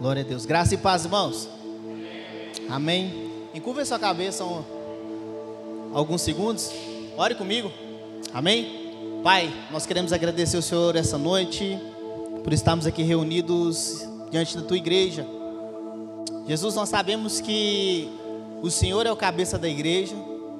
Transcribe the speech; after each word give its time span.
Glória 0.00 0.22
a 0.22 0.24
Deus. 0.24 0.44
Graça 0.44 0.74
e 0.74 0.78
paz, 0.78 1.04
irmãos. 1.04 1.48
Amém. 2.68 3.30
Encurva 3.54 3.84
sua 3.84 3.98
cabeça 3.98 4.44
um, 4.44 4.62
alguns 5.92 6.22
segundos. 6.22 6.70
Ore 7.16 7.34
comigo. 7.36 7.70
Amém. 8.32 9.20
Pai, 9.22 9.52
nós 9.70 9.86
queremos 9.86 10.12
agradecer 10.12 10.56
o 10.56 10.62
Senhor 10.62 10.96
essa 10.96 11.16
noite 11.16 11.78
por 12.42 12.52
estarmos 12.52 12.86
aqui 12.86 13.02
reunidos 13.02 14.06
diante 14.30 14.56
da 14.56 14.62
tua 14.62 14.76
igreja. 14.76 15.24
Jesus, 16.46 16.74
nós 16.74 16.88
sabemos 16.88 17.40
que 17.40 18.10
o 18.60 18.70
Senhor 18.70 19.06
é 19.06 19.12
o 19.12 19.16
cabeça 19.16 19.56
da 19.56 19.68
igreja 19.68 20.16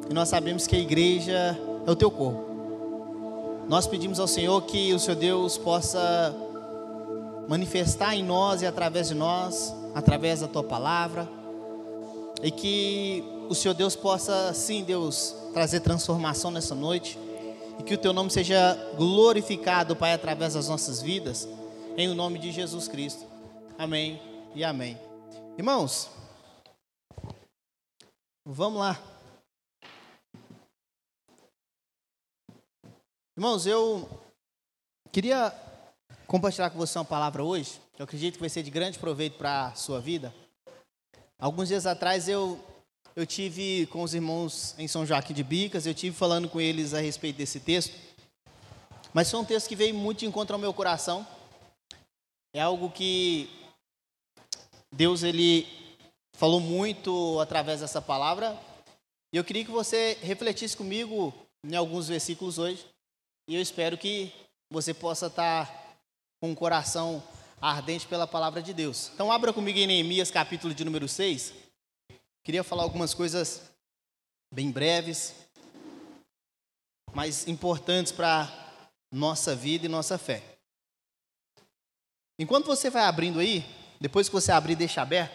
e 0.08 0.14
nós 0.14 0.28
sabemos 0.28 0.66
que 0.66 0.76
a 0.76 0.78
igreja 0.78 1.58
é 1.84 1.90
o 1.90 1.96
teu 1.96 2.10
corpo. 2.10 2.44
Nós 3.68 3.86
pedimos 3.86 4.20
ao 4.20 4.28
Senhor 4.28 4.62
que 4.62 4.94
o 4.94 4.98
Senhor 4.98 5.16
Deus 5.16 5.58
possa 5.58 6.34
manifestar 7.48 8.14
em 8.14 8.22
nós 8.22 8.62
e 8.62 8.66
através 8.66 9.08
de 9.08 9.14
nós, 9.14 9.74
através 9.94 10.40
da 10.40 10.48
tua 10.48 10.64
palavra, 10.64 11.28
e 12.42 12.50
que 12.50 13.24
o 13.48 13.54
Senhor 13.54 13.74
Deus 13.74 13.94
possa, 13.94 14.52
sim, 14.54 14.84
Deus, 14.84 15.34
trazer 15.52 15.80
transformação 15.80 16.50
nessa 16.50 16.74
noite, 16.74 17.18
e 17.78 17.82
que 17.82 17.94
o 17.94 17.98
teu 17.98 18.12
nome 18.12 18.30
seja 18.30 18.74
glorificado, 18.96 19.96
Pai, 19.96 20.12
através 20.12 20.54
das 20.54 20.68
nossas 20.68 21.02
vidas, 21.02 21.48
em 21.96 22.08
o 22.08 22.14
nome 22.14 22.38
de 22.38 22.50
Jesus 22.50 22.88
Cristo. 22.88 23.24
Amém 23.78 24.20
e 24.54 24.64
amém. 24.64 24.98
Irmãos, 25.56 26.08
vamos 28.44 28.80
lá. 28.80 28.98
Irmãos, 33.36 33.66
eu 33.66 34.08
queria 35.10 35.52
compartilhar 36.26 36.70
com 36.70 36.78
você 36.78 36.98
uma 36.98 37.04
palavra 37.04 37.44
hoje, 37.44 37.80
que 37.94 38.00
eu 38.00 38.04
acredito 38.04 38.34
que 38.34 38.40
vai 38.40 38.48
ser 38.48 38.62
de 38.62 38.70
grande 38.70 38.98
proveito 38.98 39.36
para 39.36 39.66
a 39.66 39.74
sua 39.74 40.00
vida. 40.00 40.34
Alguns 41.38 41.68
dias 41.68 41.86
atrás 41.86 42.28
eu, 42.28 42.58
eu 43.14 43.26
tive 43.26 43.86
com 43.86 44.02
os 44.02 44.14
irmãos 44.14 44.74
em 44.78 44.88
São 44.88 45.04
Joaquim 45.04 45.34
de 45.34 45.44
Bicas, 45.44 45.86
eu 45.86 45.94
tive 45.94 46.16
falando 46.16 46.48
com 46.48 46.60
eles 46.60 46.94
a 46.94 47.00
respeito 47.00 47.36
desse 47.36 47.60
texto, 47.60 47.94
mas 49.12 49.30
foi 49.30 49.40
um 49.40 49.44
texto 49.44 49.68
que 49.68 49.76
veio 49.76 49.94
muito 49.94 50.20
de 50.20 50.26
encontro 50.26 50.54
ao 50.54 50.60
meu 50.60 50.72
coração. 50.72 51.26
É 52.54 52.60
algo 52.60 52.90
que 52.90 53.50
Deus 54.92 55.22
ele 55.22 55.66
falou 56.36 56.60
muito 56.60 57.38
através 57.40 57.80
dessa 57.80 58.00
palavra, 58.00 58.58
e 59.32 59.36
eu 59.36 59.44
queria 59.44 59.64
que 59.64 59.70
você 59.70 60.16
refletisse 60.22 60.76
comigo 60.76 61.34
em 61.64 61.74
alguns 61.74 62.08
versículos 62.08 62.58
hoje. 62.58 62.86
E 63.48 63.54
eu 63.54 63.60
espero 63.60 63.98
que 63.98 64.32
você 64.70 64.94
possa 64.94 65.26
estar 65.26 65.83
com 66.40 66.50
um 66.50 66.54
coração 66.54 67.22
ardente 67.60 68.06
pela 68.06 68.26
palavra 68.26 68.62
de 68.62 68.74
Deus. 68.74 69.10
Então, 69.14 69.32
abra 69.32 69.52
comigo 69.52 69.78
em 69.78 69.86
Neemias, 69.86 70.30
capítulo 70.30 70.74
de 70.74 70.84
número 70.84 71.08
6. 71.08 71.54
Queria 72.42 72.62
falar 72.62 72.82
algumas 72.82 73.14
coisas 73.14 73.62
bem 74.52 74.70
breves, 74.70 75.34
mas 77.14 77.48
importantes 77.48 78.12
para 78.12 78.52
nossa 79.10 79.54
vida 79.54 79.86
e 79.86 79.88
nossa 79.88 80.18
fé. 80.18 80.42
Enquanto 82.38 82.66
você 82.66 82.90
vai 82.90 83.04
abrindo 83.04 83.38
aí, 83.38 83.64
depois 84.00 84.28
que 84.28 84.34
você 84.34 84.52
abrir, 84.52 84.74
deixa 84.74 85.00
aberto, 85.00 85.32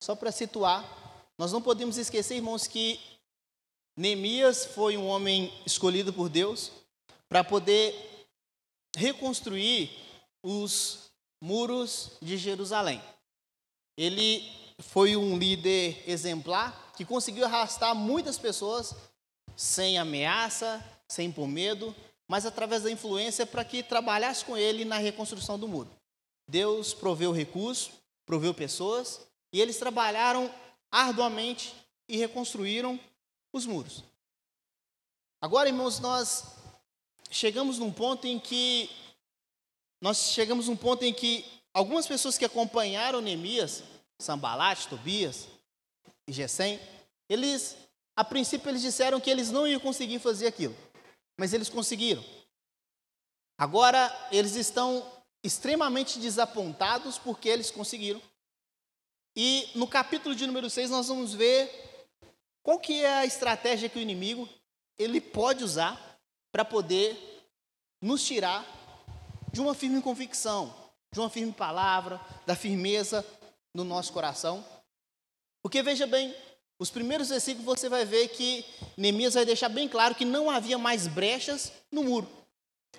só 0.00 0.14
para 0.14 0.30
situar, 0.30 0.84
nós 1.38 1.50
não 1.50 1.60
podemos 1.60 1.96
esquecer, 1.96 2.36
irmãos, 2.36 2.66
que 2.66 3.00
Neemias 3.96 4.66
foi 4.66 4.96
um 4.96 5.06
homem 5.06 5.52
escolhido 5.64 6.12
por 6.12 6.28
Deus 6.28 6.70
para 7.28 7.42
poder 7.42 8.28
reconstruir 8.96 9.90
os 10.44 11.10
muros 11.40 12.12
de 12.20 12.36
Jerusalém. 12.36 13.02
Ele 13.96 14.46
foi 14.78 15.16
um 15.16 15.38
líder 15.38 16.04
exemplar 16.06 16.92
que 16.96 17.04
conseguiu 17.04 17.46
arrastar 17.46 17.94
muitas 17.94 18.38
pessoas 18.38 18.94
sem 19.56 19.96
ameaça, 19.98 20.84
sem 21.08 21.32
por 21.32 21.48
medo, 21.48 21.94
mas 22.28 22.44
através 22.44 22.82
da 22.82 22.90
influência 22.90 23.46
para 23.46 23.64
que 23.64 23.82
trabalhasse 23.82 24.44
com 24.44 24.56
ele 24.56 24.84
na 24.84 24.98
reconstrução 24.98 25.58
do 25.58 25.66
muro. 25.66 25.90
Deus 26.46 26.92
proveu 26.92 27.32
recursos, 27.32 27.90
proveu 28.26 28.52
pessoas, 28.52 29.20
e 29.52 29.60
eles 29.60 29.78
trabalharam 29.78 30.52
arduamente 30.90 31.74
e 32.06 32.16
reconstruíram 32.16 33.00
os 33.52 33.64
muros. 33.64 34.04
Agora, 35.40 35.68
irmãos, 35.68 36.00
nós 36.00 36.44
chegamos 37.30 37.78
num 37.78 37.92
ponto 37.92 38.26
em 38.26 38.38
que 38.38 38.90
nós 40.04 40.18
chegamos 40.18 40.68
num 40.68 40.76
ponto 40.76 41.02
em 41.02 41.14
que 41.14 41.46
algumas 41.72 42.06
pessoas 42.06 42.36
que 42.36 42.44
acompanharam 42.44 43.22
Neemias, 43.22 43.82
Sambalat, 44.18 44.86
Tobias 44.86 45.48
e 46.28 46.32
Gesem, 46.32 46.78
eles 47.26 47.74
a 48.14 48.22
princípio 48.22 48.68
eles 48.68 48.82
disseram 48.82 49.18
que 49.18 49.30
eles 49.30 49.50
não 49.50 49.66
iam 49.66 49.80
conseguir 49.80 50.18
fazer 50.18 50.46
aquilo, 50.46 50.76
mas 51.38 51.54
eles 51.54 51.70
conseguiram. 51.70 52.22
Agora 53.56 54.14
eles 54.30 54.56
estão 54.56 55.10
extremamente 55.42 56.18
desapontados 56.18 57.16
porque 57.16 57.48
eles 57.48 57.70
conseguiram. 57.70 58.20
E 59.34 59.70
no 59.74 59.88
capítulo 59.88 60.34
de 60.34 60.46
número 60.46 60.68
6 60.68 60.90
nós 60.90 61.08
vamos 61.08 61.32
ver 61.32 62.10
qual 62.62 62.78
que 62.78 63.02
é 63.02 63.20
a 63.20 63.24
estratégia 63.24 63.88
que 63.88 63.98
o 63.98 64.02
inimigo 64.02 64.46
ele 64.98 65.18
pode 65.18 65.64
usar 65.64 66.20
para 66.52 66.62
poder 66.62 67.16
nos 68.02 68.22
tirar 68.22 68.83
de 69.54 69.60
uma 69.60 69.72
firme 69.72 70.02
convicção, 70.02 70.74
de 71.12 71.20
uma 71.20 71.30
firme 71.30 71.52
palavra, 71.52 72.20
da 72.44 72.56
firmeza 72.56 73.24
no 73.72 73.84
nosso 73.84 74.12
coração. 74.12 74.64
Porque 75.62 75.80
veja 75.80 76.08
bem, 76.08 76.34
os 76.76 76.90
primeiros 76.90 77.28
versículos 77.28 77.64
você 77.64 77.88
vai 77.88 78.04
ver 78.04 78.26
que 78.30 78.64
Neemias 78.96 79.34
vai 79.34 79.44
deixar 79.44 79.68
bem 79.68 79.88
claro 79.88 80.16
que 80.16 80.24
não 80.24 80.50
havia 80.50 80.76
mais 80.76 81.06
brechas 81.06 81.72
no 81.88 82.02
muro. 82.02 82.28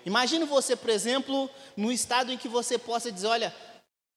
Imagine 0.06 0.46
você, 0.46 0.74
por 0.74 0.88
exemplo, 0.88 1.50
no 1.76 1.92
estado 1.92 2.32
em 2.32 2.38
que 2.38 2.48
você 2.48 2.78
possa 2.78 3.12
dizer: 3.12 3.26
olha, 3.26 3.54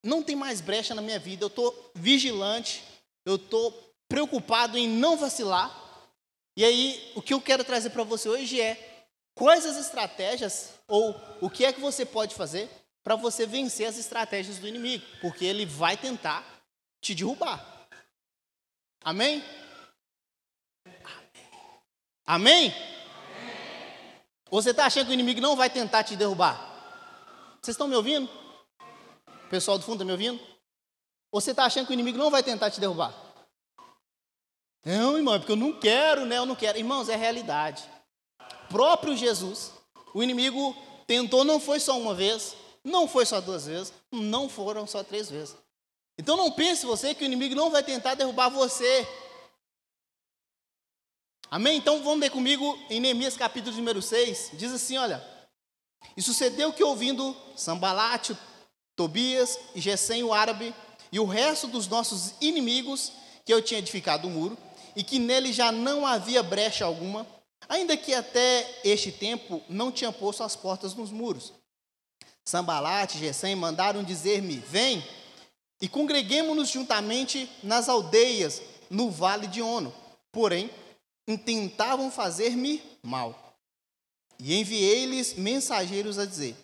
não 0.01 0.23
tem 0.23 0.35
mais 0.35 0.61
brecha 0.61 0.95
na 0.95 1.01
minha 1.01 1.19
vida, 1.19 1.43
eu 1.43 1.47
estou 1.47 1.91
vigilante, 1.93 2.81
eu 3.25 3.35
estou 3.35 3.93
preocupado 4.07 4.77
em 4.77 4.87
não 4.87 5.17
vacilar. 5.17 5.77
E 6.55 6.63
aí, 6.63 7.11
o 7.15 7.21
que 7.21 7.33
eu 7.33 7.41
quero 7.41 7.65
trazer 7.65 7.89
para 7.89 8.03
você 8.03 8.29
hoje 8.29 8.61
é 8.61 8.88
quais 9.39 9.65
as 9.65 9.77
estratégias 9.77 10.73
ou 10.85 11.15
o 11.39 11.49
que 11.49 11.63
é 11.63 11.71
que 11.71 11.79
você 11.79 12.05
pode 12.05 12.35
fazer 12.35 12.69
para 13.01 13.15
você 13.15 13.45
vencer 13.45 13.87
as 13.87 13.97
estratégias 13.97 14.59
do 14.59 14.67
inimigo, 14.67 15.05
porque 15.21 15.45
ele 15.45 15.65
vai 15.65 15.95
tentar 15.95 16.45
te 17.01 17.15
derrubar. 17.15 17.87
Amém? 19.01 19.41
Amém? 22.25 22.71
Amém? 22.73 22.73
Você 24.51 24.71
está 24.71 24.85
achando 24.85 25.05
que 25.05 25.11
o 25.11 25.13
inimigo 25.13 25.39
não 25.39 25.55
vai 25.55 25.69
tentar 25.69 26.03
te 26.03 26.17
derrubar? 26.17 26.57
Vocês 27.61 27.75
estão 27.75 27.87
me 27.87 27.95
ouvindo? 27.95 28.29
O 29.45 29.49
pessoal 29.49 29.77
do 29.77 29.85
fundo 29.85 30.03
está 30.03 30.05
me 30.05 30.11
ouvindo? 30.11 30.39
Você 31.31 31.51
está 31.51 31.63
achando 31.63 31.85
que 31.85 31.93
o 31.93 31.95
inimigo 31.95 32.17
não 32.17 32.29
vai 32.29 32.43
tentar 32.43 32.69
te 32.71 32.81
derrubar? 32.81 33.13
Não, 34.83 35.15
irmão, 35.15 35.35
é 35.35 35.39
porque 35.39 35.53
eu 35.53 35.55
não 35.55 35.79
quero, 35.79 36.25
né? 36.25 36.37
Eu 36.37 36.45
não 36.45 36.55
quero. 36.55 36.77
Irmãos, 36.77 37.07
é 37.07 37.15
realidade. 37.15 37.87
Próprio 38.69 39.15
Jesus, 39.15 39.71
o 40.13 40.21
inimigo 40.23 40.75
tentou, 41.07 41.43
não 41.43 41.59
foi 41.59 41.79
só 41.79 41.97
uma 41.99 42.13
vez, 42.13 42.55
não 42.83 43.07
foi 43.07 43.25
só 43.25 43.41
duas 43.41 43.65
vezes, 43.65 43.93
não 44.11 44.47
foram 44.47 44.85
só 44.85 45.03
três 45.03 45.29
vezes. 45.29 45.55
Então 46.17 46.37
não 46.37 46.51
pense 46.51 46.85
você 46.85 47.15
que 47.15 47.23
o 47.23 47.25
inimigo 47.25 47.55
não 47.55 47.69
vai 47.69 47.83
tentar 47.83 48.15
derrubar 48.15 48.49
você. 48.49 49.07
Amém? 51.49 51.77
Então 51.77 52.03
vamos 52.03 52.19
ler 52.19 52.29
comigo 52.29 52.77
em 52.89 52.99
Neemias 52.99 53.35
capítulo 53.35 53.75
número 53.75 54.01
6. 54.01 54.51
Diz 54.53 54.71
assim: 54.71 54.97
olha. 54.97 55.25
E 56.15 56.21
sucedeu 56.21 56.71
que 56.71 56.83
ouvindo 56.83 57.35
Sambalate, 57.55 58.37
Tobias 58.95 59.59
e 59.75 59.81
Gesem 59.81 60.23
o 60.23 60.33
árabe 60.33 60.73
e 61.11 61.19
o 61.19 61.25
resto 61.25 61.67
dos 61.67 61.87
nossos 61.87 62.33
inimigos 62.39 63.11
que 63.45 63.53
eu 63.53 63.61
tinha 63.61 63.79
edificado 63.79 64.27
o 64.27 64.31
muro, 64.31 64.57
e 64.95 65.03
que 65.03 65.17
nele 65.17 65.51
já 65.51 65.71
não 65.71 66.05
havia 66.05 66.43
brecha 66.43 66.85
alguma, 66.85 67.25
ainda 67.67 67.97
que 67.97 68.13
até 68.13 68.81
este 68.83 69.11
tempo 69.11 69.61
não 69.67 69.91
tinha 69.91 70.11
posto 70.11 70.43
as 70.43 70.55
portas 70.55 70.93
nos 70.93 71.11
muros. 71.11 71.53
Sambalate 72.45 73.17
e 73.17 73.21
Gesem 73.21 73.55
mandaram 73.55 74.03
dizer-me: 74.03 74.57
Vem 74.57 75.03
e 75.81 75.87
congreguemos-nos 75.87 76.69
juntamente 76.69 77.49
nas 77.61 77.87
aldeias 77.87 78.61
no 78.89 79.11
vale 79.11 79.47
de 79.47 79.61
Ono. 79.61 79.93
Porém, 80.31 80.69
intentavam 81.27 82.09
fazer-me 82.11 82.81
mal. 83.03 83.55
E 84.39 84.55
enviei-lhes 84.55 85.33
mensageiros 85.33 86.17
a 86.17 86.25
dizer: 86.25 86.55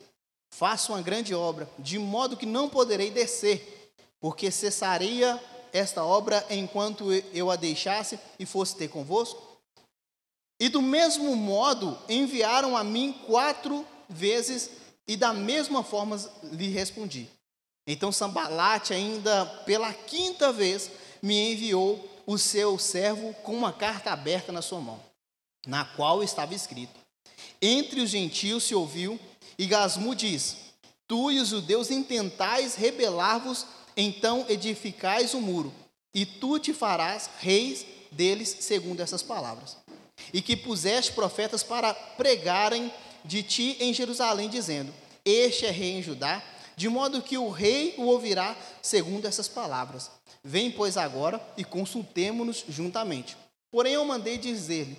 Faça 0.50 0.92
uma 0.92 1.01
grande 1.01 1.36
obra, 1.36 1.69
de 1.77 2.00
modo 2.00 2.38
que 2.38 2.45
não 2.45 2.69
poderei 2.69 3.12
descer, 3.12 3.92
porque 4.19 4.50
cessaria 4.50 5.42
esta 5.71 6.03
obra 6.03 6.45
enquanto 6.50 7.12
eu 7.33 7.51
a 7.51 7.56
deixasse 7.56 8.18
e 8.39 8.45
fosse 8.45 8.75
ter 8.75 8.88
convosco? 8.88 9.55
E 10.60 10.69
do 10.69 10.81
mesmo 10.81 11.36
modo 11.36 11.98
enviaram 12.07 12.78
a 12.78 12.84
mim 12.84 13.13
quatro 13.25 13.86
vezes, 14.10 14.72
e 15.07 15.18
da 15.18 15.34
mesma 15.34 15.84
forma 15.84 16.18
lhe 16.44 16.69
respondi. 16.69 17.30
Então 17.88 18.12
Sambalate, 18.12 18.94
ainda 18.94 19.46
pela 19.66 19.94
quinta 19.94 20.52
vez, 20.52 20.90
me 21.22 21.54
enviou 21.54 22.10
o 22.25 22.38
seu 22.38 22.80
servo 22.80 23.34
com 23.44 23.56
uma 23.56 23.72
carta 23.72 24.12
aberta 24.12 24.52
na 24.52 24.62
sua 24.62 24.80
mão, 24.80 25.00
na 25.68 25.86
qual 25.86 26.24
estava 26.24 26.56
escrito: 26.56 27.00
Entre 27.62 28.02
os 28.02 28.10
gentios 28.10 28.63
se 28.63 28.74
ouviu, 28.74 29.19
e 29.57 29.68
Gasmu 29.68 30.16
diz: 30.16 30.57
Tu 31.07 31.31
e 31.31 31.40
os 31.40 31.50
judeus 31.50 31.92
intentais 31.92 32.75
rebelar-vos, 32.75 33.68
então 33.96 34.46
edificais 34.50 35.34
o 35.34 35.38
um 35.38 35.42
muro, 35.42 35.74
e 36.13 36.25
tu 36.25 36.57
te 36.57 36.74
farás 36.74 37.30
reis 37.40 37.86
deles, 38.12 38.57
segundo 38.62 39.02
essas 39.02 39.22
palavras. 39.22 39.78
E 40.33 40.41
que 40.41 40.56
puseste 40.56 41.12
profetas 41.12 41.63
para 41.63 41.94
pregarem 41.94 42.91
de 43.23 43.44
ti 43.44 43.77
em 43.79 43.94
Jerusalém, 43.94 44.50
dizendo: 44.50 44.94
Este 45.23 45.65
é 45.65 45.71
rei 45.71 45.97
em 45.97 46.03
Judá, 46.03 46.44
de 46.75 46.89
modo 46.89 47.21
que 47.21 47.38
o 47.38 47.50
rei 47.50 47.95
o 47.97 48.03
ouvirá, 48.03 48.56
segundo 48.81 49.25
essas 49.25 49.47
palavras. 49.47 50.12
Vem, 50.44 50.71
pois, 50.71 50.97
agora 50.97 51.41
e 51.57 51.63
consultemo-nos 51.63 52.65
juntamente. 52.69 53.35
Porém, 53.71 53.94
eu 53.94 54.06
mandei 54.06 54.38
dizer-lhe: 54.38 54.97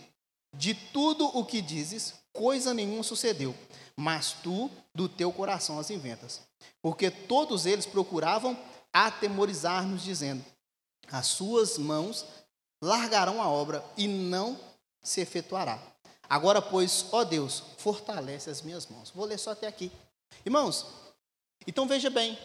De 0.54 0.74
tudo 0.74 1.26
o 1.26 1.44
que 1.44 1.60
dizes, 1.60 2.14
coisa 2.32 2.74
nenhuma 2.74 3.02
sucedeu, 3.02 3.54
mas 3.96 4.32
tu 4.42 4.70
do 4.94 5.08
teu 5.08 5.32
coração 5.32 5.78
as 5.78 5.90
inventas. 5.90 6.42
Porque 6.82 7.10
todos 7.10 7.66
eles 7.66 7.86
procuravam 7.86 8.58
atemorizar-nos, 8.92 10.02
dizendo: 10.02 10.44
As 11.10 11.26
suas 11.26 11.78
mãos 11.78 12.24
largarão 12.82 13.40
a 13.40 13.48
obra 13.48 13.84
e 13.96 14.06
não 14.06 14.58
se 15.06 15.20
efetuará. 15.20 15.81
Agora, 16.29 16.61
pois, 16.61 17.06
ó 17.12 17.23
Deus, 17.23 17.62
fortalece 17.79 18.50
as 18.50 18.61
minhas 18.61 18.87
mãos. 18.88 19.11
Vou 19.11 19.25
ler 19.25 19.38
só 19.38 19.53
até 19.53 19.67
aqui. 19.67 19.93
Irmãos, 20.44 20.85
então 21.67 21.87
veja 21.87 22.11
bem, 22.11 22.37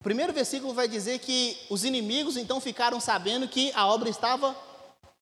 o 0.00 0.04
primeiro 0.04 0.32
versículo 0.32 0.72
vai 0.72 0.88
dizer 0.88 1.18
que 1.18 1.58
os 1.68 1.84
inimigos 1.84 2.38
então 2.38 2.60
ficaram 2.60 2.98
sabendo 2.98 3.46
que 3.46 3.70
a 3.72 3.86
obra 3.86 4.08
estava, 4.08 4.56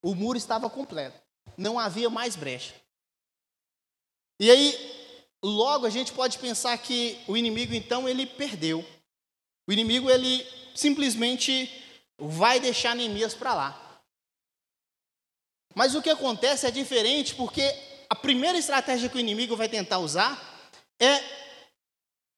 o 0.00 0.14
muro 0.14 0.38
estava 0.38 0.70
completo, 0.70 1.20
não 1.56 1.78
havia 1.78 2.08
mais 2.08 2.36
brecha. 2.36 2.74
E 4.40 4.48
aí, 4.48 5.34
logo 5.42 5.84
a 5.84 5.90
gente 5.90 6.12
pode 6.12 6.38
pensar 6.38 6.78
que 6.78 7.18
o 7.26 7.36
inimigo 7.36 7.74
então 7.74 8.08
ele 8.08 8.24
perdeu. 8.24 8.86
O 9.68 9.72
inimigo 9.72 10.08
ele 10.08 10.46
simplesmente 10.76 11.68
vai 12.16 12.60
deixar 12.60 12.94
Neemias 12.94 13.34
para 13.34 13.54
lá. 13.54 13.87
Mas 15.78 15.94
o 15.94 16.02
que 16.02 16.10
acontece 16.10 16.66
é 16.66 16.72
diferente 16.72 17.36
porque 17.36 17.62
a 18.10 18.16
primeira 18.16 18.58
estratégia 18.58 19.08
que 19.08 19.16
o 19.16 19.20
inimigo 19.20 19.56
vai 19.56 19.68
tentar 19.68 20.00
usar 20.00 20.36
é 20.98 21.22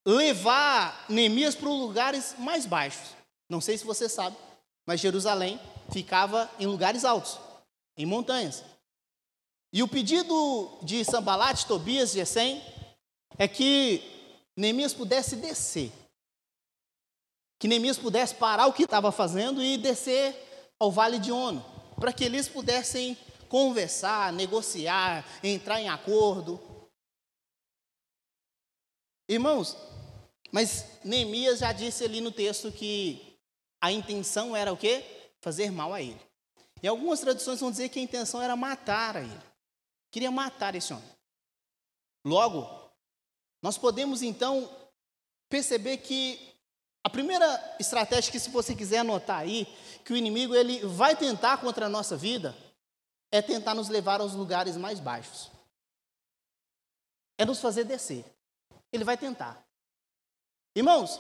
levar 0.07 1.07
Neemias 1.09 1.55
para 1.55 1.71
lugares 1.71 2.35
mais 2.37 2.67
baixos. 2.67 3.17
Não 3.49 3.59
sei 3.59 3.79
se 3.79 3.85
você 3.87 4.11
sabe, 4.11 4.37
mas 4.87 5.01
Jerusalém 5.01 5.59
ficava 5.91 6.51
em 6.59 6.67
lugares 6.67 7.03
altos, 7.03 7.39
em 7.97 8.05
montanhas. 8.05 8.63
E 9.73 9.83
o 9.83 9.89
pedido 9.89 10.79
de 10.83 11.03
Sambalat, 11.03 11.65
Tobias, 11.65 12.13
Gesem, 12.13 12.63
é 13.39 13.49
que 13.49 14.03
Neemias 14.55 14.93
pudesse 14.93 15.37
descer. 15.37 15.91
Que 17.59 17.67
Neemias 17.67 17.97
pudesse 17.97 18.35
parar 18.35 18.67
o 18.67 18.75
que 18.75 18.83
estava 18.83 19.11
fazendo 19.11 19.65
e 19.65 19.79
descer 19.79 20.37
ao 20.79 20.93
Vale 20.93 21.19
de 21.19 21.33
Ono, 21.33 21.65
para 21.99 22.13
que 22.13 22.23
eles 22.23 22.47
pudessem 22.47 23.17
conversar, 23.51 24.33
negociar, 24.33 25.27
entrar 25.43 25.81
em 25.81 25.89
acordo. 25.89 26.89
Irmãos, 29.29 29.77
mas 30.53 30.87
Neemias 31.05 31.59
já 31.59 31.73
disse 31.73 32.05
ali 32.05 32.21
no 32.21 32.31
texto 32.31 32.71
que 32.71 33.37
a 33.81 33.91
intenção 33.91 34.55
era 34.55 34.73
o 34.73 34.77
quê? 34.77 35.05
Fazer 35.41 35.73
mal 35.73 35.93
a 35.93 36.01
ele. 36.01 36.21
E 36.81 36.87
algumas 36.87 37.21
traduções 37.21 37.61
vão 37.61 37.73
dizer 37.73 37.89
que 37.89 37.99
a 37.99 38.03
intenção 38.03 38.41
era 38.41 38.55
matar 38.55 39.17
a 39.17 39.21
ele. 39.21 39.41
Queria 40.13 40.31
matar 40.31 40.77
esse 40.77 40.93
homem. 40.93 41.11
Logo, 42.25 42.69
nós 43.61 43.77
podemos 43.77 44.23
então 44.23 44.71
perceber 45.49 45.99
que 45.99 46.55
a 47.03 47.11
primeira 47.11 47.77
estratégia 47.81 48.31
que 48.31 48.39
se 48.39 48.51
você 48.51 48.77
quiser 48.77 48.99
anotar 48.99 49.41
aí, 49.41 49.67
que 50.05 50.13
o 50.13 50.17
inimigo 50.17 50.55
ele 50.55 50.87
vai 50.87 51.17
tentar 51.17 51.57
contra 51.59 51.87
a 51.87 51.89
nossa 51.89 52.17
vida, 52.17 52.57
é 53.31 53.41
tentar 53.41 53.75
nos 53.75 53.89
levar 53.89 54.21
aos 54.21 54.33
lugares 54.33 54.77
mais 54.77 54.99
baixos. 54.99 55.51
É 57.39 57.45
nos 57.45 57.61
fazer 57.61 57.85
descer. 57.85 58.25
Ele 58.93 59.05
vai 59.05 59.17
tentar. 59.17 59.65
Irmãos, 60.75 61.19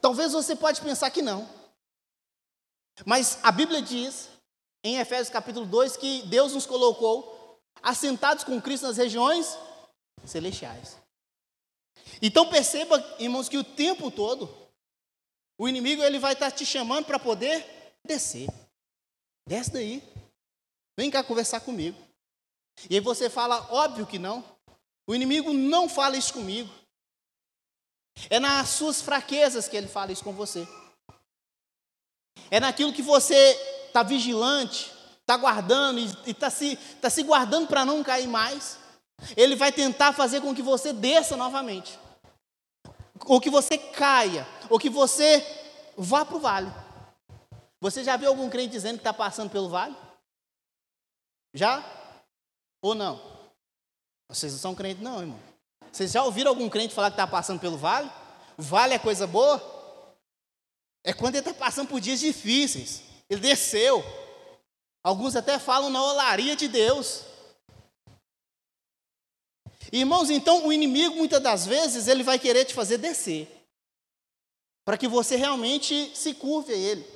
talvez 0.00 0.32
você 0.32 0.54
pode 0.54 0.80
pensar 0.80 1.10
que 1.10 1.22
não. 1.22 1.48
Mas 3.06 3.38
a 3.42 3.50
Bíblia 3.50 3.80
diz, 3.80 4.28
em 4.84 4.98
Efésios 4.98 5.30
capítulo 5.30 5.64
2, 5.66 5.96
que 5.96 6.22
Deus 6.26 6.52
nos 6.52 6.66
colocou 6.66 7.60
assentados 7.82 8.44
com 8.44 8.60
Cristo 8.60 8.86
nas 8.86 8.96
regiões 8.96 9.56
celestiais. 10.26 10.98
Então 12.20 12.48
perceba, 12.48 12.98
irmãos, 13.18 13.48
que 13.48 13.58
o 13.58 13.64
tempo 13.64 14.10
todo 14.10 14.62
o 15.58 15.68
inimigo 15.68 16.02
ele 16.02 16.18
vai 16.18 16.32
estar 16.32 16.50
te 16.50 16.66
chamando 16.66 17.06
para 17.06 17.18
poder 17.18 17.64
descer. 18.04 18.48
Desce 19.46 19.70
daí. 19.70 20.11
Vem 20.96 21.10
cá 21.10 21.22
conversar 21.22 21.60
comigo. 21.60 21.98
E 22.88 22.94
aí 22.94 23.00
você 23.00 23.30
fala, 23.30 23.66
óbvio 23.70 24.06
que 24.06 24.18
não. 24.18 24.44
O 25.06 25.14
inimigo 25.14 25.52
não 25.52 25.88
fala 25.88 26.16
isso 26.16 26.32
comigo. 26.32 26.70
É 28.28 28.38
nas 28.38 28.68
suas 28.70 29.00
fraquezas 29.00 29.68
que 29.68 29.76
ele 29.76 29.88
fala 29.88 30.12
isso 30.12 30.24
com 30.24 30.32
você. 30.32 30.66
É 32.50 32.60
naquilo 32.60 32.92
que 32.92 33.02
você 33.02 33.34
está 33.86 34.02
vigilante, 34.02 34.92
está 35.20 35.36
guardando 35.36 35.98
e 35.98 36.30
está 36.30 36.50
se, 36.50 36.76
tá 37.00 37.08
se 37.08 37.22
guardando 37.22 37.66
para 37.66 37.84
não 37.84 38.02
cair 38.02 38.28
mais. 38.28 38.78
Ele 39.36 39.56
vai 39.56 39.72
tentar 39.72 40.12
fazer 40.12 40.40
com 40.40 40.54
que 40.54 40.62
você 40.62 40.92
desça 40.92 41.36
novamente. 41.36 41.98
Ou 43.24 43.40
que 43.40 43.48
você 43.50 43.78
caia, 43.78 44.46
ou 44.68 44.78
que 44.78 44.90
você 44.90 45.44
vá 45.96 46.24
para 46.24 46.36
o 46.36 46.40
vale. 46.40 46.72
Você 47.80 48.04
já 48.04 48.16
viu 48.16 48.28
algum 48.28 48.50
crente 48.50 48.72
dizendo 48.72 48.94
que 48.94 49.00
está 49.00 49.12
passando 49.12 49.50
pelo 49.50 49.68
vale? 49.68 49.96
Já? 51.54 51.84
Ou 52.80 52.94
não? 52.94 53.20
Vocês 54.28 54.52
não 54.52 54.58
são 54.58 54.74
crentes, 54.74 55.02
não, 55.02 55.20
irmão. 55.20 55.40
Vocês 55.92 56.10
já 56.10 56.24
ouviram 56.24 56.50
algum 56.50 56.68
crente 56.70 56.94
falar 56.94 57.10
que 57.10 57.14
está 57.14 57.26
passando 57.26 57.60
pelo 57.60 57.76
vale? 57.76 58.10
Vale 58.56 58.94
é 58.94 58.98
coisa 58.98 59.26
boa? 59.26 59.60
É 61.04 61.12
quando 61.12 61.34
ele 61.34 61.46
está 61.46 61.52
passando 61.52 61.88
por 61.88 62.00
dias 62.00 62.20
difíceis. 62.20 63.02
Ele 63.28 63.40
desceu. 63.40 64.02
Alguns 65.04 65.36
até 65.36 65.58
falam 65.58 65.90
na 65.90 66.02
olaria 66.02 66.56
de 66.56 66.68
Deus. 66.68 67.24
Irmãos, 69.92 70.30
então 70.30 70.66
o 70.66 70.72
inimigo 70.72 71.16
muitas 71.16 71.42
das 71.42 71.66
vezes 71.66 72.08
ele 72.08 72.22
vai 72.22 72.38
querer 72.38 72.64
te 72.64 72.72
fazer 72.72 72.96
descer. 72.96 73.48
Para 74.84 74.96
que 74.96 75.06
você 75.06 75.36
realmente 75.36 76.16
se 76.16 76.32
curve 76.34 76.72
a 76.72 76.76
ele. 76.76 77.06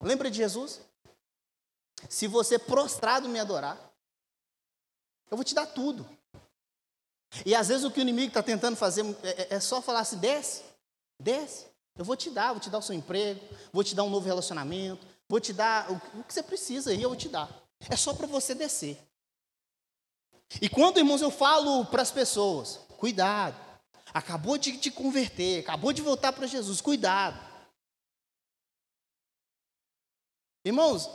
Lembra 0.00 0.30
de 0.30 0.38
Jesus? 0.38 0.80
Se 2.08 2.26
você 2.26 2.58
prostrado 2.58 3.28
me 3.28 3.38
adorar, 3.38 3.78
eu 5.30 5.36
vou 5.36 5.44
te 5.44 5.54
dar 5.54 5.66
tudo. 5.66 6.06
E 7.46 7.54
às 7.54 7.68
vezes 7.68 7.84
o 7.84 7.90
que 7.90 8.00
o 8.00 8.02
inimigo 8.02 8.28
está 8.28 8.42
tentando 8.42 8.76
fazer 8.76 9.04
é, 9.22 9.42
é, 9.42 9.54
é 9.54 9.60
só 9.60 9.80
falar 9.80 10.00
assim: 10.00 10.18
desce, 10.18 10.62
desce, 11.18 11.66
eu 11.96 12.04
vou 12.04 12.16
te 12.16 12.30
dar, 12.30 12.52
vou 12.52 12.60
te 12.60 12.68
dar 12.68 12.78
o 12.78 12.82
seu 12.82 12.94
emprego, 12.94 13.40
vou 13.72 13.82
te 13.82 13.94
dar 13.94 14.04
um 14.04 14.10
novo 14.10 14.26
relacionamento, 14.26 15.06
vou 15.28 15.40
te 15.40 15.52
dar 15.52 15.90
o 15.90 16.24
que 16.24 16.34
você 16.34 16.42
precisa 16.42 16.90
aí, 16.90 17.02
eu 17.02 17.08
vou 17.08 17.16
te 17.16 17.28
dar. 17.28 17.48
É 17.88 17.96
só 17.96 18.12
para 18.12 18.26
você 18.26 18.54
descer. 18.54 18.98
E 20.60 20.68
quando, 20.68 20.98
irmãos, 20.98 21.22
eu 21.22 21.30
falo 21.30 21.86
para 21.86 22.02
as 22.02 22.10
pessoas: 22.10 22.78
cuidado, 22.98 23.56
acabou 24.12 24.58
de 24.58 24.76
te 24.76 24.90
converter, 24.90 25.60
acabou 25.60 25.92
de 25.92 26.02
voltar 26.02 26.32
para 26.32 26.46
Jesus, 26.46 26.80
cuidado. 26.80 27.40
Irmãos, 30.64 31.08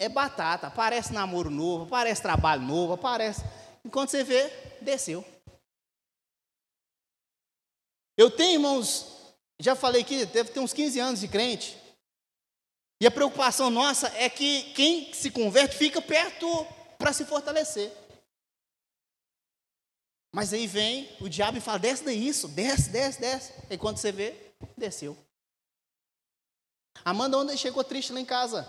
é 0.00 0.08
batata, 0.08 0.66
aparece 0.66 1.12
namoro 1.12 1.50
novo, 1.50 1.84
aparece 1.84 2.22
trabalho 2.22 2.62
novo, 2.62 2.94
aparece. 2.94 3.42
Enquanto 3.84 4.08
você 4.08 4.24
vê, 4.24 4.48
desceu. 4.80 5.22
Eu 8.16 8.30
tenho, 8.30 8.54
irmãos, 8.54 9.34
já 9.60 9.76
falei 9.76 10.02
que 10.02 10.24
deve 10.24 10.52
ter 10.52 10.60
uns 10.60 10.72
15 10.72 10.98
anos 10.98 11.20
de 11.20 11.28
crente. 11.28 11.78
E 12.98 13.06
a 13.06 13.10
preocupação 13.10 13.68
nossa 13.68 14.08
é 14.16 14.30
que 14.30 14.72
quem 14.72 15.12
se 15.12 15.30
converte 15.30 15.76
fica 15.76 16.00
perto 16.00 16.46
para 16.98 17.12
se 17.12 17.26
fortalecer. 17.26 17.92
Mas 20.34 20.52
aí 20.54 20.66
vem 20.66 21.14
o 21.20 21.28
diabo 21.28 21.58
e 21.58 21.60
fala: 21.60 21.78
desce 21.78 22.04
daí, 22.04 22.26
isso, 22.26 22.48
desce, 22.48 22.88
desce, 22.88 23.20
desce. 23.20 23.52
E 23.68 23.76
quando 23.76 23.98
você 23.98 24.10
vê, 24.10 24.54
desceu. 24.78 25.16
Amanda 27.04 27.36
ontem 27.36 27.56
chegou 27.56 27.84
triste 27.84 28.12
lá 28.12 28.20
em 28.20 28.24
casa, 28.24 28.66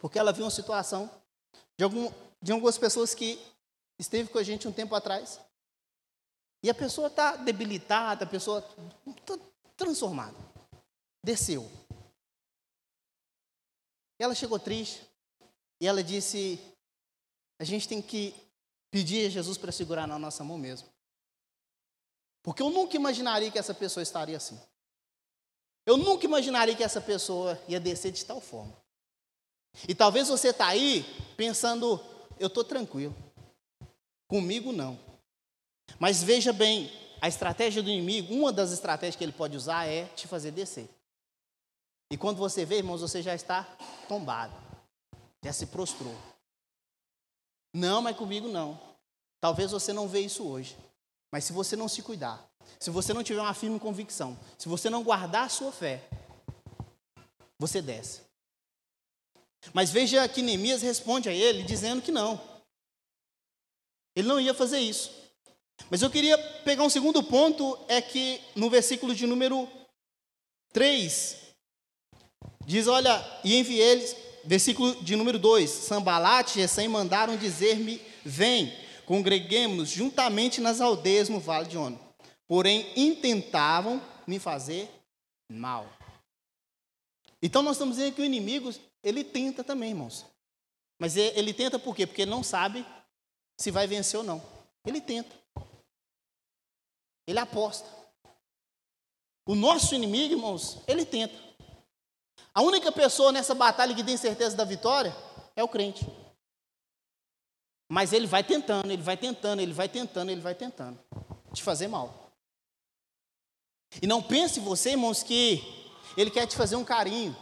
porque 0.00 0.18
ela 0.18 0.32
viu 0.32 0.44
uma 0.44 0.50
situação 0.50 1.10
de, 1.76 1.84
algum, 1.84 2.12
de 2.40 2.52
algumas 2.52 2.78
pessoas 2.78 3.14
que 3.14 3.40
esteve 3.98 4.28
com 4.28 4.38
a 4.38 4.42
gente 4.42 4.66
um 4.66 4.72
tempo 4.72 4.94
atrás. 4.94 5.40
E 6.62 6.70
a 6.70 6.74
pessoa 6.74 7.08
está 7.08 7.36
debilitada, 7.36 8.24
a 8.24 8.28
pessoa 8.28 8.64
está 9.06 9.38
transformada. 9.76 10.36
Desceu. 11.24 11.70
Ela 14.18 14.34
chegou 14.34 14.58
triste 14.58 15.04
e 15.80 15.86
ela 15.86 16.02
disse: 16.02 16.60
a 17.58 17.64
gente 17.64 17.88
tem 17.88 18.00
que 18.00 18.34
pedir 18.90 19.26
a 19.26 19.30
Jesus 19.30 19.56
para 19.56 19.72
segurar 19.72 20.06
na 20.06 20.18
nossa 20.18 20.44
mão 20.44 20.58
mesmo. 20.58 20.88
Porque 22.42 22.62
eu 22.62 22.70
nunca 22.70 22.96
imaginaria 22.96 23.50
que 23.50 23.58
essa 23.58 23.72
pessoa 23.72 24.02
estaria 24.02 24.36
assim. 24.36 24.60
Eu 25.86 25.96
nunca 25.96 26.24
imaginaria 26.24 26.76
que 26.76 26.82
essa 26.82 27.00
pessoa 27.00 27.60
ia 27.68 27.80
descer 27.80 28.12
de 28.12 28.24
tal 28.24 28.40
forma. 28.40 28.76
E 29.88 29.94
talvez 29.94 30.28
você 30.28 30.48
está 30.48 30.66
aí 30.66 31.04
pensando, 31.36 32.00
eu 32.38 32.46
estou 32.46 32.64
tranquilo. 32.64 33.14
Comigo 34.28 34.72
não. 34.72 34.98
Mas 35.98 36.22
veja 36.22 36.52
bem, 36.52 36.90
a 37.20 37.28
estratégia 37.28 37.82
do 37.82 37.90
inimigo, 37.90 38.34
uma 38.34 38.52
das 38.52 38.72
estratégias 38.72 39.16
que 39.16 39.24
ele 39.24 39.32
pode 39.32 39.56
usar 39.56 39.86
é 39.86 40.06
te 40.06 40.26
fazer 40.26 40.50
descer. 40.50 40.88
E 42.10 42.16
quando 42.16 42.36
você 42.36 42.64
vê, 42.64 42.78
irmãos, 42.78 43.00
você 43.00 43.22
já 43.22 43.34
está 43.34 43.64
tombado. 44.08 44.52
Já 45.42 45.52
se 45.52 45.66
prostrou. 45.66 46.14
Não, 47.74 48.02
mas 48.02 48.16
comigo 48.16 48.48
não. 48.48 48.78
Talvez 49.40 49.70
você 49.70 49.92
não 49.92 50.06
vê 50.06 50.20
isso 50.20 50.46
hoje. 50.46 50.76
Mas 51.30 51.44
se 51.44 51.52
você 51.52 51.74
não 51.74 51.88
se 51.88 52.02
cuidar, 52.02 52.44
se 52.78 52.90
você 52.90 53.14
não 53.14 53.22
tiver 53.22 53.40
uma 53.40 53.54
firme 53.54 53.80
convicção, 53.80 54.38
se 54.58 54.68
você 54.68 54.90
não 54.90 55.02
guardar 55.02 55.46
a 55.46 55.48
sua 55.48 55.72
fé, 55.72 56.06
você 57.58 57.80
desce. 57.80 58.20
Mas 59.72 59.90
veja 59.90 60.26
que 60.28 60.42
Neemias 60.42 60.82
responde 60.82 61.28
a 61.28 61.32
ele 61.32 61.62
dizendo 61.62 62.02
que 62.02 62.10
não. 62.10 62.40
Ele 64.14 64.28
não 64.28 64.40
ia 64.40 64.54
fazer 64.54 64.80
isso. 64.80 65.10
Mas 65.90 66.02
eu 66.02 66.10
queria 66.10 66.38
pegar 66.64 66.84
um 66.84 66.90
segundo 66.90 67.22
ponto, 67.22 67.78
é 67.88 68.00
que 68.00 68.40
no 68.54 68.68
versículo 68.70 69.14
de 69.14 69.26
número 69.26 69.68
3, 70.72 71.36
diz: 72.66 72.86
Olha, 72.86 73.24
e 73.44 73.56
enviei 73.56 73.80
eles, 73.80 74.16
versículo 74.44 74.94
de 75.02 75.16
número 75.16 75.38
2: 75.38 75.68
Sambalate 75.68 76.58
e 76.58 76.62
Gesem 76.62 76.88
mandaram 76.88 77.36
dizer-me: 77.36 78.00
Vem, 78.24 78.72
congreguemos 79.06 79.88
juntamente 79.88 80.60
nas 80.60 80.80
aldeias 80.80 81.28
no 81.28 81.40
vale 81.40 81.68
de 81.68 81.76
Ono. 81.76 81.98
Porém, 82.46 82.92
intentavam 82.96 84.00
me 84.26 84.38
fazer 84.38 84.88
mal. 85.50 85.90
Então, 87.42 87.62
nós 87.62 87.76
estamos 87.76 87.96
dizendo 87.96 88.14
que 88.14 88.22
o 88.22 88.24
inimigo, 88.24 88.72
ele 89.02 89.24
tenta 89.24 89.64
também, 89.64 89.90
irmãos. 89.90 90.26
Mas 90.98 91.16
ele 91.16 91.52
tenta 91.52 91.78
por 91.78 91.96
quê? 91.96 92.06
Porque 92.06 92.22
ele 92.22 92.30
não 92.30 92.42
sabe 92.42 92.86
se 93.58 93.70
vai 93.70 93.86
vencer 93.86 94.18
ou 94.18 94.24
não. 94.24 94.42
Ele 94.84 95.00
tenta. 95.00 95.34
Ele 97.26 97.38
aposta. 97.38 97.88
O 99.46 99.54
nosso 99.54 99.94
inimigo, 99.94 100.34
irmãos, 100.34 100.78
ele 100.86 101.04
tenta. 101.04 101.34
A 102.54 102.62
única 102.62 102.92
pessoa 102.92 103.32
nessa 103.32 103.54
batalha 103.54 103.94
que 103.94 104.04
tem 104.04 104.16
certeza 104.16 104.56
da 104.56 104.64
vitória 104.64 105.14
é 105.56 105.62
o 105.62 105.68
crente. 105.68 106.06
Mas 107.88 108.12
ele 108.12 108.26
vai 108.26 108.44
tentando, 108.44 108.90
ele 108.90 109.02
vai 109.02 109.16
tentando, 109.16 109.60
ele 109.60 109.72
vai 109.72 109.88
tentando, 109.88 110.30
ele 110.30 110.40
vai 110.40 110.54
tentando 110.54 110.98
te 111.52 111.62
fazer 111.62 111.88
mal. 111.88 112.32
E 114.00 114.06
não 114.06 114.22
pense 114.22 114.60
você, 114.60 114.90
irmãos, 114.90 115.22
que 115.22 115.60
ele 116.16 116.30
quer 116.30 116.46
te 116.46 116.56
fazer 116.56 116.76
um 116.76 116.84
carinho. 116.84 117.36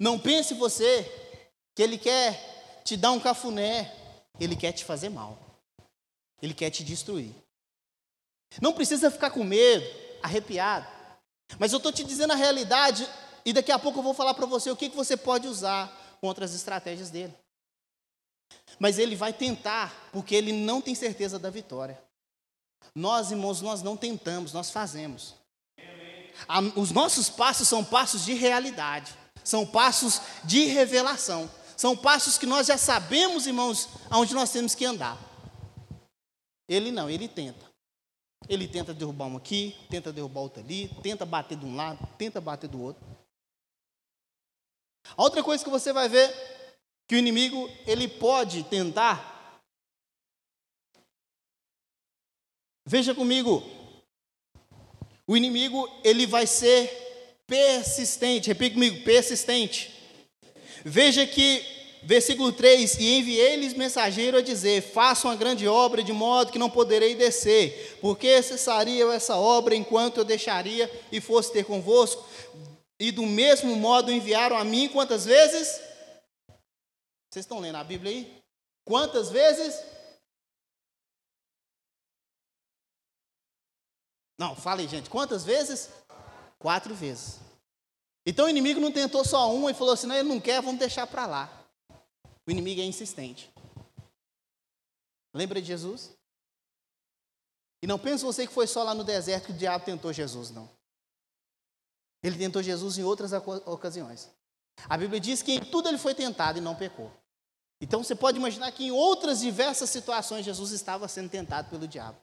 Não 0.00 0.18
pense 0.18 0.54
você 0.54 1.02
que 1.76 1.82
ele 1.82 1.98
quer 1.98 2.82
te 2.82 2.96
dar 2.96 3.12
um 3.12 3.20
cafuné. 3.20 3.94
Ele 4.40 4.56
quer 4.56 4.72
te 4.72 4.82
fazer 4.82 5.10
mal. 5.10 5.38
Ele 6.40 6.54
quer 6.54 6.70
te 6.70 6.82
destruir. 6.82 7.34
Não 8.60 8.72
precisa 8.72 9.10
ficar 9.10 9.30
com 9.30 9.44
medo, 9.44 9.86
arrepiado. 10.22 10.86
Mas 11.58 11.72
eu 11.72 11.76
estou 11.76 11.92
te 11.92 12.02
dizendo 12.02 12.32
a 12.32 12.36
realidade 12.36 13.06
e 13.44 13.52
daqui 13.52 13.70
a 13.70 13.78
pouco 13.78 13.98
eu 13.98 14.02
vou 14.02 14.14
falar 14.14 14.32
para 14.32 14.46
você 14.46 14.70
o 14.70 14.76
que, 14.76 14.88
que 14.88 14.96
você 14.96 15.16
pode 15.16 15.46
usar 15.46 15.94
contra 16.20 16.44
as 16.44 16.54
estratégias 16.54 17.10
dele. 17.10 17.34
Mas 18.78 18.98
ele 18.98 19.14
vai 19.14 19.32
tentar, 19.32 20.10
porque 20.12 20.34
ele 20.34 20.52
não 20.52 20.80
tem 20.80 20.94
certeza 20.94 21.38
da 21.38 21.50
vitória. 21.50 22.00
Nós, 22.94 23.30
irmãos, 23.30 23.60
nós 23.60 23.82
não 23.82 23.96
tentamos, 23.96 24.52
nós 24.52 24.70
fazemos. 24.70 25.34
Os 26.74 26.90
nossos 26.90 27.28
passos 27.28 27.68
são 27.68 27.84
passos 27.84 28.24
de 28.24 28.32
realidade, 28.32 29.12
são 29.44 29.66
passos 29.66 30.20
de 30.44 30.66
revelação, 30.66 31.50
são 31.76 31.96
passos 31.96 32.36
que 32.36 32.46
nós 32.46 32.66
já 32.66 32.76
sabemos, 32.76 33.46
irmãos, 33.46 33.88
aonde 34.10 34.34
nós 34.34 34.50
temos 34.50 34.74
que 34.74 34.84
andar. 34.84 35.18
Ele 36.68 36.92
não, 36.92 37.08
ele 37.08 37.26
tenta. 37.26 37.70
Ele 38.48 38.66
tenta 38.66 38.94
derrubar 38.94 39.26
um 39.26 39.36
aqui, 39.36 39.76
tenta 39.90 40.12
derrubar 40.12 40.40
outro 40.40 40.62
ali, 40.62 40.88
tenta 41.02 41.24
bater 41.26 41.56
de 41.56 41.64
um 41.64 41.76
lado, 41.76 42.06
tenta 42.16 42.40
bater 42.40 42.68
do 42.68 42.80
outro. 42.80 43.04
A 45.16 45.22
outra 45.22 45.42
coisa 45.42 45.64
que 45.64 45.70
você 45.70 45.92
vai 45.92 46.08
ver 46.08 46.30
que 47.08 47.16
o 47.16 47.18
inimigo 47.18 47.68
ele 47.86 48.06
pode 48.06 48.62
tentar. 48.64 49.60
Veja 52.86 53.14
comigo. 53.14 53.62
O 55.26 55.36
inimigo 55.36 55.88
ele 56.04 56.26
vai 56.26 56.46
ser 56.46 57.09
persistente. 57.50 58.46
Repita 58.46 58.74
comigo, 58.74 59.04
persistente. 59.04 59.92
Veja 60.84 61.26
que 61.26 61.62
versículo 62.04 62.52
3: 62.52 62.94
E 62.98 63.18
enviei-lhes 63.18 63.74
mensageiro 63.74 64.38
a 64.38 64.40
dizer: 64.40 64.80
Façam 64.80 65.28
a 65.28 65.34
grande 65.34 65.66
obra, 65.66 66.04
de 66.04 66.12
modo 66.12 66.52
que 66.52 66.58
não 66.58 66.70
poderei 66.70 67.16
descer, 67.16 67.98
porque 68.00 68.40
cessaria 68.40 69.04
essa 69.12 69.36
obra 69.36 69.74
enquanto 69.74 70.18
eu 70.18 70.24
deixaria 70.24 70.88
e 71.10 71.20
fosse 71.20 71.52
ter 71.52 71.64
convosco. 71.64 72.24
E 73.00 73.10
do 73.10 73.26
mesmo 73.26 73.74
modo 73.74 74.12
enviaram 74.12 74.56
a 74.56 74.64
mim 74.64 74.88
quantas 74.88 75.24
vezes? 75.24 75.80
Vocês 77.30 77.44
estão 77.44 77.58
lendo 77.58 77.76
a 77.76 77.84
Bíblia 77.84 78.12
aí? 78.12 78.40
Quantas 78.84 79.30
vezes? 79.30 79.82
Não, 84.38 84.54
fala 84.54 84.80
aí, 84.80 84.88
gente. 84.88 85.10
Quantas 85.10 85.44
vezes? 85.44 85.99
Quatro 86.60 86.94
vezes. 86.94 87.40
Então 88.24 88.44
o 88.44 88.48
inimigo 88.48 88.78
não 88.78 88.92
tentou 88.92 89.24
só 89.24 89.52
uma 89.52 89.70
e 89.70 89.74
falou 89.74 89.94
assim: 89.94 90.06
não, 90.06 90.14
ele 90.14 90.28
não 90.28 90.38
quer, 90.38 90.60
vamos 90.60 90.78
deixar 90.78 91.06
para 91.06 91.26
lá. 91.26 91.66
O 92.46 92.50
inimigo 92.50 92.80
é 92.82 92.84
insistente. 92.84 93.50
Lembra 95.34 95.60
de 95.60 95.68
Jesus? 95.68 96.10
E 97.82 97.86
não 97.86 97.98
pense 97.98 98.22
você 98.22 98.46
que 98.46 98.52
foi 98.52 98.66
só 98.66 98.82
lá 98.82 98.94
no 98.94 99.02
deserto 99.02 99.46
que 99.46 99.52
o 99.52 99.56
diabo 99.56 99.86
tentou 99.86 100.12
Jesus, 100.12 100.50
não. 100.50 100.68
Ele 102.22 102.36
tentou 102.36 102.62
Jesus 102.62 102.98
em 102.98 103.04
outras 103.04 103.32
ocasiões. 103.32 104.28
A 104.86 104.98
Bíblia 104.98 105.18
diz 105.18 105.42
que 105.42 105.52
em 105.52 105.60
tudo 105.60 105.88
ele 105.88 105.96
foi 105.96 106.14
tentado 106.14 106.58
e 106.58 106.60
não 106.60 106.76
pecou. 106.76 107.10
Então 107.80 108.04
você 108.04 108.14
pode 108.14 108.36
imaginar 108.36 108.70
que 108.72 108.84
em 108.84 108.90
outras 108.90 109.40
diversas 109.40 109.88
situações 109.88 110.44
Jesus 110.44 110.72
estava 110.72 111.08
sendo 111.08 111.30
tentado 111.30 111.70
pelo 111.70 111.88
diabo. 111.88 112.18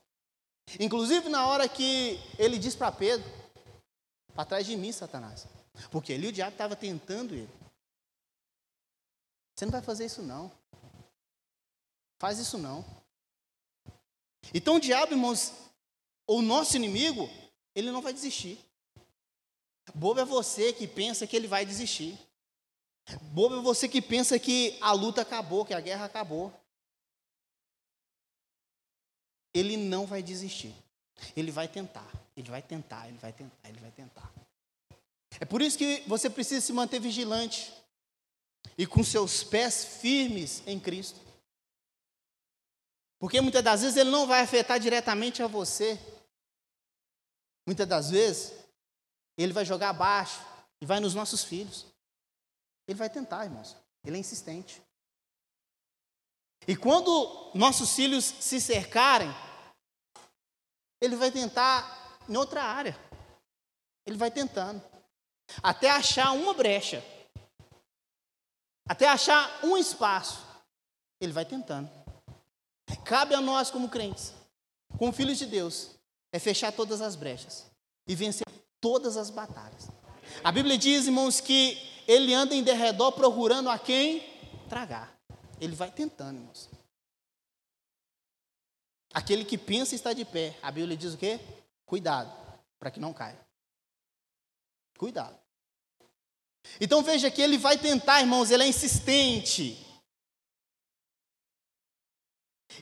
Inclusive 0.78 1.28
na 1.28 1.48
hora 1.48 1.68
que 1.68 2.20
ele 2.38 2.56
diz 2.56 2.76
para 2.76 2.92
Pedro: 2.92 3.28
para 4.38 4.44
trás 4.44 4.64
de 4.64 4.76
mim, 4.76 4.92
Satanás. 4.92 5.48
Porque 5.90 6.12
ali 6.12 6.28
o 6.28 6.32
diabo 6.32 6.52
estava 6.52 6.76
tentando 6.76 7.34
ele. 7.34 7.50
Você 9.52 9.64
não 9.64 9.72
vai 9.72 9.82
fazer 9.82 10.04
isso 10.04 10.22
não. 10.22 10.48
Faz 12.20 12.38
isso 12.38 12.56
não. 12.56 12.84
Então 14.54 14.76
o 14.76 14.80
diabo, 14.80 15.12
irmãos, 15.12 15.52
o 16.24 16.40
nosso 16.40 16.76
inimigo, 16.76 17.28
ele 17.74 17.90
não 17.90 18.00
vai 18.00 18.12
desistir. 18.12 18.64
Bobo 19.92 20.20
é 20.20 20.24
você 20.24 20.72
que 20.72 20.86
pensa 20.86 21.26
que 21.26 21.34
ele 21.34 21.48
vai 21.48 21.66
desistir. 21.66 22.16
Bobo 23.32 23.56
é 23.56 23.60
você 23.60 23.88
que 23.88 24.00
pensa 24.00 24.38
que 24.38 24.78
a 24.80 24.92
luta 24.92 25.22
acabou, 25.22 25.64
que 25.64 25.74
a 25.74 25.80
guerra 25.80 26.04
acabou. 26.04 26.52
Ele 29.52 29.76
não 29.76 30.06
vai 30.06 30.22
desistir. 30.22 30.72
Ele 31.36 31.50
vai 31.50 31.66
tentar, 31.66 32.08
ele 32.38 32.50
vai 32.50 32.62
tentar, 32.62 33.08
ele 33.08 33.18
vai 33.18 33.32
tentar, 33.32 33.68
ele 33.68 33.80
vai 33.80 33.90
tentar. 33.90 34.32
É 35.40 35.44
por 35.44 35.60
isso 35.60 35.76
que 35.76 36.04
você 36.06 36.30
precisa 36.30 36.64
se 36.64 36.72
manter 36.72 37.00
vigilante 37.00 37.74
e 38.76 38.86
com 38.86 39.02
seus 39.02 39.42
pés 39.42 39.84
firmes 39.84 40.62
em 40.64 40.78
Cristo. 40.78 41.20
Porque 43.18 43.40
muitas 43.40 43.62
das 43.62 43.82
vezes 43.82 43.96
ele 43.96 44.10
não 44.10 44.26
vai 44.26 44.40
afetar 44.40 44.78
diretamente 44.78 45.42
a 45.42 45.48
você. 45.48 45.98
Muitas 47.66 47.88
das 47.88 48.10
vezes 48.10 48.52
ele 49.36 49.52
vai 49.52 49.64
jogar 49.64 49.90
abaixo 49.90 50.40
e 50.80 50.86
vai 50.86 51.00
nos 51.00 51.14
nossos 51.14 51.42
filhos. 51.42 51.86
Ele 52.86 52.98
vai 52.98 53.10
tentar, 53.10 53.44
irmãos. 53.44 53.76
Ele 54.04 54.16
é 54.16 54.20
insistente. 54.20 54.80
E 56.68 56.76
quando 56.76 57.50
nossos 57.52 57.96
filhos 57.96 58.24
se 58.24 58.60
cercarem, 58.60 59.28
ele 61.00 61.16
vai 61.16 61.32
tentar 61.32 61.98
em 62.28 62.36
outra 62.36 62.62
área. 62.62 62.98
Ele 64.04 64.16
vai 64.16 64.30
tentando. 64.30 64.82
Até 65.62 65.90
achar 65.90 66.32
uma 66.32 66.52
brecha. 66.54 67.04
Até 68.88 69.08
achar 69.08 69.64
um 69.64 69.76
espaço. 69.76 70.46
Ele 71.20 71.32
vai 71.32 71.44
tentando. 71.44 71.90
Cabe 73.04 73.34
a 73.34 73.40
nós, 73.40 73.70
como 73.70 73.88
crentes, 73.88 74.32
como 74.98 75.12
filhos 75.12 75.38
de 75.38 75.46
Deus, 75.46 75.90
é 76.32 76.38
fechar 76.38 76.72
todas 76.72 77.00
as 77.00 77.16
brechas 77.16 77.66
e 78.06 78.14
vencer 78.14 78.46
todas 78.80 79.16
as 79.16 79.30
batalhas. 79.30 79.88
A 80.42 80.52
Bíblia 80.52 80.78
diz, 80.78 81.06
irmãos, 81.06 81.40
que 81.40 81.76
ele 82.06 82.32
anda 82.32 82.54
em 82.54 82.62
derredor 82.62 83.12
procurando 83.12 83.68
a 83.68 83.78
quem 83.78 84.22
tragar. 84.68 85.18
Ele 85.60 85.74
vai 85.74 85.90
tentando, 85.90 86.38
irmãos. 86.38 86.70
Aquele 89.12 89.44
que 89.44 89.58
pensa 89.58 89.94
está 89.94 90.12
de 90.12 90.24
pé. 90.24 90.56
A 90.62 90.70
Bíblia 90.70 90.96
diz 90.96 91.14
o 91.14 91.18
quê? 91.18 91.40
Cuidado, 91.88 92.30
para 92.78 92.90
que 92.90 93.00
não 93.00 93.14
caia. 93.14 93.40
Cuidado. 94.98 95.34
Então 96.78 97.02
veja 97.02 97.30
que 97.30 97.40
ele 97.40 97.56
vai 97.56 97.78
tentar, 97.78 98.20
irmãos, 98.20 98.50
ele 98.50 98.62
é 98.62 98.68
insistente. 98.68 99.82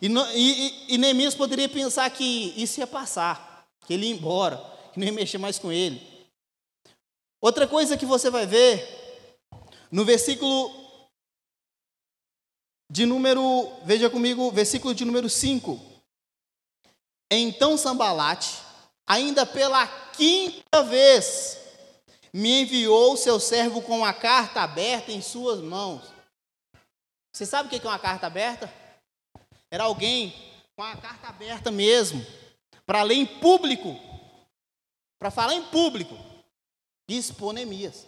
E, 0.03 0.09
e, 0.09 0.95
e 0.95 0.99
Neemias 0.99 1.37
poderia 1.37 1.69
pensar 1.69 2.11
que 2.11 2.53
isso 2.61 2.81
ia 2.81 2.87
passar, 2.87 3.71
que 3.87 3.95
ele 3.95 4.07
ia 4.07 4.13
embora, 4.13 4.57
que 4.93 4.99
não 4.99 5.07
ia 5.07 5.13
mexer 5.13 5.39
mais 5.39 5.57
com 5.57 5.71
ele. 5.71 6.05
Outra 7.41 7.69
coisa 7.69 7.97
que 7.97 8.05
você 8.05 8.29
vai 8.29 8.45
ver, 8.45 9.39
no 9.89 10.05
versículo 10.05 10.69
de 12.91 13.07
número, 13.07 13.71
veja 13.85 14.11
comigo, 14.11 14.51
versículo 14.51 14.93
de 14.93 15.05
número 15.05 15.31
5. 15.31 15.81
Então 17.31 17.79
Sambalate, 17.79 18.66
ainda 19.07 19.47
pela 19.47 19.87
quinta 20.13 20.83
vez, 20.83 21.59
me 22.33 22.63
enviou 22.63 23.17
seu 23.17 23.39
servo 23.39 23.81
com 23.81 24.05
a 24.05 24.13
carta 24.13 24.61
aberta 24.61 25.13
em 25.13 25.23
suas 25.23 25.61
mãos. 25.61 26.03
Você 27.33 27.47
sabe 27.47 27.69
o 27.69 27.71
que 27.71 27.87
é 27.87 27.89
uma 27.89 27.99
carta 27.99 28.27
aberta? 28.27 28.73
Era 29.71 29.85
alguém 29.85 30.35
com 30.75 30.83
a 30.83 30.97
carta 30.97 31.29
aberta 31.29 31.71
mesmo, 31.71 32.25
para 32.85 33.03
ler 33.03 33.15
em 33.15 33.27
público, 33.27 33.99
para 35.19 35.31
falar 35.31 35.55
em 35.55 35.63
público, 35.63 36.17
e 37.09 37.17
expor 37.17 37.53
Neemias. 37.53 38.07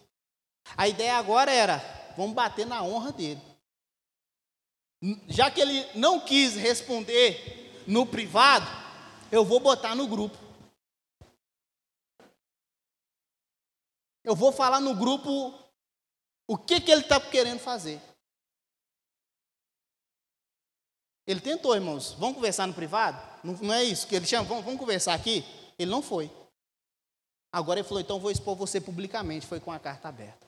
A 0.77 0.89
ideia 0.89 1.17
agora 1.17 1.51
era, 1.51 1.79
vamos 2.17 2.35
bater 2.35 2.67
na 2.67 2.83
honra 2.83 3.13
dele. 3.13 3.41
Já 5.29 5.51
que 5.51 5.61
ele 5.61 5.87
não 5.95 6.21
quis 6.21 6.57
responder 6.57 7.83
no 7.87 8.05
privado, 8.05 8.67
eu 9.31 9.45
vou 9.45 9.61
botar 9.61 9.95
no 9.95 10.07
grupo. 10.07 10.48
Eu 14.29 14.37
vou 14.37 14.53
falar 14.53 14.79
no 14.79 14.95
grupo 14.95 15.59
o 16.47 16.59
que, 16.59 16.83
que 16.83 16.91
ele 16.91 17.01
está 17.01 17.19
querendo 17.19 17.61
fazer. 17.61 17.99
Ele 21.27 21.41
tentou, 21.41 21.75
irmãos. 21.75 22.13
Vamos 22.13 22.35
conversar 22.35 22.67
no 22.67 22.75
privado? 22.75 23.19
Não, 23.43 23.55
não 23.55 23.73
é 23.73 23.83
isso 23.83 24.07
que 24.07 24.15
ele 24.15 24.27
chama? 24.27 24.47
Vamos, 24.47 24.67
vamos, 24.67 24.79
conversar 24.79 25.15
aqui? 25.15 25.43
Ele 25.79 25.91
não 25.91 26.03
foi. 26.03 26.31
Agora 27.51 27.81
ele 27.81 27.89
falou: 27.89 28.03
então 28.03 28.21
vou 28.21 28.31
expor 28.31 28.55
você 28.55 28.79
publicamente. 28.79 29.47
Foi 29.47 29.61
com 29.61 29.73
a 29.73 29.79
carta 29.79 30.09
aberta. 30.11 30.47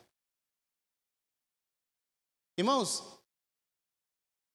Irmãos, 2.55 3.03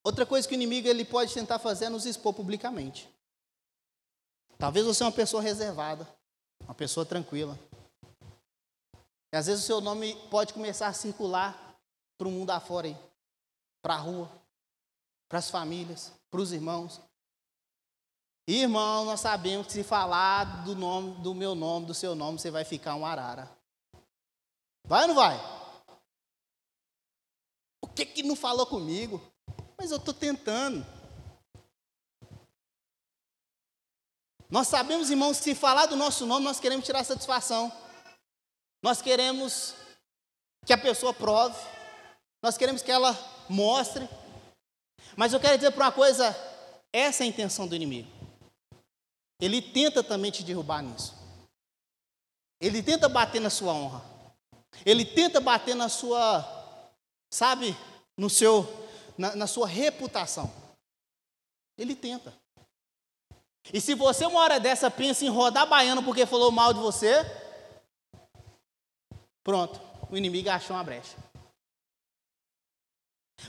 outra 0.04 0.25
coisa 0.25 0.47
que 0.47 0.54
o 0.54 0.61
inimigo 0.61 0.87
ele 0.87 1.04
pode 1.04 1.35
tentar 1.35 1.59
fazer 1.59 1.87
é 1.87 1.88
nos 1.88 2.06
expor 2.06 2.33
publicamente. 2.33 3.12
Talvez 4.56 4.87
você 4.87 5.02
é 5.02 5.06
uma 5.06 5.11
pessoa 5.11 5.42
reservada, 5.42 6.06
uma 6.61 6.75
pessoa 6.76 7.04
tranquila. 7.04 7.59
E 9.37 9.38
às 9.38 9.45
vezes 9.49 9.64
o 9.64 9.66
seu 9.66 9.83
nome 9.83 10.16
pode 10.31 10.55
começar 10.55 10.87
a 10.87 10.95
circular 10.95 11.76
para 12.16 12.26
o 12.26 12.31
mundo 12.31 12.49
afora, 12.49 12.99
para 13.83 13.93
a 13.93 13.99
rua 13.99 14.33
para 15.28 15.40
as 15.40 15.50
famílias, 15.50 16.11
para 16.31 16.40
os 16.40 16.52
irmãos. 16.52 17.02
Irmão, 18.49 19.05
nós 19.05 19.21
sabemos 19.21 19.66
que 19.66 19.75
se 19.75 19.85
falar 19.85 20.64
do 20.64 20.75
nome, 20.75 21.21
do 21.21 21.35
meu 21.35 21.55
nome, 21.55 21.85
do 21.85 21.93
seu 21.93 22.14
nome, 22.14 22.38
você 22.38 22.50
vai 22.50 22.64
ficar 22.64 22.95
um 22.95 23.05
arara. 23.05 23.55
Vai 24.87 25.03
ou 25.03 25.09
não 25.09 25.14
vai? 25.14 25.37
Por 27.79 27.90
que, 27.90 28.07
que 28.07 28.22
não 28.22 28.37
falou 28.37 28.64
comigo? 28.64 29.20
Mas 29.77 29.90
eu 29.90 29.99
estou 29.99 30.14
tentando. 30.14 30.83
Nós 34.49 34.66
sabemos, 34.68 35.11
irmãos, 35.11 35.37
que 35.37 35.44
se 35.44 35.55
falar 35.55 35.85
do 35.85 35.96
nosso 35.96 36.25
nome, 36.25 36.46
nós 36.46 36.59
queremos 36.59 36.87
tirar 36.87 37.05
satisfação. 37.05 37.70
Nós 38.87 39.03
queremos 39.03 39.75
que 40.64 40.72
a 40.72 40.79
pessoa 40.79 41.12
prove. 41.12 41.59
Nós 42.40 42.57
queremos 42.57 42.83
que 42.83 42.92
ela 42.92 43.18
mostre. 43.49 44.09
Mas 45.16 45.33
eu 45.33 45.40
quero 45.40 45.59
dizer 45.59 45.72
para 45.72 45.87
uma 45.87 45.90
coisa: 45.90 46.33
essa 46.92 47.25
é 47.25 47.27
a 47.27 47.29
intenção 47.29 47.66
do 47.66 47.75
inimigo. 47.75 48.09
Ele 49.40 49.61
tenta 49.61 50.05
também 50.05 50.31
te 50.31 50.44
derrubar 50.44 50.83
nisso. 50.83 51.16
Ele 52.61 52.81
tenta 52.81 53.09
bater 53.09 53.40
na 53.40 53.51
sua 53.51 53.72
honra. 53.72 54.05
Ele 54.85 55.05
tenta 55.05 55.40
bater 55.40 55.75
na 55.75 55.88
sua, 55.88 56.46
sabe, 57.29 57.77
no 58.16 58.31
seu, 58.31 58.68
na, 59.18 59.35
na 59.35 59.49
sua 59.49 59.66
reputação. 59.66 60.49
Ele 61.77 61.96
tenta. 61.96 62.33
E 63.72 63.81
se 63.81 63.94
você 63.96 64.25
uma 64.27 64.38
hora 64.38 64.61
dessa 64.61 64.88
pensa 64.88 65.25
em 65.25 65.29
rodar 65.29 65.66
baiano 65.66 66.05
porque 66.05 66.25
falou 66.25 66.53
mal 66.53 66.72
de 66.72 66.79
você, 66.79 67.45
pronto, 69.46 69.80
o 70.11 70.16
inimigo 70.16 70.50
achou 70.50 70.74
uma 70.74 70.82
brecha. 70.82 71.16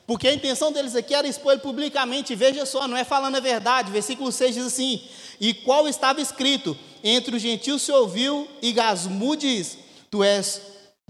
Porque 0.05 0.27
a 0.27 0.33
intenção 0.33 0.71
deles 0.71 0.95
aqui 0.95 1.15
era 1.15 1.27
expor 1.27 1.53
ele 1.53 1.61
publicamente, 1.61 2.35
veja 2.35 2.67
só, 2.67 2.87
não 2.87 2.95
é 2.95 3.03
falando 3.03 3.37
a 3.37 3.39
verdade. 3.39 3.91
Versículo 3.91 4.31
6 4.31 4.53
diz 4.53 4.65
assim: 4.67 5.01
E 5.39 5.55
qual 5.55 5.87
estava 5.87 6.21
escrito: 6.21 6.77
Entre 7.03 7.35
os 7.35 7.41
gentios 7.41 7.81
se 7.81 7.91
ouviu, 7.91 8.47
e 8.61 8.71
Gasmu 8.73 9.35
diz: 9.35 9.79
Tu 10.11 10.23
és, 10.23 10.61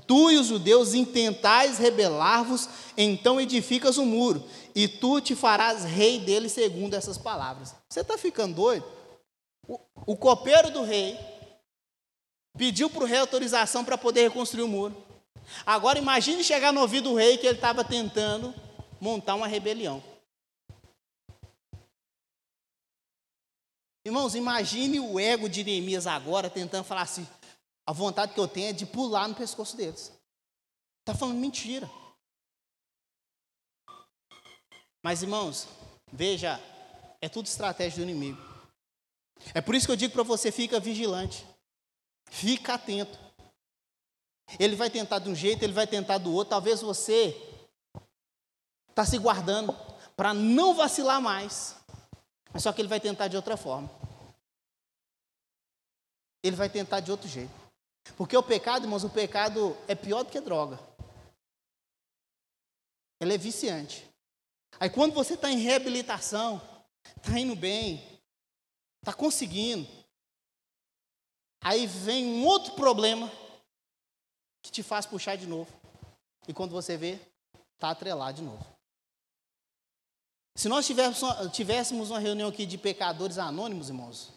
tu 0.08 0.32
e 0.32 0.38
os 0.38 0.47
judeus 0.47 0.93
intentais 0.93 1.78
rebelar-vos, 1.78 2.69
então 2.97 3.41
edificas 3.41 3.97
o 3.97 4.04
um 4.04 4.06
muro, 4.06 4.41
e 4.73 4.88
tu 4.88 5.19
te 5.19 5.36
farás 5.36 5.84
rei 5.84 6.19
dele, 6.19 6.47
segundo 6.47 6.93
essas 6.93 7.17
palavras. 7.17 7.76
Você 7.89 8.00
está 8.00 8.17
ficando 8.17 8.56
doido? 8.56 8.86
O, 9.67 9.80
o 10.06 10.15
copeiro 10.15 10.71
do 10.71 10.84
rei 10.84 11.19
pediu 12.58 12.89
para 12.89 13.04
o 13.04 13.06
rei 13.06 13.20
autorização 13.20 13.86
para 13.86 13.98
poder 13.98 14.24
reconstruir 14.24 14.63
o 14.63 14.67
muro. 14.67 14.96
Agora 15.65 16.00
imagine 16.00 16.43
chegar 16.43 16.74
no 16.74 16.82
ouvido 16.82 17.10
do 17.10 17.15
rei 17.15 17.38
que 17.38 17.48
ele 17.48 17.56
estava 17.56 17.84
tentando 17.84 18.54
montar 19.00 19.36
uma 19.36 19.48
rebelião. 19.48 20.04
Irmãos, 24.06 24.36
imagine 24.36 25.00
o 25.00 25.20
ego 25.20 25.50
de 25.50 25.63
Neemias 25.63 26.08
agora 26.08 26.50
tentando 26.50 26.86
falar 26.86 27.02
assim: 27.02 27.28
a 27.86 27.91
vontade 27.91 28.34
que 28.34 28.39
eu 28.39 28.48
tenho 28.48 28.70
é 28.70 28.74
de 28.74 28.86
pular 28.86 29.28
no 29.28 29.36
pescoço 29.36 29.76
deles. 29.76 30.12
Está 31.02 31.13
falando 31.13 31.38
mentira. 31.38 31.89
Mas, 35.04 35.24
irmãos, 35.24 35.67
veja, 36.12 36.60
é 37.22 37.30
tudo 37.30 37.46
estratégia 37.46 38.04
do 38.04 38.10
inimigo. 38.10 38.41
É 39.54 39.62
por 39.62 39.76
isso 39.76 39.86
que 39.86 39.91
eu 39.91 39.98
digo 39.98 40.13
para 40.13 40.24
você: 40.24 40.52
fica 40.52 40.80
vigilante, 40.80 41.46
fica 42.30 42.76
atento. 42.76 43.18
Ele 44.60 44.76
vai 44.76 44.90
tentar 44.90 45.20
de 45.20 45.30
um 45.30 45.36
jeito, 45.36 45.63
ele 45.63 45.74
vai 45.74 45.88
tentar 45.88 46.18
do 46.18 46.34
outro. 46.34 46.52
Talvez 46.52 46.82
você 46.82 47.36
está 48.90 49.06
se 49.06 49.18
guardando 49.18 49.76
para 50.16 50.34
não 50.34 50.74
vacilar 50.74 51.22
mais. 51.22 51.76
Só 52.58 52.72
que 52.72 52.82
ele 52.82 52.88
vai 52.88 53.00
tentar 53.00 53.28
de 53.28 53.36
outra 53.36 53.58
forma. 53.58 53.90
Ele 56.42 56.56
vai 56.56 56.70
tentar 56.70 57.02
de 57.02 57.12
outro 57.12 57.28
jeito. 57.28 57.54
Porque 58.16 58.38
o 58.38 58.44
pecado, 58.44 58.86
irmãos, 58.86 59.04
o 59.04 59.10
pecado 59.10 59.76
é 59.88 59.94
pior 59.94 60.24
do 60.24 60.32
que 60.32 60.40
droga. 60.40 60.80
Ele 63.20 63.34
é 63.34 63.38
viciante. 63.38 64.08
Aí 64.80 64.90
quando 64.90 65.13
você 65.13 65.34
está 65.34 65.52
em 65.52 65.58
reabilitação, 65.58 66.62
está 67.18 67.40
indo 67.40 67.56
bem, 67.56 68.22
está 69.02 69.12
conseguindo, 69.13 69.88
aí 71.62 71.86
vem 71.86 72.26
um 72.26 72.46
outro 72.46 72.74
problema 72.74 73.32
que 74.62 74.72
te 74.72 74.84
faz 74.84 75.06
puxar 75.06 75.36
de 75.36 75.48
novo. 75.48 75.72
E 76.48 76.54
quando 76.54 76.72
você 76.72 76.98
vê, 76.98 77.20
está 77.74 77.91
atrelado 77.91 78.38
de 78.38 78.43
novo. 78.43 78.65
Se 80.56 80.67
nós 80.67 80.88
tivéssemos 81.52 82.10
uma 82.10 82.20
reunião 82.20 82.50
aqui 82.50 82.65
de 82.65 82.78
pecadores 82.78 83.38
anônimos, 83.38 83.89
irmãos, 83.89 84.34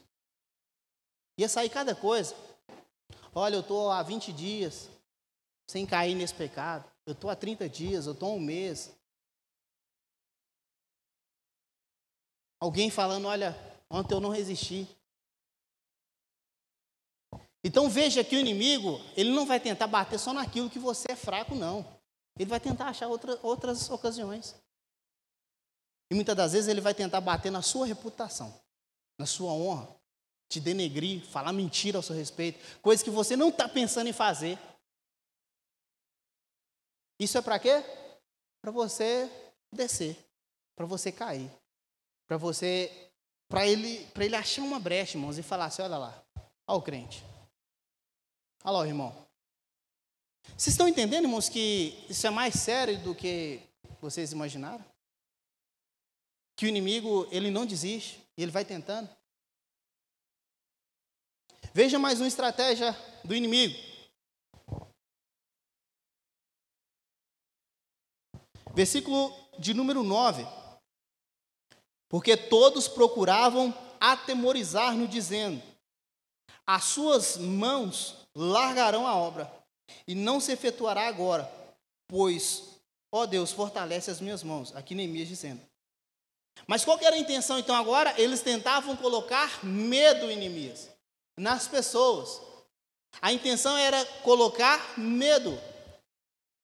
ia 1.38 1.48
sair 1.48 1.70
cada 1.70 1.94
coisa. 1.94 2.36
Olha, 3.34 3.54
eu 3.54 3.60
estou 3.60 3.90
há 3.90 4.02
20 4.02 4.32
dias 4.32 4.90
sem 5.66 5.86
cair 5.86 6.14
nesse 6.14 6.34
pecado. 6.34 6.84
Eu 7.06 7.12
estou 7.12 7.30
há 7.30 7.36
30 7.36 7.68
dias, 7.68 8.06
eu 8.06 8.12
estou 8.12 8.32
há 8.32 8.34
um 8.34 8.40
mês. 8.40 8.94
Alguém 12.58 12.90
falando, 12.90 13.26
olha, 13.26 13.56
ontem 13.88 14.14
eu 14.14 14.20
não 14.20 14.28
resisti. 14.28 14.86
Então 17.62 17.90
veja 17.90 18.24
que 18.24 18.36
o 18.36 18.40
inimigo, 18.40 18.98
ele 19.16 19.30
não 19.30 19.44
vai 19.44 19.60
tentar 19.60 19.86
bater 19.86 20.18
só 20.18 20.32
naquilo 20.32 20.70
que 20.70 20.78
você 20.78 21.12
é 21.12 21.16
fraco, 21.16 21.54
não. 21.54 21.84
Ele 22.38 22.48
vai 22.48 22.58
tentar 22.58 22.86
achar 22.86 23.06
outra, 23.06 23.38
outras 23.42 23.90
ocasiões. 23.90 24.54
E 26.10 26.14
muitas 26.14 26.34
das 26.34 26.52
vezes 26.52 26.68
ele 26.68 26.80
vai 26.80 26.94
tentar 26.94 27.20
bater 27.20 27.52
na 27.52 27.62
sua 27.62 27.86
reputação, 27.86 28.58
na 29.18 29.26
sua 29.26 29.52
honra. 29.52 29.88
te 30.50 30.58
denegrir, 30.58 31.24
falar 31.24 31.52
mentira 31.52 31.96
ao 31.98 32.02
seu 32.02 32.16
respeito, 32.16 32.58
coisas 32.82 33.04
que 33.04 33.10
você 33.10 33.36
não 33.36 33.50
está 33.50 33.68
pensando 33.68 34.08
em 34.08 34.12
fazer. 34.12 34.58
Isso 37.20 37.38
é 37.38 37.42
para 37.42 37.58
quê? 37.58 37.84
Para 38.60 38.72
você 38.72 39.30
descer, 39.72 40.18
para 40.76 40.86
você 40.86 41.12
cair, 41.12 41.48
para 42.26 42.36
você, 42.36 43.10
para 43.48 43.64
ele, 43.64 44.04
para 44.08 44.24
ele 44.24 44.34
achar 44.34 44.62
uma 44.62 44.80
brecha, 44.80 45.16
irmãos, 45.16 45.38
e 45.38 45.42
falar 45.42 45.66
assim, 45.66 45.82
olha 45.82 45.98
lá, 45.98 46.24
olha 46.66 46.78
o 46.78 46.82
crente, 46.82 47.24
olha 48.64 48.78
lá 48.78 48.86
irmão. 48.86 49.26
Vocês 50.56 50.74
estão 50.74 50.88
entendendo, 50.88 51.24
irmãos, 51.24 51.48
que 51.48 52.04
isso 52.08 52.26
é 52.26 52.30
mais 52.30 52.54
sério 52.54 52.98
do 53.02 53.14
que 53.14 53.60
vocês 54.00 54.32
imaginaram? 54.32 54.84
Que 56.56 56.66
o 56.66 56.68
inimigo, 56.68 57.26
ele 57.30 57.50
não 57.50 57.64
desiste, 57.64 58.22
ele 58.36 58.50
vai 58.50 58.64
tentando. 58.64 59.08
Veja 61.72 61.98
mais 61.98 62.20
uma 62.20 62.28
estratégia 62.28 62.96
do 63.24 63.34
inimigo. 63.34 63.74
Versículo 68.74 69.32
de 69.58 69.72
número 69.74 70.02
9. 70.02 70.44
Porque 72.08 72.36
todos 72.36 72.88
procuravam 72.88 73.72
atemorizar-no, 74.00 75.06
dizendo: 75.06 75.62
As 76.66 76.84
suas 76.84 77.36
mãos 77.36 78.19
largarão 78.34 79.06
a 79.06 79.16
obra, 79.16 79.50
e 80.06 80.14
não 80.14 80.40
se 80.40 80.52
efetuará 80.52 81.08
agora, 81.08 81.50
pois, 82.06 82.80
ó 83.12 83.26
Deus, 83.26 83.52
fortalece 83.52 84.10
as 84.10 84.20
minhas 84.20 84.42
mãos. 84.42 84.74
Aqui 84.74 84.94
Neemias 84.94 85.28
dizendo. 85.28 85.60
Mas 86.66 86.84
qual 86.84 86.98
era 87.00 87.16
a 87.16 87.18
intenção 87.18 87.58
então 87.58 87.74
agora? 87.74 88.20
Eles 88.20 88.42
tentavam 88.42 88.96
colocar 88.96 89.64
medo 89.64 90.30
em 90.30 90.36
Neemias, 90.36 90.88
nas 91.38 91.66
pessoas. 91.66 92.40
A 93.20 93.32
intenção 93.32 93.76
era 93.76 94.04
colocar 94.22 94.98
medo. 94.98 95.58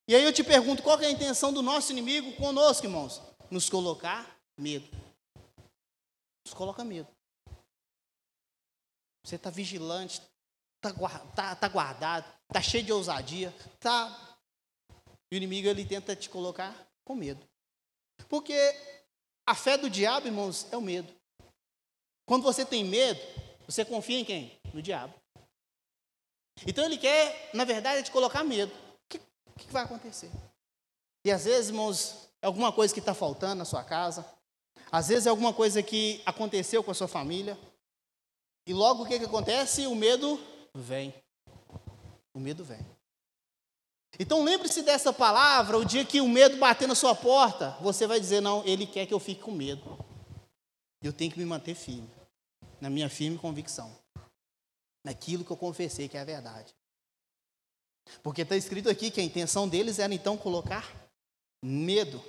E 0.08 0.14
aí 0.14 0.22
eu 0.22 0.32
te 0.32 0.44
pergunto, 0.44 0.82
qual 0.82 1.00
é 1.00 1.06
a 1.06 1.10
intenção 1.10 1.52
do 1.52 1.62
nosso 1.62 1.90
inimigo 1.90 2.32
conosco, 2.36 2.86
irmãos? 2.86 3.20
Nos 3.50 3.68
colocar 3.68 4.38
medo. 4.56 4.88
Nos 6.44 6.54
coloca 6.54 6.84
medo. 6.84 7.08
Você 9.24 9.34
está 9.34 9.50
vigilante, 9.50 10.22
está 10.90 11.18
tá, 11.34 11.54
tá 11.54 11.68
guardado, 11.68 12.24
está 12.48 12.60
cheio 12.60 12.84
de 12.84 12.92
ousadia, 12.92 13.54
tá. 13.80 14.38
E 15.30 15.34
o 15.34 15.38
inimigo 15.38 15.68
ele 15.68 15.84
tenta 15.84 16.14
te 16.14 16.28
colocar 16.28 16.74
com 17.04 17.14
medo. 17.14 17.46
Porque 18.28 18.54
a 19.46 19.54
fé 19.54 19.76
do 19.76 19.90
diabo, 19.90 20.26
irmãos, 20.26 20.66
é 20.70 20.76
o 20.76 20.80
medo. 20.80 21.12
Quando 22.26 22.42
você 22.42 22.64
tem 22.64 22.84
medo, 22.84 23.20
você 23.66 23.84
confia 23.84 24.18
em 24.18 24.24
quem? 24.24 24.58
No 24.72 24.82
diabo. 24.82 25.14
Então 26.66 26.84
ele 26.84 26.98
quer, 26.98 27.50
na 27.52 27.64
verdade, 27.64 28.02
te 28.02 28.10
colocar 28.10 28.42
medo. 28.42 28.72
O 28.72 29.08
que, 29.08 29.18
que 29.18 29.72
vai 29.72 29.84
acontecer? 29.84 30.30
E 31.24 31.30
às 31.30 31.44
vezes, 31.44 31.68
irmãos, 31.68 32.28
é 32.40 32.46
alguma 32.46 32.72
coisa 32.72 32.94
que 32.94 33.00
está 33.00 33.14
faltando 33.14 33.56
na 33.56 33.64
sua 33.64 33.84
casa. 33.84 34.24
Às 34.90 35.08
vezes 35.08 35.26
é 35.26 35.30
alguma 35.30 35.52
coisa 35.52 35.82
que 35.82 36.22
aconteceu 36.24 36.82
com 36.82 36.90
a 36.90 36.94
sua 36.94 37.08
família. 37.08 37.58
E 38.66 38.72
logo 38.72 39.02
o 39.02 39.06
que, 39.06 39.18
que 39.18 39.24
acontece? 39.24 39.86
O 39.86 39.94
medo 39.94 40.40
vem. 40.80 41.14
O 42.34 42.40
medo 42.40 42.64
vem. 42.64 42.84
Então 44.18 44.42
lembre-se 44.42 44.82
dessa 44.82 45.12
palavra, 45.12 45.76
o 45.76 45.84
dia 45.84 46.04
que 46.04 46.20
o 46.20 46.28
medo 46.28 46.56
bater 46.56 46.88
na 46.88 46.94
sua 46.94 47.14
porta, 47.14 47.76
você 47.80 48.06
vai 48.06 48.18
dizer: 48.18 48.40
Não, 48.40 48.64
ele 48.64 48.86
quer 48.86 49.06
que 49.06 49.14
eu 49.14 49.20
fique 49.20 49.42
com 49.42 49.50
medo. 49.50 50.04
Eu 51.02 51.12
tenho 51.12 51.30
que 51.30 51.38
me 51.38 51.44
manter 51.44 51.74
firme, 51.74 52.10
na 52.80 52.88
minha 52.88 53.08
firme 53.08 53.38
convicção, 53.38 53.94
naquilo 55.04 55.44
que 55.44 55.50
eu 55.50 55.56
confessei 55.56 56.08
que 56.08 56.16
é 56.16 56.20
a 56.20 56.24
verdade. 56.24 56.74
Porque 58.22 58.42
está 58.42 58.56
escrito 58.56 58.88
aqui 58.88 59.10
que 59.10 59.20
a 59.20 59.24
intenção 59.24 59.68
deles 59.68 59.98
era 59.98 60.14
então 60.14 60.36
colocar 60.36 60.90
medo. 61.62 62.22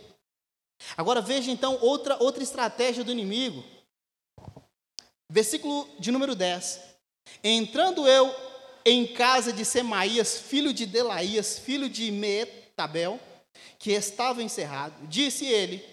Agora 0.96 1.22
veja 1.22 1.52
então 1.52 1.80
outra, 1.82 2.22
outra 2.22 2.44
estratégia 2.44 3.04
do 3.04 3.12
inimigo. 3.12 3.64
Versículo 5.30 5.88
de 6.00 6.12
número 6.12 6.36
10. 6.36 6.97
Entrando 7.44 8.08
eu 8.08 8.34
em 8.86 9.06
casa 9.06 9.52
de 9.52 9.66
Semaías, 9.66 10.38
filho 10.38 10.74
de 10.74 10.86
Delaías, 10.86 11.60
filho 11.60 11.90
de 11.90 12.12
Metabel, 12.12 13.20
que 13.78 13.92
estava 13.92 14.42
encerrado, 14.42 14.94
disse 15.08 15.46
ele: 15.46 15.84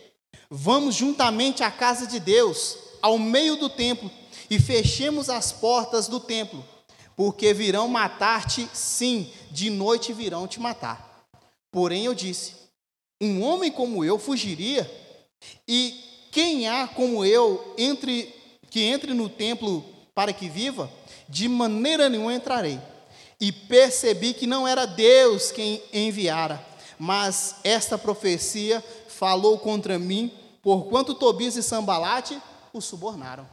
Vamos 0.48 0.94
juntamente 0.94 1.62
à 1.62 1.70
casa 1.70 2.06
de 2.06 2.20
Deus, 2.20 2.78
ao 3.02 3.18
meio 3.18 3.56
do 3.56 3.68
templo, 3.68 4.10
e 4.48 4.58
fechemos 4.58 5.28
as 5.28 5.52
portas 5.52 6.06
do 6.06 6.20
templo, 6.20 6.64
porque 7.16 7.52
virão 7.52 7.88
matar-te, 7.88 8.68
sim, 8.72 9.32
de 9.50 9.70
noite 9.70 10.12
virão 10.12 10.46
te 10.46 10.60
matar. 10.60 11.26
Porém 11.70 12.04
eu 12.04 12.14
disse: 12.14 12.52
Um 13.20 13.42
homem 13.42 13.70
como 13.70 14.04
eu 14.04 14.18
fugiria, 14.18 14.88
e 15.66 16.00
quem 16.30 16.68
há 16.68 16.86
como 16.86 17.24
eu 17.24 17.74
entre 17.76 18.32
que 18.70 18.82
entre 18.82 19.14
no 19.14 19.28
templo 19.28 19.84
para 20.14 20.32
que 20.32 20.48
viva? 20.48 20.90
De 21.28 21.48
maneira 21.48 22.08
nenhuma 22.08 22.34
entrarei. 22.34 22.80
E 23.40 23.50
percebi 23.52 24.32
que 24.32 24.46
não 24.46 24.66
era 24.66 24.86
Deus 24.86 25.50
quem 25.50 25.82
enviara, 25.92 26.64
mas 26.98 27.56
esta 27.64 27.98
profecia 27.98 28.80
falou 29.08 29.58
contra 29.58 29.98
mim, 29.98 30.32
porquanto 30.62 31.14
Tobias 31.14 31.56
e 31.56 31.62
Sambalate 31.62 32.40
o 32.72 32.80
subornaram. 32.80 33.48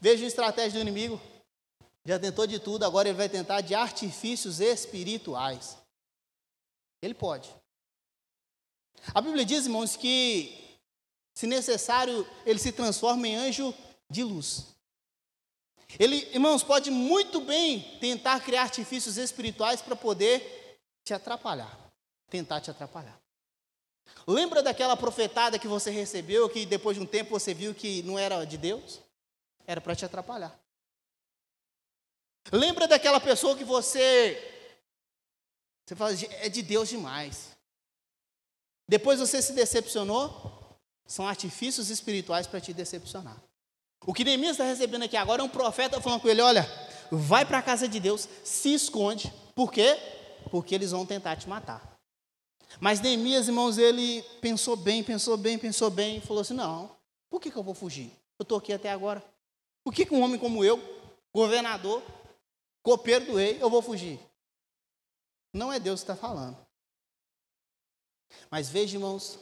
Veja 0.00 0.24
a 0.24 0.28
estratégia 0.28 0.78
do 0.78 0.88
inimigo. 0.88 1.20
Já 2.04 2.18
tentou 2.18 2.46
de 2.46 2.58
tudo, 2.58 2.84
agora 2.84 3.08
ele 3.08 3.16
vai 3.16 3.28
tentar 3.28 3.60
de 3.60 3.74
artifícios 3.74 4.60
espirituais. 4.60 5.76
Ele 7.00 7.14
pode. 7.14 7.54
A 9.14 9.20
Bíblia 9.20 9.44
diz, 9.44 9.64
irmãos, 9.66 9.96
que, 9.96 10.78
se 11.34 11.46
necessário, 11.46 12.26
ele 12.44 12.58
se 12.58 12.72
transforma 12.72 13.26
em 13.28 13.36
anjo 13.36 13.74
de 14.10 14.24
luz. 14.24 14.74
Ele, 15.98 16.16
irmãos, 16.32 16.62
pode 16.62 16.90
muito 16.90 17.40
bem 17.40 17.98
tentar 18.00 18.40
criar 18.40 18.62
artifícios 18.62 19.16
espirituais 19.16 19.82
para 19.82 19.94
poder 19.94 20.78
te 21.04 21.12
atrapalhar, 21.12 21.76
tentar 22.30 22.60
te 22.60 22.70
atrapalhar. 22.70 23.20
Lembra 24.26 24.62
daquela 24.62 24.96
profetada 24.96 25.58
que 25.58 25.68
você 25.68 25.90
recebeu, 25.90 26.48
que 26.48 26.64
depois 26.64 26.96
de 26.96 27.02
um 27.02 27.06
tempo 27.06 27.30
você 27.30 27.52
viu 27.52 27.74
que 27.74 28.02
não 28.02 28.18
era 28.18 28.44
de 28.44 28.56
Deus? 28.56 29.00
Era 29.66 29.80
para 29.80 29.94
te 29.94 30.04
atrapalhar. 30.04 30.58
Lembra 32.50 32.88
daquela 32.88 33.20
pessoa 33.20 33.56
que 33.56 33.64
você 33.64 34.48
você 35.84 35.96
fala, 35.96 36.12
é 36.40 36.48
de 36.48 36.62
Deus 36.62 36.88
demais. 36.88 37.50
Depois 38.88 39.18
você 39.18 39.42
se 39.42 39.52
decepcionou? 39.52 40.78
São 41.06 41.26
artifícios 41.26 41.90
espirituais 41.90 42.46
para 42.46 42.60
te 42.60 42.72
decepcionar. 42.72 43.42
O 44.04 44.12
que 44.12 44.24
Neemias 44.24 44.52
está 44.52 44.64
recebendo 44.64 45.04
aqui 45.04 45.16
agora 45.16 45.42
é 45.42 45.44
um 45.44 45.48
profeta 45.48 46.00
falando 46.00 46.20
com 46.20 46.28
ele: 46.28 46.40
olha, 46.40 46.66
vai 47.10 47.44
para 47.44 47.58
a 47.58 47.62
casa 47.62 47.86
de 47.88 48.00
Deus, 48.00 48.28
se 48.42 48.72
esconde. 48.74 49.32
Por 49.54 49.72
quê? 49.72 49.96
Porque 50.50 50.74
eles 50.74 50.90
vão 50.90 51.06
tentar 51.06 51.36
te 51.36 51.48
matar. 51.48 51.96
Mas 52.80 53.00
Neemias, 53.00 53.48
irmãos, 53.48 53.78
ele 53.78 54.22
pensou 54.40 54.76
bem, 54.76 55.04
pensou 55.04 55.36
bem, 55.36 55.58
pensou 55.58 55.90
bem, 55.90 56.16
e 56.16 56.20
falou 56.20 56.40
assim: 56.40 56.54
não, 56.54 56.90
por 57.30 57.40
que, 57.40 57.50
que 57.50 57.56
eu 57.56 57.62
vou 57.62 57.74
fugir? 57.74 58.10
Eu 58.38 58.42
estou 58.42 58.58
aqui 58.58 58.72
até 58.72 58.90
agora. 58.90 59.22
Por 59.84 59.92
que, 59.92 60.06
que 60.06 60.14
um 60.14 60.22
homem 60.22 60.38
como 60.38 60.64
eu, 60.64 60.80
governador, 61.34 62.02
copeiro 62.82 63.26
do 63.26 63.36
rei, 63.36 63.58
eu 63.60 63.70
vou 63.70 63.82
fugir? 63.82 64.18
Não 65.52 65.72
é 65.72 65.78
Deus 65.78 66.00
que 66.00 66.10
está 66.10 66.16
falando. 66.16 66.56
Mas 68.50 68.68
veja, 68.68 68.96
irmãos, 68.96 69.38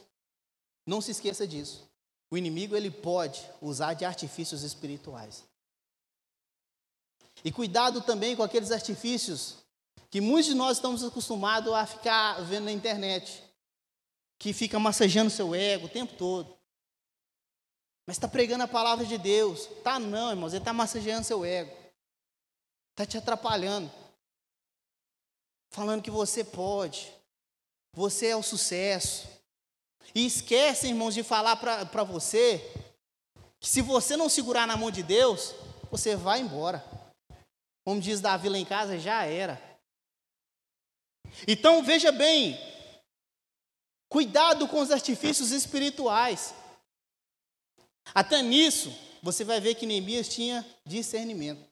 não 0.87 1.01
se 1.01 1.13
esqueça 1.13 1.47
disso. 1.47 1.90
O 2.31 2.39
inimigo 2.39 2.77
ele 2.77 2.91
pode 2.91 3.45
usar 3.61 3.95
de 3.95 4.05
artifícios 4.05 4.63
espirituais. 4.63 5.45
E 7.45 7.51
cuidado 7.51 8.01
também 8.01 8.37
com 8.37 8.43
aqueles 8.43 8.71
artifícios 8.71 9.57
que 10.11 10.21
muitos 10.21 10.47
de 10.47 10.55
nós 10.55 10.77
estamos 10.77 11.03
acostumados 11.03 11.73
a 11.73 11.87
ficar 11.87 12.41
vendo 12.43 12.65
na 12.65 12.73
internet, 12.73 13.43
que 14.39 14.53
fica 14.53 14.79
massageando 14.79 15.31
seu 15.31 15.55
ego 15.55 15.87
o 15.87 15.91
tempo 15.91 16.15
todo. 16.17 16.57
Mas 18.07 18.17
está 18.17 18.27
pregando 18.27 18.65
a 18.65 18.69
palavra 18.69 19.07
de 19.07 19.17
Deus. 19.17 19.67
Tá 19.85 19.99
não, 19.99 20.31
irmãos, 20.31 20.53
ele 20.53 20.63
está 20.63 20.73
massageando 20.73 21.25
seu 21.25 21.45
ego. 21.45 21.71
Está 22.91 23.07
te 23.07 23.17
atrapalhando. 23.17 23.91
Falando 25.71 26.03
que 26.03 26.11
você 26.11 26.43
pode. 26.43 27.13
Você 27.93 28.27
é 28.27 28.37
o 28.37 28.43
sucesso. 28.43 29.29
E 30.15 30.27
esquece, 30.27 30.89
irmãos, 30.89 31.15
de 31.15 31.23
falar 31.23 31.57
para 31.57 32.05
você 32.05 32.59
que 33.61 33.69
se 33.69 33.81
você 33.81 34.17
não 34.17 34.29
segurar 34.29 34.67
na 34.67 34.77
mão 34.77 34.91
de 34.91 35.03
Deus, 35.03 35.55
você 35.91 36.17
vai 36.17 36.41
embora. 36.41 36.85
Como 37.85 38.01
diz 38.01 38.21
Davi 38.21 38.49
lá 38.49 38.59
em 38.59 38.65
casa, 38.65 38.99
já 38.99 39.25
era. 39.25 39.61
Então 41.47 41.83
veja 41.83 42.11
bem, 42.11 42.59
cuidado 44.09 44.67
com 44.67 44.81
os 44.81 44.91
artifícios 44.91 45.51
espirituais. 45.51 46.55
Até 48.15 48.43
nisso, 48.43 48.93
você 49.23 49.45
vai 49.45 49.61
ver 49.61 49.75
que 49.75 49.87
Neemias 49.87 50.29
tinha 50.29 50.67
discernimento. 50.85 51.69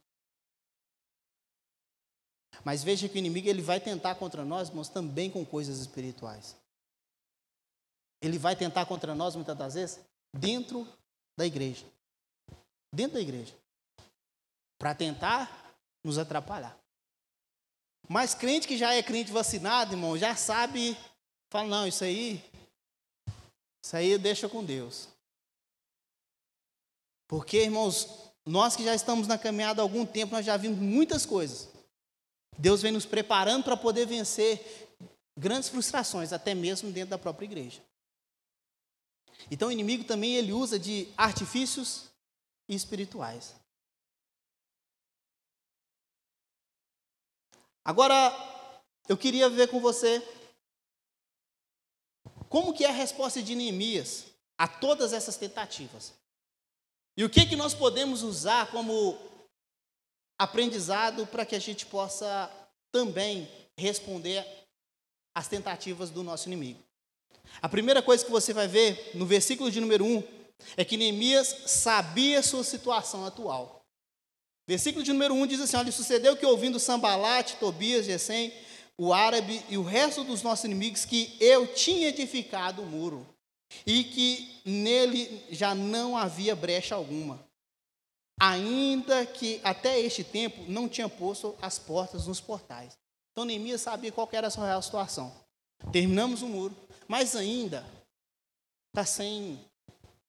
Mas 2.64 2.83
veja 2.83 3.09
que 3.09 3.16
o 3.16 3.18
inimigo 3.18 3.48
ele 3.48 3.62
vai 3.62 3.81
tentar 3.81 4.14
contra 4.16 4.44
nós, 4.44 4.68
irmãos, 4.68 4.88
também 4.88 5.31
com 5.31 5.44
coisas 5.44 5.79
espirituais. 5.79 6.57
Ele 8.21 8.39
vai 8.39 8.57
tentar 8.57 8.87
contra 8.87 9.15
nós 9.15 9.35
muitas 9.35 9.57
das 9.57 9.75
vezes 9.75 10.01
dentro 10.33 10.87
da 11.37 11.47
igreja. 11.47 11.87
Dentro 12.93 13.15
da 13.15 13.21
igreja. 13.21 13.55
Para 14.79 14.95
tentar 14.95 15.77
nos 16.03 16.19
atrapalhar. 16.19 16.79
Mas 18.09 18.35
crente 18.35 18.67
que 18.67 18.79
já 18.79 18.95
é 18.95 19.03
crente 19.03 19.31
vacinado, 19.31 19.93
irmão, 19.93 20.17
já 20.17 20.35
sabe, 20.35 20.97
fala, 21.51 21.69
não, 21.69 21.87
isso 21.87 22.03
aí, 22.05 22.43
isso 23.85 23.95
aí 23.95 24.17
deixa 24.17 24.49
com 24.49 24.65
Deus. 24.65 25.09
Porque, 27.29 27.59
irmãos, 27.59 28.09
nós 28.47 28.75
que 28.75 28.83
já 28.83 28.95
estamos 28.95 29.29
na 29.29 29.37
caminhada 29.37 29.83
há 29.83 29.85
algum 29.85 30.07
tempo, 30.07 30.33
nós 30.33 30.47
já 30.47 30.57
vimos 30.57 30.79
muitas 30.79 31.27
coisas. 31.27 31.69
Deus 32.57 32.81
vem 32.81 32.91
nos 32.91 33.05
preparando 33.05 33.65
para 33.65 33.77
poder 33.77 34.07
vencer 34.07 34.89
grandes 35.37 35.69
frustrações, 35.69 36.33
até 36.33 36.55
mesmo 36.55 36.91
dentro 36.91 37.11
da 37.11 37.19
própria 37.19 37.45
igreja. 37.45 37.83
Então 39.51 39.68
o 39.68 39.72
inimigo 39.72 40.05
também 40.05 40.35
ele 40.35 40.53
usa 40.53 40.79
de 40.79 41.09
artifícios 41.16 42.11
espirituais. 42.68 43.55
Agora, 47.85 48.33
eu 49.09 49.16
queria 49.16 49.48
ver 49.48 49.68
com 49.68 49.81
você 49.81 50.22
como 52.48 52.74
que 52.74 52.85
é 52.85 52.88
a 52.88 52.92
resposta 52.92 53.42
de 53.42 53.55
Neemias 53.55 54.27
a 54.59 54.68
todas 54.68 55.12
essas 55.12 55.37
tentativas. 55.37 56.12
E 57.16 57.24
o 57.24 57.31
que 57.31 57.46
que 57.46 57.57
nós 57.57 57.74
podemos 57.74 58.22
usar 58.22 58.70
como 58.70 59.18
aprendizado 60.38 61.27
para 61.27 61.44
que 61.44 61.57
a 61.57 61.59
gente 61.59 61.85
possa 61.87 62.51
também 62.92 63.48
responder 63.77 64.46
às 65.35 65.48
tentativas 65.48 66.11
do 66.11 66.22
nosso 66.22 66.48
inimigo. 66.48 66.83
A 67.61 67.69
primeira 67.69 68.03
coisa 68.03 68.25
que 68.25 68.31
você 68.31 68.53
vai 68.53 68.69
ver 68.69 69.13
no 69.15 69.27
versículo 69.27 69.71
de 69.71 69.81
número 69.81 70.05
1 70.05 70.23
é 70.77 70.85
que 70.85 70.97
Neemias 70.97 71.55
sabia 71.67 72.43
sua 72.43 72.65
situação 72.65 73.25
atual. 73.25 73.79
Versículo 74.67 75.03
de 75.03 75.13
número 75.13 75.35
1 75.35 75.47
diz 75.47 75.61
assim: 75.61 75.77
Olha, 75.77 75.91
sucedeu 75.91 76.37
que 76.37 76.45
ouvindo 76.45 76.79
Sambalate, 76.79 77.57
Tobias, 77.57 78.05
Gesem, 78.05 78.53
o 78.99 79.15
árabe 79.15 79.63
e 79.69 79.79
o 79.79 79.83
resto 79.83 80.25
dos 80.25 80.43
nossos 80.43 80.65
inimigos, 80.65 81.05
que 81.05 81.37
eu 81.41 81.67
tinha 81.67 82.09
edificado 82.09 82.83
o 82.83 82.87
muro 82.87 83.27
e 83.87 84.05
que 84.05 84.61
nele 84.65 85.43
já 85.51 85.75
não 85.75 86.17
havia 86.17 86.55
brecha 86.55 86.95
alguma, 86.95 87.43
ainda 88.39 89.25
que 89.25 89.61
até 89.63 89.99
este 90.01 90.25
tempo 90.25 90.63
não 90.69 90.89
tinha 90.89 91.09
posto 91.09 91.57
as 91.63 91.79
portas 91.79 92.27
nos 92.27 92.41
portais. 92.41 92.99
Então 93.33 93.45
Neemias 93.45 93.81
sabia 93.81 94.11
qual 94.11 94.29
era 94.33 94.49
a 94.49 94.51
sua 94.51 94.67
real 94.67 94.83
situação. 94.83 95.33
Terminamos 95.93 96.43
o 96.43 96.49
muro, 96.49 96.77
mas 97.09 97.35
ainda 97.35 97.85
está 98.88 99.05
sem. 99.05 99.59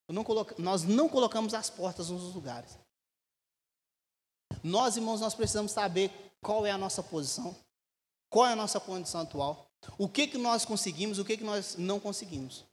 Não 0.08 0.24
coloca, 0.24 0.56
nós 0.58 0.84
não 0.84 1.08
colocamos 1.08 1.54
as 1.54 1.70
portas 1.70 2.10
nos 2.10 2.34
lugares. 2.34 2.80
Nós, 4.64 4.98
irmãos, 4.98 5.22
nós 5.22 5.36
precisamos 5.36 5.72
saber 5.72 6.12
qual 6.42 6.66
é 6.66 6.72
a 6.72 6.78
nossa 6.78 7.04
posição, 7.04 7.56
qual 8.30 8.48
é 8.48 8.54
a 8.54 8.56
nossa 8.56 8.80
condição 8.80 9.22
atual, 9.22 9.70
o 9.98 10.10
que, 10.10 10.26
que 10.26 10.38
nós 10.38 10.66
conseguimos, 10.66 11.20
o 11.20 11.26
que, 11.26 11.38
que 11.38 11.44
nós 11.44 11.76
não 11.76 12.00
conseguimos, 12.00 12.66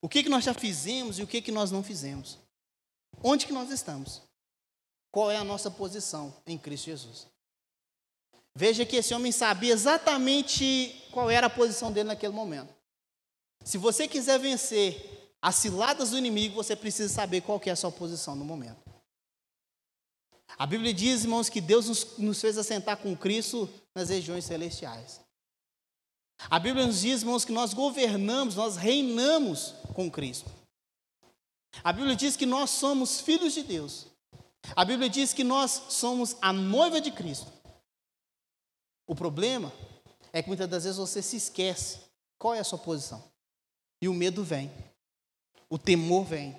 o 0.00 0.08
que, 0.08 0.22
que 0.22 0.28
nós 0.28 0.44
já 0.44 0.54
fizemos 0.54 1.18
e 1.18 1.22
o 1.22 1.26
que, 1.26 1.42
que 1.42 1.50
nós 1.50 1.70
não 1.70 1.82
fizemos. 1.82 2.38
Onde 3.22 3.46
que 3.46 3.52
nós 3.52 3.70
estamos? 3.70 4.22
Qual 5.10 5.30
é 5.30 5.36
a 5.36 5.44
nossa 5.44 5.70
posição 5.70 6.34
em 6.46 6.58
Cristo 6.58 6.84
Jesus? 6.84 7.26
Veja 8.54 8.86
que 8.86 8.96
esse 8.96 9.14
homem 9.14 9.32
sabia 9.32 9.72
exatamente 9.72 11.04
qual 11.10 11.30
era 11.30 11.46
a 11.46 11.50
posição 11.50 11.90
dele 11.90 12.08
naquele 12.08 12.32
momento. 12.32 12.75
Se 13.66 13.78
você 13.78 14.06
quiser 14.06 14.38
vencer 14.38 15.34
as 15.42 15.56
ciladas 15.56 16.10
do 16.10 16.18
inimigo, 16.18 16.54
você 16.54 16.76
precisa 16.76 17.12
saber 17.12 17.40
qual 17.40 17.60
é 17.66 17.70
a 17.70 17.76
sua 17.76 17.90
posição 17.90 18.36
no 18.36 18.44
momento. 18.44 18.80
A 20.56 20.64
Bíblia 20.64 20.94
diz, 20.94 21.24
irmãos, 21.24 21.48
que 21.48 21.60
Deus 21.60 21.88
nos, 21.88 22.16
nos 22.16 22.40
fez 22.40 22.56
assentar 22.56 22.96
com 22.98 23.16
Cristo 23.16 23.68
nas 23.92 24.08
regiões 24.08 24.44
celestiais. 24.44 25.20
A 26.48 26.60
Bíblia 26.60 26.86
nos 26.86 27.00
diz, 27.00 27.22
irmãos, 27.22 27.44
que 27.44 27.50
nós 27.50 27.74
governamos, 27.74 28.54
nós 28.54 28.76
reinamos 28.76 29.74
com 29.96 30.08
Cristo. 30.08 30.48
A 31.82 31.92
Bíblia 31.92 32.14
diz 32.14 32.36
que 32.36 32.46
nós 32.46 32.70
somos 32.70 33.20
filhos 33.20 33.52
de 33.52 33.64
Deus. 33.64 34.06
A 34.76 34.84
Bíblia 34.84 35.10
diz 35.10 35.32
que 35.32 35.42
nós 35.42 35.72
somos 35.88 36.36
a 36.40 36.52
noiva 36.52 37.00
de 37.00 37.10
Cristo. 37.10 37.50
O 39.08 39.14
problema 39.16 39.72
é 40.32 40.40
que 40.40 40.48
muitas 40.48 40.68
das 40.68 40.84
vezes 40.84 40.98
você 40.98 41.20
se 41.20 41.36
esquece 41.36 41.98
qual 42.38 42.54
é 42.54 42.60
a 42.60 42.64
sua 42.64 42.78
posição. 42.78 43.35
E 44.00 44.08
o 44.08 44.14
medo 44.14 44.44
vem. 44.44 44.70
O 45.68 45.78
temor 45.78 46.24
vem. 46.24 46.54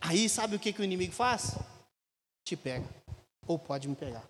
Aí 0.00 0.28
sabe 0.28 0.56
o 0.56 0.60
que, 0.60 0.72
que 0.72 0.80
o 0.80 0.84
inimigo 0.84 1.12
faz? 1.12 1.56
Te 2.44 2.56
pega. 2.56 2.86
Ou 3.46 3.58
pode 3.58 3.88
me 3.88 3.96
pegar. 3.96 4.28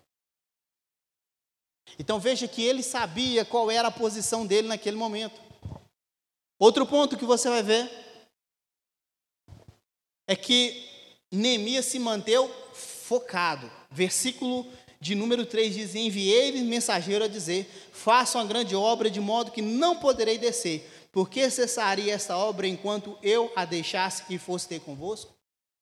Então 1.99 2.19
veja 2.19 2.47
que 2.47 2.61
ele 2.61 2.83
sabia 2.83 3.45
qual 3.45 3.69
era 3.69 3.87
a 3.87 3.91
posição 3.91 4.45
dele 4.45 4.67
naquele 4.67 4.97
momento. 4.97 5.39
Outro 6.59 6.85
ponto 6.85 7.17
que 7.17 7.25
você 7.25 7.49
vai 7.49 7.61
ver 7.61 7.89
é 10.27 10.35
que 10.35 10.87
Neemias 11.31 11.85
se 11.85 11.99
manteve 11.99 12.51
focado. 12.73 13.71
Versículo 13.89 14.65
de 14.99 15.15
número 15.15 15.45
3 15.45 15.73
diz: 15.73 15.95
Enviei-lhe 15.95 16.61
mensageiro 16.61 17.25
a 17.25 17.27
dizer: 17.27 17.65
Faça 17.91 18.37
uma 18.37 18.45
grande 18.45 18.75
obra, 18.75 19.09
de 19.09 19.19
modo 19.19 19.51
que 19.51 19.61
não 19.61 19.97
poderei 19.97 20.37
descer. 20.37 20.89
Porque 21.11 21.49
cessaria 21.49 22.13
esta 22.13 22.37
obra 22.37 22.67
enquanto 22.67 23.17
eu 23.23 23.51
a 23.55 23.65
deixasse 23.65 24.23
e 24.29 24.37
fosse 24.37 24.67
ter 24.67 24.79
convosco? 24.81 25.33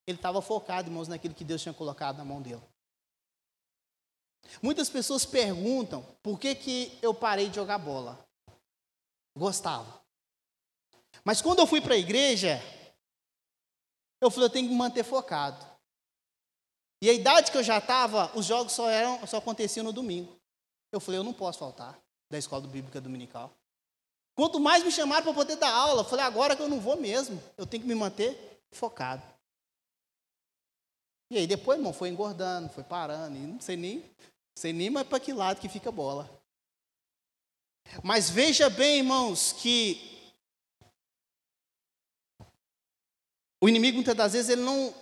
Ele 0.08 0.18
estava 0.18 0.42
focado, 0.42 0.90
irmãos, 0.90 1.08
naquilo 1.08 1.34
que 1.34 1.44
Deus 1.44 1.62
tinha 1.62 1.74
colocado 1.74 2.18
na 2.18 2.26
mão 2.26 2.42
dele. 2.42 2.62
Muitas 4.62 4.90
pessoas 4.90 5.26
perguntam 5.26 6.06
por 6.22 6.40
que, 6.40 6.54
que 6.56 6.98
eu 7.02 7.14
parei 7.14 7.50
de 7.50 7.56
jogar 7.56 7.80
bola. 7.80 8.26
Gostava. 9.36 10.02
Mas 11.24 11.42
quando 11.42 11.60
eu 11.60 11.68
fui 11.68 11.82
para 11.82 11.96
a 11.96 11.98
igreja, 11.98 12.62
eu 14.22 14.30
falei, 14.30 14.46
eu 14.46 14.52
tenho 14.52 14.68
que 14.68 14.74
me 14.74 14.78
manter 14.78 15.04
focado. 15.04 15.75
E 17.06 17.10
a 17.12 17.14
idade 17.14 17.52
que 17.52 17.58
eu 17.60 17.62
já 17.62 17.78
estava, 17.78 18.36
os 18.36 18.48
jogos 18.48 18.74
só, 18.74 18.90
eram, 18.90 19.28
só 19.28 19.38
aconteciam 19.38 19.84
no 19.84 19.94
domingo. 19.94 20.36
Eu 20.92 21.00
falei, 21.00 21.20
eu 21.20 21.24
não 21.24 21.34
posso 21.34 21.60
faltar 21.60 21.96
da 22.32 22.38
escola 22.40 22.66
bíblica 22.66 23.00
dominical. 23.00 23.56
Quanto 24.34 24.60
mais 24.60 24.84
me 24.84 24.92
chamaram 24.92 25.22
para 25.22 25.32
poder 25.32 25.56
dar 25.56 25.72
aula, 25.72 26.02
eu 26.02 26.06
falei, 26.06 26.26
agora 26.26 26.56
que 26.56 26.64
eu 26.64 26.68
não 26.68 26.80
vou 26.80 27.00
mesmo, 27.00 27.40
eu 27.58 27.68
tenho 27.68 27.84
que 27.84 27.88
me 27.88 27.94
manter 27.94 28.60
focado. 28.72 29.22
E 31.30 31.38
aí 31.38 31.46
depois, 31.46 31.78
irmão, 31.78 31.94
foi 31.94 32.10
engordando, 32.10 32.70
foi 32.70 32.84
parando, 32.84 33.38
e 33.38 33.42
não 33.42 33.62
sei 33.62 33.78
nem, 33.78 34.04
sei 34.58 34.74
nem 34.74 34.90
mais 34.90 35.08
para 35.08 35.20
que 35.20 35.32
lado 35.32 35.62
que 35.62 35.70
fica 35.70 35.90
a 35.90 35.92
bola. 35.92 36.28
Mas 38.04 38.32
veja 38.32 38.68
bem, 38.68 38.98
irmãos, 38.98 39.54
que 39.54 40.16
O 43.66 43.68
inimigo, 43.68 43.96
muitas 43.96 44.16
das 44.16 44.34
vezes, 44.34 44.50
ele 44.50 44.62
não. 44.62 44.94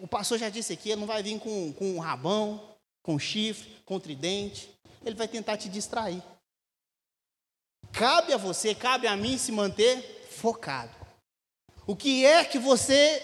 O 0.00 0.08
pastor 0.08 0.38
já 0.38 0.48
disse 0.48 0.72
aqui, 0.72 0.90
ele 0.90 1.00
não 1.00 1.06
vai 1.06 1.22
vir 1.22 1.38
com, 1.38 1.72
com 1.72 1.92
um 1.92 1.98
rabão, 1.98 2.76
com 3.02 3.18
chifre, 3.18 3.70
com 3.84 3.98
tridente. 3.98 4.68
Ele 5.04 5.14
vai 5.14 5.28
tentar 5.28 5.56
te 5.56 5.68
distrair. 5.68 6.22
Cabe 7.92 8.32
a 8.32 8.36
você, 8.36 8.74
cabe 8.74 9.06
a 9.06 9.16
mim 9.16 9.38
se 9.38 9.50
manter 9.50 10.02
focado. 10.30 10.94
O 11.86 11.96
que 11.96 12.24
é 12.24 12.44
que 12.44 12.58
você 12.58 13.22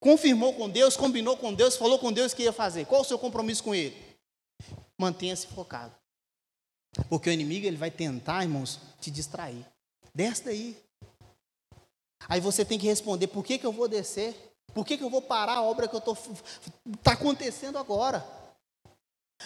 confirmou 0.00 0.54
com 0.54 0.68
Deus, 0.68 0.96
combinou 0.96 1.36
com 1.36 1.54
Deus, 1.54 1.76
falou 1.76 1.98
com 1.98 2.12
Deus 2.12 2.34
que 2.34 2.42
ia 2.42 2.52
fazer? 2.52 2.86
Qual 2.86 3.02
o 3.02 3.04
seu 3.04 3.18
compromisso 3.18 3.62
com 3.62 3.74
Ele? 3.74 3.96
Mantenha-se 4.98 5.46
focado. 5.46 5.94
Porque 7.08 7.28
o 7.28 7.32
inimigo 7.32 7.66
ele 7.66 7.76
vai 7.76 7.90
tentar, 7.90 8.42
irmãos, 8.42 8.80
te 9.00 9.10
distrair. 9.10 9.64
Desce 10.14 10.44
daí. 10.44 10.76
Aí 12.28 12.40
você 12.40 12.64
tem 12.64 12.78
que 12.78 12.86
responder: 12.86 13.26
por 13.26 13.44
que, 13.44 13.58
que 13.58 13.66
eu 13.66 13.72
vou 13.72 13.86
descer? 13.86 14.34
Por 14.76 14.84
que, 14.84 14.98
que 14.98 15.02
eu 15.02 15.08
vou 15.08 15.22
parar 15.22 15.54
a 15.54 15.62
obra 15.62 15.88
que 15.88 15.94
eu 15.94 16.00
estou. 16.00 16.14
Está 16.98 17.12
acontecendo 17.12 17.78
agora. 17.78 18.22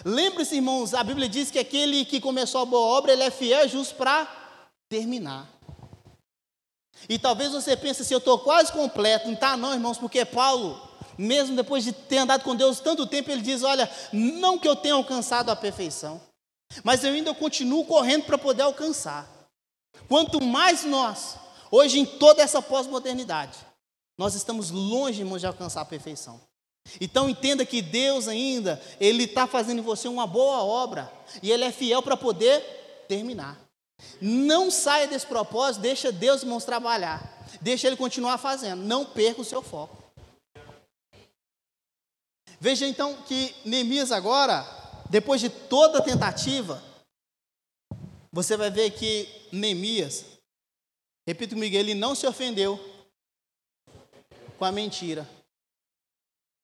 Lembre-se, 0.05 0.57
irmãos, 0.57 0.93
a 0.93 1.05
Bíblia 1.05 1.29
diz 1.29 1.53
que 1.53 1.59
aquele 1.61 2.05
que 2.05 2.21
começou 2.21 2.62
a 2.62 2.64
boa 2.64 2.99
obra, 2.99 3.12
ele 3.12 3.23
é 3.23 3.31
fiel 3.31 3.64
e 3.64 3.69
justo 3.69 3.95
para 3.95 4.27
terminar. 4.88 5.49
E 7.09 7.16
talvez 7.16 7.53
você 7.53 7.77
pense 7.77 8.03
assim, 8.03 8.12
eu 8.12 8.19
estou 8.19 8.40
quase 8.40 8.73
completo. 8.73 9.29
Não 9.29 9.35
está 9.35 9.57
não, 9.57 9.73
irmãos, 9.73 9.99
porque 9.99 10.25
Paulo, 10.25 10.83
mesmo 11.16 11.55
depois 11.55 11.85
de 11.85 11.93
ter 11.93 12.19
andado 12.19 12.43
com 12.43 12.57
Deus 12.57 12.81
tanto 12.81 13.07
tempo, 13.07 13.31
ele 13.31 13.40
diz, 13.40 13.62
olha, 13.62 13.88
não 14.12 14.59
que 14.59 14.66
eu 14.66 14.75
tenha 14.75 14.95
alcançado 14.95 15.49
a 15.49 15.55
perfeição, 15.55 16.21
mas 16.83 17.05
eu 17.05 17.12
ainda 17.12 17.33
continuo 17.33 17.85
correndo 17.85 18.25
para 18.25 18.37
poder 18.37 18.62
alcançar. 18.62 19.31
Quanto 20.09 20.43
mais 20.43 20.85
nós 20.85 21.38
Hoje, 21.71 22.01
em 22.01 22.05
toda 22.05 22.43
essa 22.43 22.61
pós-modernidade, 22.61 23.57
nós 24.21 24.35
estamos 24.35 24.71
longe, 24.71 25.23
irmãos, 25.23 25.39
de 25.39 25.47
alcançar 25.47 25.81
a 25.81 25.85
perfeição. 25.87 26.39
Então 27.01 27.27
entenda 27.27 27.65
que 27.65 27.81
Deus 27.81 28.29
ainda, 28.29 28.79
Ele 29.01 29.25
está 29.25 29.47
fazendo 29.47 29.79
em 29.79 29.83
você 29.83 30.09
uma 30.09 30.27
boa 30.27 30.63
obra, 30.63 31.11
e 31.43 31.51
Ele 31.51 31.65
é 31.65 31.73
fiel 31.73 32.03
para 32.03 32.19
poder 32.19 32.61
terminar. 33.09 33.59
Não 34.21 34.71
saia 34.71 35.09
desse 35.09 35.25
propósito, 35.25 35.81
deixa 35.81 36.13
Deus, 36.13 36.43
irmãos, 36.43 36.67
trabalhar. 36.67 37.47
Deixa 37.63 37.87
Ele 37.87 37.97
continuar 37.97 38.37
fazendo, 38.37 38.85
não 38.85 39.07
perca 39.07 39.41
o 39.41 39.45
seu 39.45 39.63
foco. 39.63 39.97
Veja 42.61 42.87
então 42.87 43.23
que 43.23 43.55
Neemias 43.65 44.13
agora, 44.13 44.67
depois 45.09 45.41
de 45.41 45.49
toda 45.49 45.99
a 45.99 46.03
tentativa, 46.03 46.83
você 48.31 48.55
vai 48.55 48.71
ver 48.71 48.91
que 48.91 49.27
Neemias, 49.51 50.27
repito 51.27 51.55
comigo, 51.55 51.75
ele 51.75 51.95
não 51.95 52.15
se 52.15 52.27
ofendeu 52.27 53.00
com 54.61 54.66
a 54.66 54.70
mentira. 54.70 55.27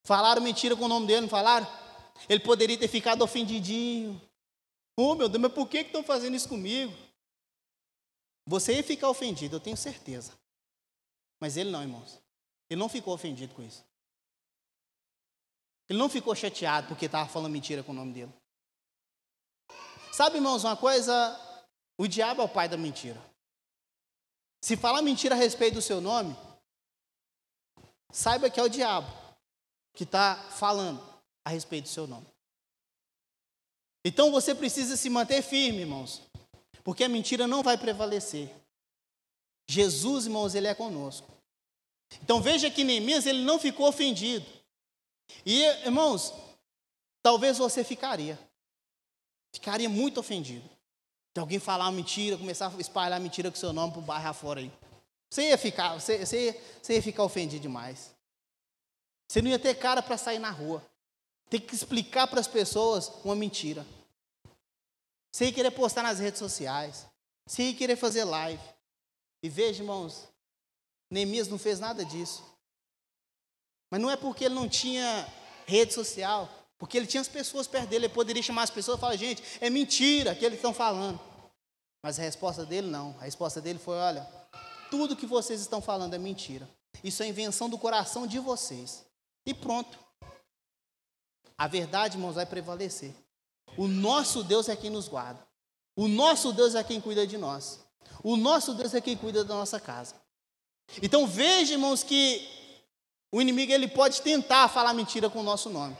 Falaram 0.04 0.42
mentira 0.42 0.76
com 0.76 0.84
o 0.84 0.88
nome 0.88 1.06
dele, 1.06 1.22
não 1.22 1.28
falaram? 1.30 1.66
Ele 2.28 2.40
poderia 2.40 2.78
ter 2.78 2.88
ficado 2.88 3.22
ofendidinho. 3.22 4.20
Oh 4.94 5.14
meu 5.14 5.30
Deus, 5.30 5.40
mas 5.40 5.52
por 5.54 5.66
que 5.66 5.78
estão 5.78 6.04
fazendo 6.04 6.36
isso 6.36 6.46
comigo? 6.46 6.92
Você 8.46 8.74
ia 8.74 8.84
ficar 8.84 9.08
ofendido, 9.08 9.56
eu 9.56 9.60
tenho 9.60 9.78
certeza. 9.78 10.38
Mas 11.40 11.56
ele 11.56 11.70
não, 11.70 11.80
irmãos. 11.80 12.20
Ele 12.68 12.78
não 12.78 12.88
ficou 12.90 13.14
ofendido 13.14 13.54
com 13.54 13.62
isso. 13.62 13.82
Ele 15.88 15.98
não 15.98 16.10
ficou 16.10 16.34
chateado 16.34 16.88
porque 16.88 17.06
estava 17.06 17.26
falando 17.26 17.52
mentira 17.52 17.82
com 17.82 17.92
o 17.92 17.94
nome 17.94 18.12
dele. 18.12 18.32
Sabe, 20.12 20.36
irmãos, 20.36 20.64
uma 20.64 20.76
coisa? 20.76 21.14
O 21.96 22.06
diabo 22.06 22.42
é 22.42 22.44
o 22.44 22.48
pai 22.48 22.68
da 22.68 22.76
mentira. 22.76 23.20
Se 24.62 24.76
falar 24.76 25.00
mentira 25.00 25.34
a 25.34 25.38
respeito 25.38 25.74
do 25.74 25.82
seu 25.82 25.98
nome, 25.98 26.36
saiba 28.10 28.50
que 28.50 28.60
é 28.60 28.62
o 28.62 28.68
diabo 28.68 29.10
que 29.94 30.04
está 30.04 30.36
falando 30.50 31.02
a 31.44 31.50
respeito 31.50 31.84
do 31.84 31.90
seu 31.90 32.06
nome. 32.06 32.26
Então 34.04 34.30
você 34.30 34.54
precisa 34.54 34.96
se 34.96 35.10
manter 35.10 35.42
firme, 35.42 35.80
irmãos, 35.80 36.22
porque 36.84 37.04
a 37.04 37.08
mentira 37.08 37.46
não 37.46 37.62
vai 37.62 37.76
prevalecer. 37.76 38.54
Jesus, 39.68 40.26
irmãos, 40.26 40.54
ele 40.54 40.68
é 40.68 40.74
conosco. 40.74 41.36
Então 42.22 42.40
veja 42.40 42.70
que 42.70 42.84
Neemias 42.84 43.26
ele 43.26 43.42
não 43.42 43.58
ficou 43.58 43.88
ofendido. 43.88 44.46
E, 45.44 45.64
irmãos, 45.84 46.32
talvez 47.22 47.58
você 47.58 47.82
ficaria. 47.82 48.38
Ficaria 49.52 49.88
muito 49.88 50.20
ofendido. 50.20 50.68
De 51.34 51.40
alguém 51.40 51.58
falar 51.58 51.86
uma 51.86 51.92
mentira, 51.92 52.38
começar 52.38 52.72
a 52.72 52.80
espalhar 52.80 53.20
mentira 53.20 53.50
com 53.50 53.56
seu 53.56 53.72
nome 53.72 53.92
para 53.92 54.00
o 54.00 54.04
bairro 54.04 54.28
afora 54.28 54.60
aí. 54.60 54.72
Você 55.30 55.48
ia 55.48 55.58
ficar, 55.58 55.94
você, 55.94 56.24
você, 56.24 56.46
ia, 56.46 56.62
você 56.82 56.94
ia 56.94 57.02
ficar 57.02 57.24
ofendido 57.24 57.62
demais. 57.62 58.14
Você 59.28 59.42
não 59.42 59.50
ia 59.50 59.58
ter 59.58 59.74
cara 59.74 60.02
para 60.02 60.16
sair 60.16 60.38
na 60.38 60.50
rua. 60.50 60.84
Tem 61.50 61.60
que 61.60 61.74
explicar 61.74 62.26
para 62.26 62.40
as 62.40 62.46
pessoas 62.46 63.08
uma 63.24 63.34
mentira. 63.34 63.86
Você 65.32 65.46
ia 65.46 65.52
querer 65.52 65.70
postar 65.72 66.02
nas 66.02 66.18
redes 66.18 66.38
sociais. 66.38 67.06
Você 67.46 67.64
ia 67.64 67.74
querer 67.74 67.96
fazer 67.96 68.24
live. 68.24 68.62
E 69.42 69.48
veja, 69.48 69.82
irmãos, 69.82 70.28
Neemias 71.10 71.48
não 71.48 71.58
fez 71.58 71.78
nada 71.78 72.04
disso. 72.04 72.44
Mas 73.90 74.00
não 74.00 74.10
é 74.10 74.16
porque 74.16 74.44
ele 74.44 74.54
não 74.54 74.68
tinha 74.68 75.26
rede 75.66 75.92
social, 75.92 76.48
porque 76.78 76.96
ele 76.96 77.06
tinha 77.06 77.20
as 77.20 77.28
pessoas 77.28 77.66
perto 77.66 77.88
dele, 77.88 78.06
ele 78.06 78.14
poderia 78.14 78.42
chamar 78.42 78.62
as 78.62 78.70
pessoas 78.70 78.98
e 78.98 79.00
falar, 79.00 79.16
gente, 79.16 79.42
é 79.60 79.70
mentira 79.70 80.34
que 80.34 80.44
eles 80.44 80.58
estão 80.58 80.74
falando. 80.74 81.20
Mas 82.02 82.18
a 82.18 82.22
resposta 82.22 82.64
dele 82.64 82.88
não. 82.88 83.16
A 83.20 83.24
resposta 83.24 83.60
dele 83.60 83.78
foi: 83.78 83.96
olha, 83.96 84.26
tudo 84.90 85.16
que 85.16 85.26
vocês 85.26 85.60
estão 85.60 85.80
falando 85.80 86.14
é 86.14 86.18
mentira. 86.18 86.68
Isso 87.02 87.22
é 87.22 87.28
invenção 87.28 87.68
do 87.68 87.78
coração 87.78 88.26
de 88.26 88.38
vocês. 88.38 89.04
E 89.44 89.54
pronto. 89.54 89.98
A 91.56 91.66
verdade, 91.66 92.16
irmãos, 92.16 92.34
vai 92.34 92.46
prevalecer. 92.46 93.14
O 93.76 93.86
nosso 93.86 94.42
Deus 94.42 94.68
é 94.68 94.76
quem 94.76 94.90
nos 94.90 95.08
guarda. 95.08 95.46
O 95.94 96.08
nosso 96.08 96.52
Deus 96.52 96.74
é 96.74 96.84
quem 96.84 97.00
cuida 97.00 97.26
de 97.26 97.38
nós. 97.38 97.80
O 98.22 98.36
nosso 98.36 98.74
Deus 98.74 98.94
é 98.94 99.00
quem 99.00 99.16
cuida 99.16 99.44
da 99.44 99.54
nossa 99.54 99.80
casa. 99.80 100.14
Então 101.02 101.26
veja, 101.26 101.72
irmãos, 101.72 102.02
que 102.02 102.46
o 103.32 103.40
inimigo 103.40 103.72
ele 103.72 103.88
pode 103.88 104.22
tentar 104.22 104.68
falar 104.68 104.92
mentira 104.94 105.28
com 105.28 105.40
o 105.40 105.44
nosso 105.44 105.70
nome. 105.70 105.96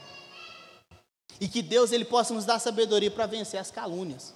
E 1.39 1.47
que 1.47 1.61
Deus 1.61 1.91
ele 1.91 2.05
possa 2.05 2.33
nos 2.33 2.45
dar 2.45 2.59
sabedoria 2.59 3.11
para 3.11 3.25
vencer 3.25 3.59
as 3.59 3.69
calúnias. 3.71 4.33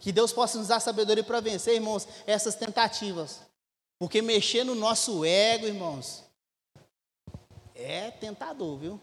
Que 0.00 0.10
Deus 0.10 0.32
possa 0.32 0.58
nos 0.58 0.68
dar 0.68 0.80
sabedoria 0.80 1.22
para 1.22 1.40
vencer, 1.40 1.74
irmãos, 1.74 2.08
essas 2.26 2.54
tentativas. 2.54 3.40
Porque 4.00 4.22
mexer 4.22 4.64
no 4.64 4.74
nosso 4.74 5.26
ego, 5.26 5.66
irmãos, 5.66 6.24
é 7.74 8.10
tentador, 8.10 8.78
viu? 8.78 9.00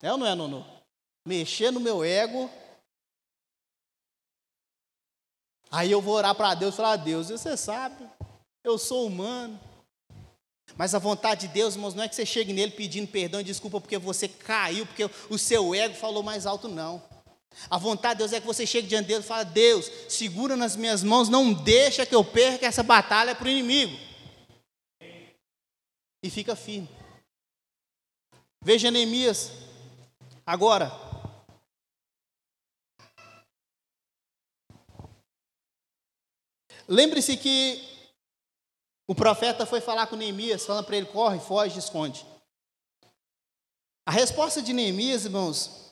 É 0.00 0.12
ou 0.12 0.16
não 0.16 0.24
é, 0.24 0.36
Nono? 0.36 0.64
Mexer 1.26 1.72
no 1.72 1.80
meu 1.80 2.04
ego. 2.04 2.48
Aí 5.68 5.90
eu 5.90 6.00
vou 6.00 6.14
orar 6.14 6.32
para 6.32 6.54
Deus 6.54 6.74
e 6.74 6.76
falar: 6.76 6.94
Deus, 6.94 7.28
você 7.28 7.56
sabe, 7.56 8.08
eu 8.62 8.78
sou 8.78 9.04
humano. 9.04 9.58
Mas 10.76 10.94
a 10.94 11.00
vontade 11.00 11.48
de 11.48 11.52
Deus, 11.52 11.74
irmãos, 11.74 11.92
não 11.92 12.04
é 12.04 12.08
que 12.08 12.14
você 12.14 12.24
chegue 12.24 12.52
nele 12.52 12.70
pedindo 12.70 13.08
perdão 13.08 13.40
e 13.40 13.44
desculpa 13.44 13.80
porque 13.80 13.98
você 13.98 14.28
caiu, 14.28 14.86
porque 14.86 15.10
o 15.28 15.36
seu 15.36 15.74
ego 15.74 15.96
falou 15.96 16.22
mais 16.22 16.46
alto, 16.46 16.68
não. 16.68 17.02
A 17.68 17.76
vontade 17.78 18.14
de 18.14 18.18
Deus 18.18 18.32
é 18.32 18.40
que 18.40 18.46
você 18.46 18.66
chegue 18.66 18.88
diante 18.88 19.06
dele 19.06 19.20
e 19.20 19.26
fale, 19.26 19.50
Deus, 19.50 19.90
segura 20.08 20.56
nas 20.56 20.76
minhas 20.76 21.02
mãos, 21.02 21.28
não 21.28 21.52
deixa 21.52 22.06
que 22.06 22.14
eu 22.14 22.24
perca 22.24 22.66
essa 22.66 22.82
batalha 22.82 23.34
para 23.34 23.46
o 23.46 23.50
inimigo. 23.50 23.96
E 26.22 26.30
fica 26.30 26.54
firme. 26.54 26.88
Veja 28.62 28.90
Neemias, 28.90 29.50
agora. 30.44 30.90
Lembre-se 36.86 37.36
que 37.36 37.90
o 39.08 39.14
profeta 39.14 39.64
foi 39.64 39.80
falar 39.80 40.06
com 40.08 40.16
Neemias, 40.16 40.66
falando 40.66 40.84
para 40.84 40.96
ele: 40.96 41.06
corre, 41.06 41.38
foge, 41.40 41.78
esconde. 41.78 42.26
A 44.06 44.12
resposta 44.12 44.60
de 44.60 44.72
Neemias, 44.72 45.24
irmãos, 45.24 45.89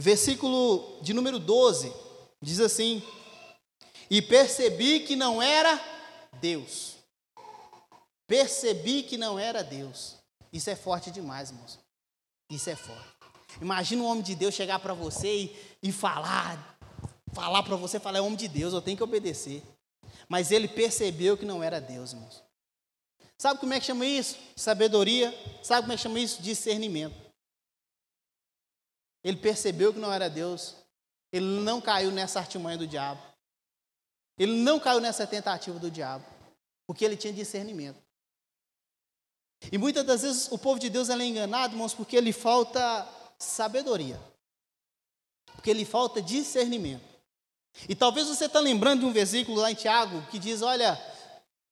versículo 0.00 1.00
de 1.02 1.12
número 1.12 1.38
12, 1.38 1.92
diz 2.40 2.60
assim: 2.60 3.02
E 4.10 4.22
percebi 4.22 5.00
que 5.00 5.16
não 5.16 5.42
era 5.42 5.80
Deus. 6.40 6.96
Percebi 8.26 9.02
que 9.02 9.16
não 9.16 9.38
era 9.38 9.62
Deus. 9.62 10.16
Isso 10.52 10.70
é 10.70 10.76
forte 10.76 11.10
demais, 11.10 11.50
irmãos. 11.50 11.78
Isso 12.50 12.70
é 12.70 12.76
forte. 12.76 13.18
Imagina 13.60 14.02
um 14.02 14.06
homem 14.06 14.22
de 14.22 14.34
Deus 14.34 14.54
chegar 14.54 14.78
para 14.78 14.94
você 14.94 15.34
e, 15.34 15.56
e 15.82 15.92
falar, 15.92 16.78
falar 17.32 17.62
para 17.62 17.76
você, 17.76 17.98
falar, 17.98 18.18
é 18.18 18.22
homem 18.22 18.36
de 18.36 18.48
Deus, 18.48 18.72
eu 18.72 18.82
tenho 18.82 18.96
que 18.96 19.02
obedecer. 19.02 19.62
Mas 20.28 20.50
ele 20.50 20.68
percebeu 20.68 21.36
que 21.36 21.44
não 21.44 21.62
era 21.62 21.80
Deus, 21.80 22.12
irmãos. 22.12 22.42
Sabe 23.38 23.60
como 23.60 23.72
é 23.72 23.80
que 23.80 23.86
chama 23.86 24.04
isso? 24.04 24.36
Sabedoria. 24.56 25.32
Sabe 25.62 25.82
como 25.82 25.92
é 25.92 25.96
que 25.96 26.02
chama 26.02 26.20
isso? 26.20 26.42
Discernimento. 26.42 27.27
Ele 29.28 29.36
percebeu 29.36 29.92
que 29.92 29.98
não 29.98 30.10
era 30.10 30.30
Deus. 30.30 30.74
Ele 31.30 31.60
não 31.60 31.82
caiu 31.82 32.10
nessa 32.10 32.38
artimanha 32.38 32.78
do 32.78 32.86
diabo. 32.86 33.20
Ele 34.38 34.52
não 34.62 34.80
caiu 34.80 35.00
nessa 35.00 35.26
tentativa 35.26 35.78
do 35.78 35.90
diabo. 35.90 36.24
Porque 36.86 37.04
ele 37.04 37.14
tinha 37.14 37.30
discernimento. 37.30 38.02
E 39.70 39.76
muitas 39.76 40.06
das 40.06 40.22
vezes 40.22 40.48
o 40.50 40.56
povo 40.56 40.80
de 40.80 40.88
Deus 40.88 41.10
é 41.10 41.14
enganado, 41.22 41.74
irmãos, 41.74 41.92
porque 41.92 42.18
lhe 42.18 42.32
falta 42.32 43.06
sabedoria. 43.38 44.18
Porque 45.52 45.74
lhe 45.74 45.84
falta 45.84 46.22
discernimento. 46.22 47.04
E 47.86 47.94
talvez 47.94 48.28
você 48.28 48.46
está 48.46 48.60
lembrando 48.60 49.00
de 49.00 49.06
um 49.06 49.12
versículo 49.12 49.60
lá 49.60 49.70
em 49.70 49.74
Tiago 49.74 50.22
que 50.30 50.38
diz: 50.38 50.62
olha, 50.62 50.98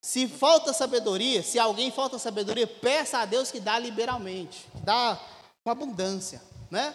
se 0.03 0.29
falta 0.29 0.75
sabedoria, 0.75 1.43
se 1.43 1.59
alguém 1.59 1.91
falta 1.91 2.19
sabedoria, 2.19 2.67
peça 2.67 3.21
a 3.21 3.25
Deus 3.25 3.51
que 3.51 3.61
dá 3.61 3.79
liberalmente, 3.79 4.69
que 4.73 4.81
dá 4.81 5.19
com 5.65 5.71
abundância, 5.71 6.43
né? 6.71 6.95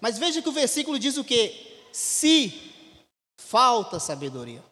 Mas 0.00 0.18
veja 0.18 0.42
que 0.42 0.48
o 0.48 0.52
versículo 0.52 0.98
diz 0.98 1.16
o 1.16 1.24
que? 1.24 1.78
Se 1.92 2.72
falta 3.36 4.00
sabedoria. 4.00 4.62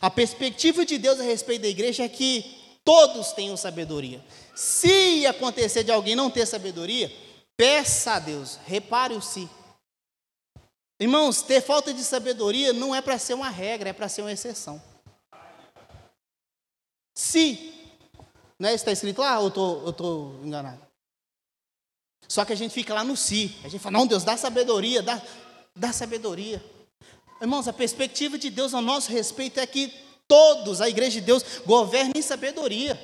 A 0.00 0.10
perspectiva 0.10 0.84
de 0.84 0.98
Deus 0.98 1.20
a 1.20 1.22
respeito 1.22 1.62
da 1.62 1.68
igreja 1.68 2.04
é 2.04 2.08
que 2.08 2.78
todos 2.84 3.32
tenham 3.32 3.56
sabedoria. 3.56 4.24
Se 4.54 5.26
acontecer 5.26 5.84
de 5.84 5.92
alguém 5.92 6.14
não 6.14 6.30
ter 6.30 6.46
sabedoria, 6.46 7.12
peça 7.56 8.12
a 8.12 8.18
Deus, 8.18 8.58
repare 8.66 9.14
o 9.14 9.22
si. 9.22 9.48
Irmãos, 11.00 11.42
ter 11.42 11.60
falta 11.60 11.92
de 11.92 12.04
sabedoria 12.04 12.72
não 12.72 12.94
é 12.94 13.00
para 13.00 13.18
ser 13.18 13.34
uma 13.34 13.48
regra, 13.48 13.90
é 13.90 13.92
para 13.92 14.08
ser 14.08 14.22
uma 14.22 14.32
exceção. 14.32 14.80
Se, 17.14 17.74
não 18.58 18.68
é 18.68 18.74
isso 18.74 18.84
que 18.84 18.90
está 18.90 18.92
escrito 18.92 19.20
lá 19.20 19.38
ou 19.40 19.52
eu 19.84 19.90
estou 19.90 20.40
enganado? 20.44 20.91
Só 22.32 22.46
que 22.46 22.52
a 22.54 22.56
gente 22.56 22.72
fica 22.72 22.94
lá 22.94 23.04
no 23.04 23.14
si. 23.14 23.54
A 23.62 23.68
gente 23.68 23.82
fala, 23.82 23.98
não, 23.98 24.06
Deus, 24.06 24.24
dá 24.24 24.38
sabedoria, 24.38 25.02
dá, 25.02 25.20
dá 25.76 25.92
sabedoria. 25.92 26.64
Irmãos, 27.38 27.68
a 27.68 27.74
perspectiva 27.74 28.38
de 28.38 28.48
Deus 28.48 28.72
ao 28.72 28.80
nosso 28.80 29.12
respeito 29.12 29.60
é 29.60 29.66
que 29.66 29.92
todos, 30.26 30.80
a 30.80 30.88
igreja 30.88 31.20
de 31.20 31.26
Deus, 31.26 31.44
governem 31.66 32.14
em 32.16 32.22
sabedoria. 32.22 32.98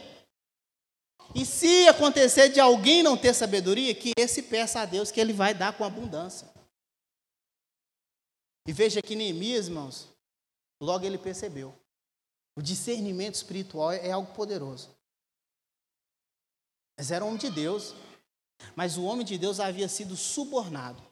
E 1.35 1.45
se 1.45 1.87
acontecer 1.89 2.49
de 2.49 2.59
alguém 2.59 3.03
não 3.03 3.18
ter 3.18 3.35
sabedoria, 3.35 3.95
que 3.95 4.12
esse 4.16 4.45
peça 4.45 4.81
a 4.81 4.87
Deus 4.87 5.11
que 5.11 5.20
ele 5.20 5.35
vai 5.35 5.53
dar 5.53 5.76
com 5.76 5.85
abundância. 5.85 6.49
E 8.66 8.72
veja 8.72 9.03
que 9.03 9.14
Neemias, 9.14 9.66
irmãos, 9.66 10.09
logo 10.81 11.05
ele 11.05 11.18
percebeu. 11.18 11.79
O 12.57 12.62
discernimento 12.62 13.35
espiritual 13.35 13.93
é 13.93 14.11
algo 14.11 14.33
poderoso. 14.33 14.89
Mas 16.97 17.11
era 17.11 17.26
homem 17.26 17.37
de 17.37 17.51
Deus. 17.51 17.95
Mas 18.75 18.97
o 18.97 19.05
homem 19.05 19.25
de 19.25 19.39
Deus 19.39 19.61
havia 19.61 19.89
sido 19.89 20.17
subornado. 20.17 21.03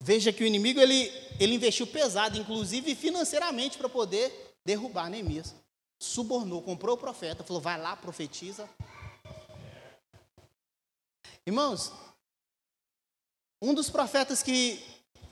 Veja 0.00 0.32
que 0.32 0.44
o 0.44 0.46
inimigo 0.46 0.80
ele, 0.80 1.08
ele 1.40 1.54
investiu 1.54 1.86
pesado, 1.86 2.38
inclusive 2.38 2.94
financeiramente, 2.94 3.76
para 3.76 3.88
poder 3.88 4.54
derrubar 4.64 5.10
Neemias. 5.10 5.54
Subornou, 5.98 6.62
comprou 6.62 6.94
o 6.94 6.98
profeta, 6.98 7.42
falou: 7.42 7.60
vai 7.60 7.80
lá, 7.80 7.96
profetiza. 7.96 8.68
Irmãos, 11.44 11.92
um 13.60 13.74
dos 13.74 13.90
profetas 13.90 14.42
que, 14.42 14.80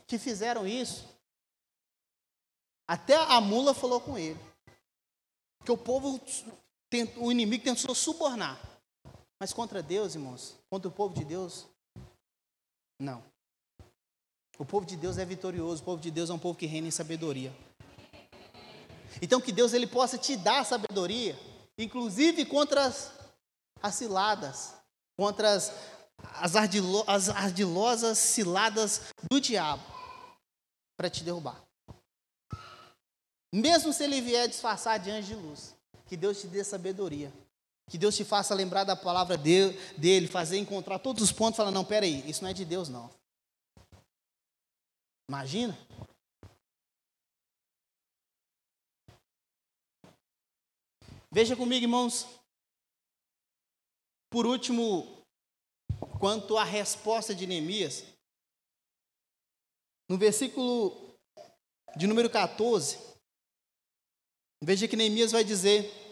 que 0.05 0.17
fizeram 0.17 0.67
isso, 0.67 1.07
até 2.87 3.15
a 3.15 3.39
mula 3.39 3.73
falou 3.73 4.01
com 4.01 4.17
ele. 4.17 4.39
Que 5.63 5.71
o 5.71 5.77
povo, 5.77 6.19
o 7.17 7.31
inimigo 7.31 7.63
tentou 7.63 7.95
subornar. 7.95 8.59
Mas 9.39 9.53
contra 9.53 9.83
Deus, 9.83 10.15
irmãos, 10.15 10.55
contra 10.69 10.87
o 10.87 10.91
povo 10.91 11.13
de 11.13 11.23
Deus, 11.23 11.67
não. 12.99 13.23
O 14.57 14.65
povo 14.65 14.85
de 14.85 14.95
Deus 14.95 15.17
é 15.19 15.25
vitorioso, 15.25 15.81
o 15.81 15.85
povo 15.85 16.01
de 16.01 16.09
Deus 16.09 16.29
é 16.29 16.33
um 16.33 16.39
povo 16.39 16.57
que 16.57 16.65
reina 16.65 16.87
em 16.87 16.91
sabedoria. 16.91 17.55
Então 19.21 19.39
que 19.39 19.51
Deus 19.51 19.73
ele 19.73 19.85
possa 19.85 20.17
te 20.17 20.35
dar 20.35 20.65
sabedoria, 20.65 21.37
inclusive 21.77 22.45
contra 22.45 22.85
as, 22.85 23.11
as 23.81 23.95
ciladas, 23.95 24.73
contra 25.15 25.53
as, 25.53 25.71
as, 26.33 26.55
ardilo, 26.55 27.03
as 27.05 27.29
ardilosas 27.29 28.17
ciladas 28.17 29.13
do 29.29 29.39
diabo, 29.39 29.83
para 30.97 31.09
te 31.09 31.23
derrubar. 31.23 31.63
Mesmo 33.53 33.93
se 33.93 34.03
ele 34.03 34.21
vier 34.21 34.47
disfarçar 34.47 34.99
de 34.99 35.11
anjo 35.11 35.27
de 35.27 35.35
luz, 35.35 35.75
que 36.07 36.17
Deus 36.17 36.41
te 36.41 36.47
dê 36.47 36.63
sabedoria 36.63 37.31
que 37.89 37.97
Deus 37.97 38.15
te 38.15 38.25
faça 38.25 38.53
lembrar 38.53 38.83
da 38.83 38.95
palavra 38.95 39.37
dele, 39.37 40.27
fazer 40.27 40.57
encontrar 40.57 40.99
todos 40.99 41.23
os 41.23 41.31
pontos 41.31 41.55
falar, 41.57 41.71
não, 41.71 41.85
peraí, 41.85 42.27
isso 42.29 42.43
não 42.43 42.49
é 42.49 42.53
de 42.53 42.65
Deus, 42.65 42.89
não. 42.89 43.09
Imagina. 45.29 45.77
Veja 51.31 51.55
comigo, 51.55 51.83
irmãos. 51.83 52.25
Por 54.29 54.45
último, 54.45 55.23
quanto 56.19 56.57
à 56.57 56.63
resposta 56.63 57.33
de 57.33 57.47
Neemias, 57.47 58.03
no 60.09 60.17
versículo 60.17 61.15
de 61.95 62.07
número 62.07 62.29
14, 62.29 62.97
veja 64.61 64.87
que 64.87 64.95
Neemias 64.95 65.31
vai 65.31 65.43
dizer: 65.43 66.06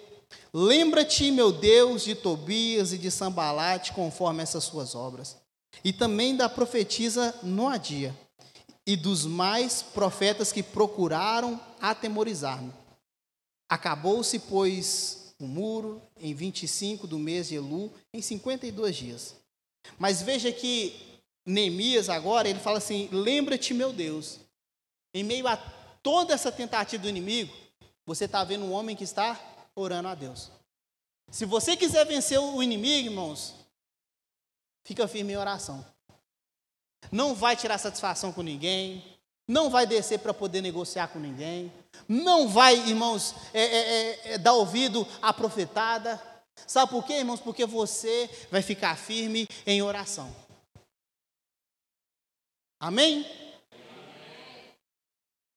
Lembra-te, 0.53 1.31
meu 1.31 1.51
Deus, 1.51 2.03
de 2.03 2.15
Tobias 2.15 2.93
e 2.93 2.97
de 2.97 3.11
Sambalate, 3.11 3.93
conforme 3.93 4.41
essas 4.41 4.63
suas 4.63 4.95
obras, 4.95 5.37
e 5.83 5.91
também 5.91 6.35
da 6.35 6.47
profetisa 6.47 7.33
Noadia, 7.43 8.15
e 8.87 8.95
dos 8.95 9.25
mais 9.25 9.81
profetas 9.81 10.51
que 10.51 10.61
procuraram 10.61 11.59
atemorizar-me. 11.81 12.71
Acabou-se, 13.67 14.37
pois, 14.39 15.33
o 15.39 15.45
muro 15.45 16.01
em 16.17 16.33
25 16.33 17.07
do 17.07 17.17
mês 17.17 17.47
de 17.47 17.55
Elu, 17.55 17.91
em 18.13 18.21
52 18.21 18.95
dias. 18.95 19.35
Mas 19.97 20.21
veja 20.21 20.51
que 20.51 20.95
Neemias 21.45 22.09
agora, 22.09 22.47
ele 22.49 22.59
fala 22.59 22.77
assim: 22.77 23.09
Lembra-te, 23.11 23.73
meu 23.73 23.91
Deus, 23.91 24.39
em 25.13 25.23
meio 25.23 25.47
a 25.47 25.57
toda 26.01 26.33
essa 26.33 26.51
tentativa 26.51 27.01
do 27.01 27.09
inimigo, 27.09 27.53
você 28.05 28.25
está 28.25 28.43
vendo 28.43 28.65
um 28.65 28.71
homem 28.71 28.95
que 28.95 29.03
está 29.03 29.39
orando 29.75 30.07
a 30.07 30.15
Deus. 30.15 30.51
Se 31.29 31.45
você 31.45 31.75
quiser 31.75 32.05
vencer 32.05 32.39
o 32.39 32.63
inimigo, 32.63 33.09
irmãos, 33.09 33.53
fica 34.83 35.07
firme 35.07 35.33
em 35.33 35.37
oração. 35.37 35.85
Não 37.11 37.35
vai 37.35 37.55
tirar 37.55 37.77
satisfação 37.77 38.31
com 38.31 38.41
ninguém, 38.41 39.03
não 39.47 39.69
vai 39.69 39.85
descer 39.85 40.19
para 40.19 40.33
poder 40.33 40.61
negociar 40.61 41.09
com 41.09 41.19
ninguém, 41.19 41.71
não 42.07 42.47
vai, 42.47 42.75
irmãos, 42.75 43.35
é, 43.53 43.61
é, 43.61 43.79
é, 43.79 44.33
é, 44.33 44.37
dar 44.37 44.53
ouvido 44.53 45.07
à 45.21 45.33
profetada. 45.33 46.21
Sabe 46.65 46.91
por 46.91 47.05
quê, 47.05 47.13
irmãos? 47.13 47.39
Porque 47.39 47.65
você 47.65 48.29
vai 48.49 48.61
ficar 48.61 48.97
firme 48.97 49.47
em 49.65 49.81
oração. 49.81 50.33
Amém? 52.79 53.25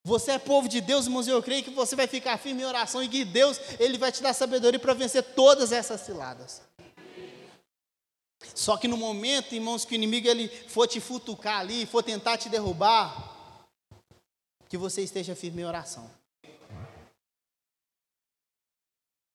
Você 0.09 0.31
é 0.31 0.39
povo 0.39 0.67
de 0.67 0.81
Deus, 0.81 1.05
irmãos, 1.05 1.27
e 1.27 1.29
eu 1.29 1.43
creio 1.43 1.63
que 1.63 1.69
você 1.69 1.95
vai 1.95 2.07
ficar 2.07 2.35
firme 2.39 2.63
em 2.63 2.65
oração 2.65 3.03
e 3.03 3.07
que 3.07 3.23
Deus, 3.23 3.59
Ele 3.79 3.95
vai 3.95 4.11
te 4.11 4.23
dar 4.23 4.33
sabedoria 4.33 4.79
para 4.79 4.95
vencer 4.95 5.21
todas 5.21 5.71
essas 5.71 6.01
ciladas. 6.01 6.63
Só 8.55 8.75
que 8.75 8.87
no 8.87 8.97
momento, 8.97 9.53
irmãos, 9.53 9.85
que 9.85 9.93
o 9.93 9.95
inimigo 9.95 10.27
ele 10.27 10.49
for 10.67 10.87
te 10.87 10.99
futucar 10.99 11.59
ali, 11.59 11.85
for 11.85 12.01
tentar 12.01 12.39
te 12.39 12.49
derrubar, 12.49 13.61
que 14.67 14.79
você 14.79 15.03
esteja 15.03 15.35
firme 15.35 15.61
em 15.61 15.65
oração. 15.65 16.09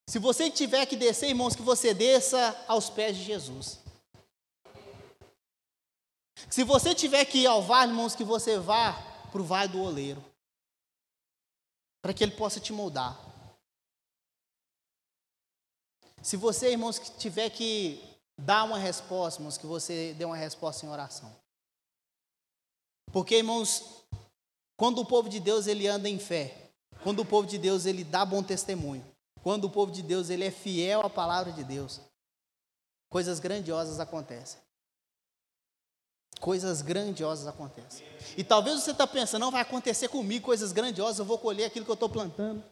Se 0.09 0.19
você 0.19 0.51
tiver 0.51 0.85
que 0.87 0.97
descer, 0.97 1.29
irmãos, 1.29 1.55
que 1.55 1.61
você 1.61 1.93
desça 1.93 2.53
aos 2.67 2.89
pés 2.89 3.15
de 3.15 3.23
Jesus. 3.23 3.79
Se 6.49 6.65
você 6.65 6.93
tiver 6.93 7.23
que 7.23 7.37
ir 7.39 7.47
ao 7.47 7.63
vale, 7.63 7.91
irmãos, 7.93 8.13
que 8.13 8.25
você 8.25 8.59
vá 8.59 8.91
para 9.31 9.41
o 9.41 9.45
vale 9.45 9.71
do 9.71 9.81
oleiro 9.81 10.34
para 12.05 12.13
que 12.13 12.23
Ele 12.23 12.33
possa 12.33 12.59
te 12.59 12.71
moldar. 12.71 13.19
Se 16.21 16.37
você, 16.37 16.69
irmãos, 16.69 16.99
tiver 17.17 17.49
que 17.49 17.99
dar 18.37 18.63
uma 18.63 18.77
resposta, 18.77 19.39
irmãos, 19.39 19.57
que 19.57 19.65
você 19.65 20.13
dê 20.13 20.23
uma 20.23 20.37
resposta 20.37 20.85
em 20.85 20.89
oração. 20.89 21.35
Porque, 23.11 23.37
irmãos, 23.37 24.05
quando 24.77 25.01
o 25.01 25.05
povo 25.05 25.27
de 25.27 25.39
Deus 25.39 25.65
ele 25.65 25.87
anda 25.87 26.07
em 26.07 26.19
fé, 26.19 26.69
quando 27.01 27.21
o 27.21 27.25
povo 27.25 27.47
de 27.47 27.57
Deus 27.57 27.87
ele 27.87 28.03
dá 28.03 28.23
bom 28.23 28.43
testemunho, 28.43 29.03
quando 29.41 29.65
o 29.65 29.71
povo 29.71 29.91
de 29.91 30.03
Deus 30.03 30.29
ele 30.29 30.43
é 30.43 30.51
fiel 30.51 31.01
à 31.01 31.09
palavra 31.09 31.51
de 31.53 31.63
Deus, 31.63 32.01
coisas 33.09 33.39
grandiosas 33.39 33.99
acontecem. 33.99 34.61
Coisas 36.39 36.81
grandiosas 36.81 37.47
acontecem. 37.47 38.05
E 38.37 38.43
talvez 38.43 38.81
você 38.81 38.91
está 38.91 39.07
pensando, 39.07 39.41
não 39.41 39.51
vai 39.51 39.61
acontecer 39.61 40.09
comigo 40.09 40.45
coisas 40.45 40.71
grandiosas, 40.71 41.19
eu 41.19 41.25
vou 41.25 41.37
colher 41.37 41.65
aquilo 41.65 41.85
que 41.85 41.91
eu 41.91 41.95
estou 41.95 42.09
plantando. 42.09 42.63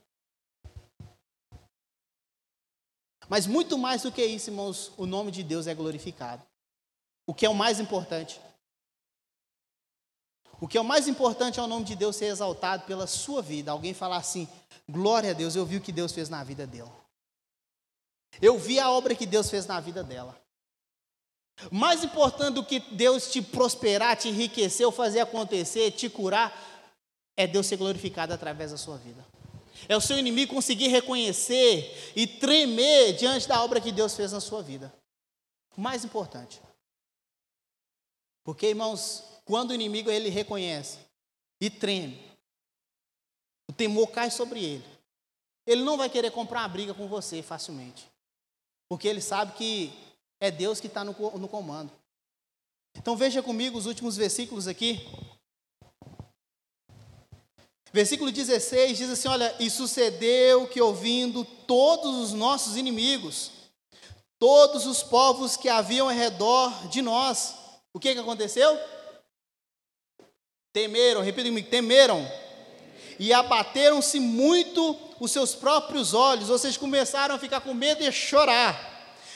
Mas 3.30 3.48
muito 3.48 3.78
mais 3.78 4.04
do 4.04 4.12
que 4.12 4.24
isso, 4.26 4.50
irmãos, 4.50 4.92
o 4.98 5.06
nome 5.06 5.32
de 5.32 5.44
Deus 5.44 5.66
é 5.68 5.74
glorificado. 5.74 6.46
O 7.26 7.34
que 7.34 7.46
é 7.46 7.50
o 7.50 7.56
mais 7.56 7.80
importante. 7.80 8.40
O 10.60 10.68
que 10.68 10.78
é 10.78 10.82
o 10.82 10.86
mais 10.86 11.08
importante 11.08 11.60
é 11.60 11.64
o 11.64 11.68
nome 11.68 11.86
de 11.86 11.96
Deus 11.96 12.16
ser 12.16 12.26
exaltado 12.26 12.86
pela 12.86 13.08
sua 13.08 13.42
vida. 13.42 13.72
Alguém 13.72 13.94
falar 13.94 14.18
assim: 14.18 14.48
glória 14.90 15.32
a 15.32 15.34
Deus, 15.34 15.56
eu 15.56 15.66
vi 15.66 15.78
o 15.78 15.82
que 15.82 15.92
Deus 15.92 16.12
fez 16.12 16.30
na 16.30 16.44
vida 16.44 16.68
dela. 16.68 16.94
Eu 18.42 18.58
vi 18.58 18.80
a 18.80 18.90
obra 18.90 19.16
que 19.16 19.26
Deus 19.26 19.50
fez 19.50 19.66
na 19.66 19.80
vida 19.80 20.04
dela. 20.04 20.40
Mais 21.72 22.04
importante 22.04 22.56
do 22.56 22.66
que 22.66 22.80
Deus 22.80 23.32
te 23.32 23.42
prosperar, 23.42 24.18
te 24.18 24.30
enriquecer, 24.30 24.86
ou 24.86 24.92
fazer 24.92 25.20
acontecer, 25.20 25.92
te 25.92 26.10
curar, 26.10 26.52
é 27.36 27.48
Deus 27.48 27.66
ser 27.68 27.78
glorificado 27.78 28.34
através 28.34 28.72
da 28.72 28.78
sua 28.78 28.98
vida. 28.98 29.26
É 29.88 29.98
o 29.98 30.02
seu 30.02 30.18
inimigo 30.18 30.54
conseguir 30.54 30.88
reconhecer 30.88 32.14
e 32.16 32.26
tremer 32.26 33.14
diante 33.14 33.48
da 33.48 33.62
obra 33.64 33.82
que 33.82 33.92
Deus 33.92 34.16
fez 34.16 34.32
na 34.32 34.40
sua 34.40 34.62
vida. 34.62 34.94
Mais 35.76 36.06
importante. 36.06 36.62
Porque, 38.44 38.68
irmãos, 38.68 39.24
quando 39.46 39.72
o 39.72 39.74
inimigo 39.74 40.10
ele 40.10 40.30
reconhece 40.30 41.00
e 41.60 41.70
treme, 41.70 42.20
o 43.70 43.74
temor 43.74 44.08
cai 44.08 44.30
sobre 44.30 44.64
ele. 44.64 44.86
Ele 45.66 45.84
não 45.84 45.98
vai 45.98 46.10
querer 46.10 46.32
comprar 46.32 46.62
uma 46.62 46.68
briga 46.68 46.94
com 46.94 47.08
você 47.08 47.42
facilmente. 47.42 48.06
Porque 48.90 49.08
ele 49.08 49.22
sabe 49.22 49.54
que 49.54 49.94
é 50.40 50.52
Deus 50.52 50.80
que 50.80 50.88
está 50.88 51.04
no, 51.04 51.14
no 51.38 51.48
comando. 51.48 51.92
Então 52.98 53.16
veja 53.16 53.42
comigo 53.42 53.78
os 53.78 53.86
últimos 53.86 54.16
versículos 54.16 54.68
aqui. 54.68 55.06
Versículo 57.92 58.32
16 58.32 58.98
diz 58.98 59.10
assim: 59.10 59.28
Olha, 59.28 59.56
e 59.60 59.70
sucedeu 59.70 60.68
que 60.68 60.82
ouvindo 60.82 61.46
todos 61.46 62.16
os 62.16 62.34
nossos 62.34 62.76
inimigos, 62.76 63.52
todos 64.40 64.86
os 64.86 65.04
povos 65.04 65.56
que 65.56 65.70
haviam 65.70 66.10
ao 66.10 66.16
redor 66.16 66.88
de 66.90 67.02
nós, 67.02 67.56
o 67.94 68.00
que, 68.00 68.14
que 68.14 68.20
aconteceu? 68.20 68.80
Temeram, 70.74 71.22
repita 71.22 71.48
comigo, 71.48 71.70
temeram. 71.70 72.28
E 73.20 73.32
abateram-se 73.32 74.20
muito 74.20 74.98
os 75.20 75.32
seus 75.32 75.54
próprios 75.54 76.14
olhos, 76.16 76.50
vocês 76.50 76.76
começaram 76.76 77.36
a 77.36 77.40
ficar 77.40 77.62
com 77.62 77.74
medo 77.74 78.04
e 78.04 78.12
chorar, 78.12 78.93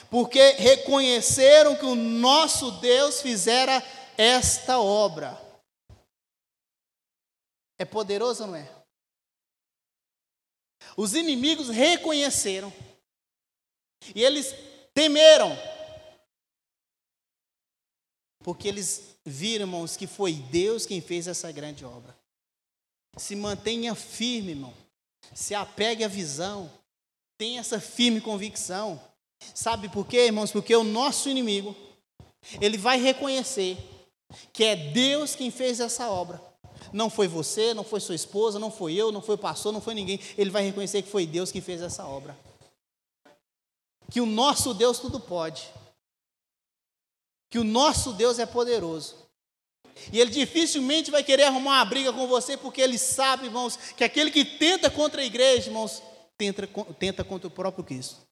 porque 0.10 0.51
reconheceram 0.51 1.76
que 1.76 1.86
o 1.86 1.95
nosso 1.95 2.72
Deus 2.80 3.22
fizera 3.22 3.84
esta 4.18 4.80
obra. 4.80 5.38
É 7.78 7.86
poderoso 7.86 8.43
ou 8.43 8.49
não 8.49 8.55
é? 8.55 8.78
Os 10.95 11.14
inimigos 11.14 11.70
reconheceram. 11.70 12.74
E 14.16 14.24
eles 14.24 14.53
temeram. 14.93 15.51
Porque 18.39 18.68
eles 18.68 19.16
viram, 19.26 19.66
irmãos, 19.66 19.97
que 19.97 20.08
foi 20.08 20.34
Deus 20.34 20.86
quem 20.86 21.01
fez 21.01 21.28
essa 21.28 21.51
grande 21.51 21.86
obra. 21.86 22.18
Se 23.18 23.36
mantenha 23.36 23.93
firme, 23.93 24.51
irmão. 24.51 24.74
Se 25.36 25.53
apegue 25.53 26.03
à 26.03 26.08
visão. 26.08 26.72
Tenha 27.38 27.60
essa 27.60 27.80
firme 27.80 28.22
convicção. 28.22 28.99
Sabe 29.53 29.89
por 29.89 30.05
quê, 30.05 30.25
irmãos? 30.25 30.51
Porque 30.51 30.75
o 30.75 30.83
nosso 30.83 31.29
inimigo, 31.29 31.75
ele 32.61 32.77
vai 32.77 32.99
reconhecer 32.99 33.77
que 34.53 34.63
é 34.63 34.75
Deus 34.75 35.35
quem 35.35 35.51
fez 35.51 35.79
essa 35.79 36.09
obra. 36.09 36.41
Não 36.93 37.09
foi 37.09 37.27
você, 37.27 37.73
não 37.73 37.83
foi 37.83 37.99
sua 37.99 38.15
esposa, 38.15 38.59
não 38.59 38.71
foi 38.71 38.93
eu, 38.93 39.11
não 39.11 39.21
foi 39.21 39.35
o 39.35 39.39
pastor, 39.39 39.73
não 39.73 39.81
foi 39.81 39.93
ninguém. 39.93 40.19
Ele 40.38 40.49
vai 40.49 40.63
reconhecer 40.63 41.01
que 41.01 41.09
foi 41.09 41.25
Deus 41.25 41.51
que 41.51 41.61
fez 41.61 41.81
essa 41.81 42.05
obra. 42.05 42.38
Que 44.09 44.21
o 44.21 44.25
nosso 44.25 44.73
Deus 44.73 44.99
tudo 44.99 45.19
pode. 45.19 45.67
Que 47.49 47.59
o 47.59 47.63
nosso 47.63 48.13
Deus 48.13 48.39
é 48.39 48.45
poderoso. 48.45 49.15
E 50.11 50.19
ele 50.19 50.29
dificilmente 50.29 51.09
vai 51.09 51.23
querer 51.23 51.43
arrumar 51.43 51.79
uma 51.79 51.85
briga 51.85 52.13
com 52.13 52.27
você, 52.27 52.55
porque 52.55 52.81
ele 52.81 52.97
sabe, 52.97 53.45
irmãos, 53.45 53.75
que 53.75 54.03
aquele 54.03 54.29
que 54.29 54.45
tenta 54.45 54.89
contra 54.89 55.21
a 55.21 55.25
igreja, 55.25 55.69
irmãos, 55.69 56.01
tenta, 56.38 56.67
tenta 56.99 57.23
contra 57.23 57.47
o 57.47 57.51
próprio 57.51 57.83
Cristo. 57.83 58.26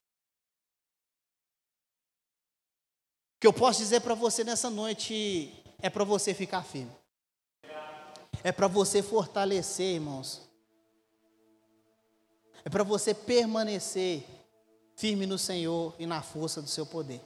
Que 3.45 3.47
eu 3.47 3.53
posso 3.53 3.77
dizer 3.77 4.01
para 4.01 4.15
você 4.15 4.43
nessa 4.43 4.71
noite 4.71 5.63
é 5.79 5.87
para 5.87 6.03
você 6.03 6.33
ficar 6.33 6.63
firme 6.63 6.91
é 8.43 8.51
para 8.51 8.67
você 8.67 9.03
fortalecer, 9.03 9.93
irmãos. 9.95 10.41
É 12.63 12.69
para 12.69 12.83
você 12.83 13.13
permanecer 13.13 14.23
firme 14.95 15.27
no 15.27 15.37
Senhor 15.37 15.93
e 15.99 16.07
na 16.07 16.23
força 16.23 16.59
do 16.59 16.67
seu 16.67 16.87
poder. 16.87 17.21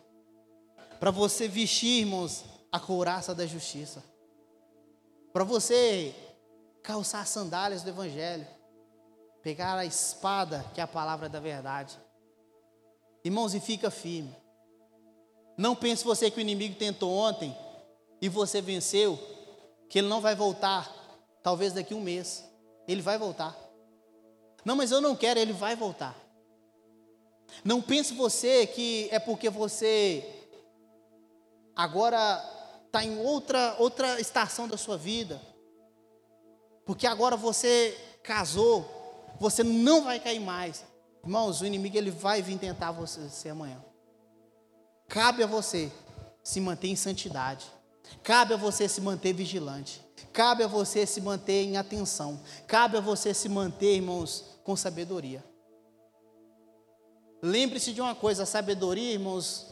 Para 1.00 1.12
você 1.12 1.48
vestir, 1.48 2.02
irmãos, 2.02 2.44
a 2.70 2.80
couraça 2.80 3.34
da 3.34 3.46
justiça. 3.46 4.04
Para 5.32 5.44
você 5.44 6.14
calçar 6.84 7.22
as 7.22 7.30
sandálias 7.30 7.84
do 7.84 7.90
Evangelho. 7.90 8.48
Pegar 9.42 9.78
a 9.78 9.86
espada, 9.86 10.66
que 10.74 10.82
é 10.82 10.84
a 10.84 10.88
palavra 10.88 11.30
da 11.30 11.40
verdade. 11.40 11.98
Irmãos, 13.24 13.54
e 13.54 13.60
fica 13.60 13.90
firme. 13.90 14.36
Não 15.60 15.76
pense 15.76 16.04
você 16.04 16.32
que 16.32 16.38
o 16.38 16.42
inimigo 16.42 16.76
tentou 16.76 17.12
ontem 17.14 17.56
e 18.22 18.30
você 18.30 18.62
venceu, 18.62 19.20
que 19.90 20.00
ele 20.00 20.08
não 20.08 20.22
vai 20.22 20.34
voltar 20.34 21.00
Talvez 21.42 21.74
daqui 21.74 21.94
a 21.94 21.98
um 21.98 22.02
mês. 22.02 22.46
Ele 22.88 23.02
vai 23.02 23.18
voltar. 23.18 23.58
Não, 24.66 24.76
mas 24.76 24.92
eu 24.92 25.00
não 25.00 25.16
quero, 25.16 25.40
ele 25.40 25.54
vai 25.54 25.76
voltar. 25.76 26.16
Não 27.64 27.82
pense 27.82 28.14
você 28.14 28.68
que 28.68 29.08
é 29.12 29.20
porque 29.20 29.50
você 29.50 30.24
agora 31.76 32.44
está 32.86 33.04
em 33.04 33.18
outra, 33.20 33.76
outra 33.80 34.20
estação 34.20 34.68
da 34.68 34.78
sua 34.78 34.98
vida. 34.98 35.42
Porque 36.86 37.08
agora 37.08 37.38
você 37.38 37.98
casou, 38.24 38.86
você 39.40 39.64
não 39.64 40.04
vai 40.04 40.20
cair 40.20 40.40
mais. 40.40 40.84
Irmãos, 41.24 41.62
o 41.62 41.66
inimigo 41.66 41.98
ele 41.98 42.12
vai 42.12 42.42
vir 42.42 42.58
tentar 42.58 42.92
você 42.92 43.50
amanhã. 43.50 43.84
Cabe 45.10 45.42
a 45.42 45.48
você 45.48 45.92
se 46.44 46.62
manter 46.62 46.88
em 46.88 46.96
santidade. 46.96 47.66
Cabe 48.24 48.54
a 48.54 48.58
você 48.58 48.88
se 48.88 49.02
manter 49.02 49.34
vigilante. 49.34 50.06
Cabe 50.32 50.64
a 50.64 50.68
você 50.68 51.06
se 51.06 51.20
manter 51.20 51.64
em 51.64 51.78
atenção. 51.78 52.40
Cabe 52.68 52.98
a 52.98 53.02
você 53.02 53.34
se 53.34 53.50
manter, 53.50 53.96
irmãos, 53.96 54.60
com 54.64 54.76
sabedoria. 54.76 55.44
Lembre-se 57.42 57.92
de 57.92 58.00
uma 58.00 58.14
coisa: 58.14 58.44
a 58.44 58.46
sabedoria, 58.46 59.14
irmãos, 59.14 59.68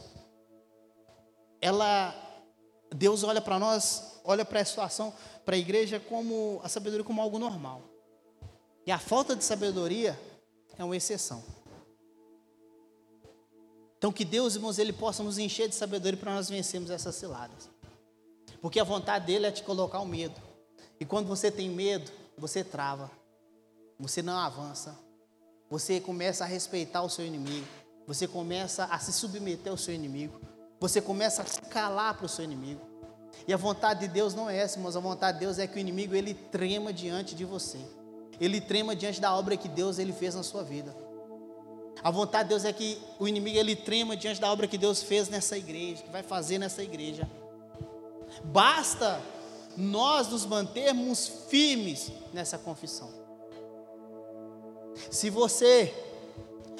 ela. 1.60 2.14
Deus 2.90 3.22
olha 3.22 3.40
para 3.40 3.58
nós, 3.58 4.18
olha 4.24 4.44
para 4.44 4.60
a 4.60 4.64
situação, 4.64 5.12
para 5.44 5.54
a 5.54 5.58
igreja, 5.58 6.00
como 6.00 6.58
a 6.64 6.68
sabedoria 6.68 7.04
como 7.04 7.20
algo 7.20 7.38
normal. 7.38 7.82
E 8.86 8.90
a 8.90 8.98
falta 8.98 9.36
de 9.36 9.44
sabedoria 9.44 10.18
é 10.78 10.82
uma 10.82 10.96
exceção. 10.96 11.44
Então, 13.98 14.12
que 14.12 14.24
Deus, 14.24 14.54
irmãos, 14.54 14.78
Ele 14.78 14.92
possa 14.92 15.22
nos 15.22 15.38
encher 15.38 15.68
de 15.68 15.74
sabedoria 15.74 16.18
para 16.18 16.34
nós 16.34 16.48
vencermos 16.48 16.88
essas 16.88 17.16
ciladas. 17.16 17.68
Porque 18.62 18.78
a 18.78 18.84
vontade 18.84 19.26
dele 19.26 19.46
é 19.46 19.50
te 19.50 19.62
colocar 19.62 20.00
o 20.00 20.06
medo. 20.06 20.40
E 21.00 21.04
quando 21.04 21.26
você 21.26 21.50
tem 21.50 21.68
medo, 21.68 22.10
você 22.36 22.62
trava. 22.62 23.10
Você 23.98 24.22
não 24.22 24.38
avança. 24.38 24.96
Você 25.68 26.00
começa 26.00 26.44
a 26.44 26.46
respeitar 26.46 27.02
o 27.02 27.10
seu 27.10 27.26
inimigo. 27.26 27.66
Você 28.06 28.26
começa 28.26 28.84
a 28.84 28.98
se 28.98 29.12
submeter 29.12 29.70
ao 29.70 29.76
seu 29.76 29.92
inimigo. 29.92 30.40
Você 30.80 31.00
começa 31.00 31.42
a 31.42 31.46
se 31.46 31.60
calar 31.62 32.14
para 32.14 32.26
o 32.26 32.28
seu 32.28 32.44
inimigo. 32.44 32.80
E 33.46 33.52
a 33.52 33.56
vontade 33.56 34.00
de 34.00 34.08
Deus 34.08 34.34
não 34.34 34.48
é 34.48 34.56
essa, 34.56 34.78
mas 34.80 34.96
a 34.96 35.00
vontade 35.00 35.38
de 35.38 35.44
Deus 35.44 35.58
é 35.58 35.66
que 35.66 35.76
o 35.76 35.78
inimigo 35.78 36.14
ele 36.14 36.34
trema 36.34 36.92
diante 36.92 37.34
de 37.34 37.44
você. 37.44 37.78
Ele 38.40 38.60
trema 38.60 38.94
diante 38.94 39.20
da 39.20 39.34
obra 39.34 39.56
que 39.56 39.68
Deus 39.68 39.98
ele 39.98 40.12
fez 40.12 40.34
na 40.34 40.42
sua 40.42 40.62
vida. 40.62 40.94
A 42.02 42.10
vontade 42.10 42.44
de 42.44 42.48
Deus 42.50 42.64
é 42.64 42.72
que 42.72 42.98
o 43.18 43.26
inimigo 43.26 43.58
ele 43.58 43.74
trema 43.74 44.16
diante 44.16 44.40
da 44.40 44.50
obra 44.52 44.66
que 44.66 44.78
Deus 44.78 45.02
fez 45.02 45.28
nessa 45.28 45.56
igreja, 45.58 46.02
que 46.02 46.10
vai 46.10 46.22
fazer 46.22 46.58
nessa 46.58 46.82
igreja. 46.82 47.28
Basta 48.44 49.20
nós 49.76 50.28
nos 50.28 50.44
mantermos 50.44 51.28
firmes 51.48 52.12
nessa 52.32 52.58
confissão. 52.58 53.08
Se 55.10 55.30
você 55.30 55.94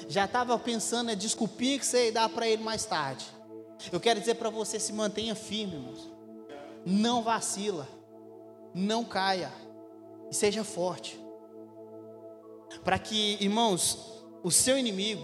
já 0.07 0.25
estava 0.25 0.57
pensando 0.59 1.11
em 1.11 1.17
desculpinha 1.17 1.79
que 1.79 1.85
você 1.85 2.11
dar 2.11 2.29
para 2.29 2.47
ele 2.47 2.63
mais 2.63 2.85
tarde, 2.85 3.25
eu 3.91 3.99
quero 3.99 4.19
dizer 4.19 4.35
para 4.35 4.49
você: 4.49 4.79
se 4.79 4.91
mantenha 4.91 5.35
firme, 5.35 5.75
irmãos. 5.75 6.09
Não 6.85 7.21
vacila, 7.21 7.87
não 8.73 9.03
caia 9.03 9.51
e 10.29 10.35
seja 10.35 10.63
forte. 10.63 11.19
Para 12.83 12.99
que, 12.99 13.37
irmãos, 13.41 14.18
o 14.43 14.51
seu 14.51 14.77
inimigo, 14.77 15.23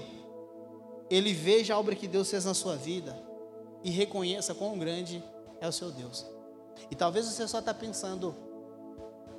ele 1.09 1.33
veja 1.33 1.73
a 1.73 1.79
obra 1.79 1.95
que 1.95 2.07
Deus 2.07 2.29
fez 2.29 2.45
na 2.45 2.53
sua 2.53 2.75
vida 2.75 3.17
e 3.83 3.89
reconheça 3.89 4.53
quão 4.53 4.77
grande 4.77 5.23
é 5.61 5.67
o 5.67 5.71
seu 5.71 5.91
Deus. 5.91 6.25
E 6.89 6.95
talvez 6.95 7.25
você 7.25 7.47
só 7.47 7.59
está 7.59 7.73
pensando, 7.73 8.35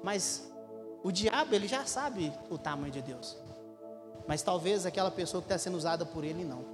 mas 0.02 0.50
o 1.02 1.10
diabo 1.10 1.54
ele 1.54 1.68
já 1.68 1.84
sabe 1.84 2.32
o 2.50 2.56
tamanho 2.56 2.92
de 2.92 3.02
Deus. 3.02 3.36
Mas 4.26 4.42
talvez 4.42 4.86
aquela 4.86 5.10
pessoa 5.10 5.40
que 5.40 5.46
está 5.46 5.58
sendo 5.58 5.76
usada 5.76 6.04
por 6.04 6.24
ele 6.24 6.44
não. 6.44 6.64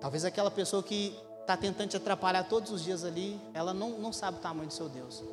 Talvez 0.00 0.24
aquela 0.24 0.50
pessoa 0.50 0.82
que 0.82 1.16
está 1.40 1.56
tentando 1.56 1.90
te 1.90 1.96
atrapalhar 1.96 2.44
todos 2.44 2.70
os 2.70 2.84
dias 2.84 3.04
ali, 3.04 3.40
ela 3.54 3.72
não, 3.72 3.98
não 3.98 4.12
sabe 4.12 4.38
o 4.38 4.40
tamanho 4.40 4.68
do 4.68 4.74
seu 4.74 4.88
Deus. 4.88 5.24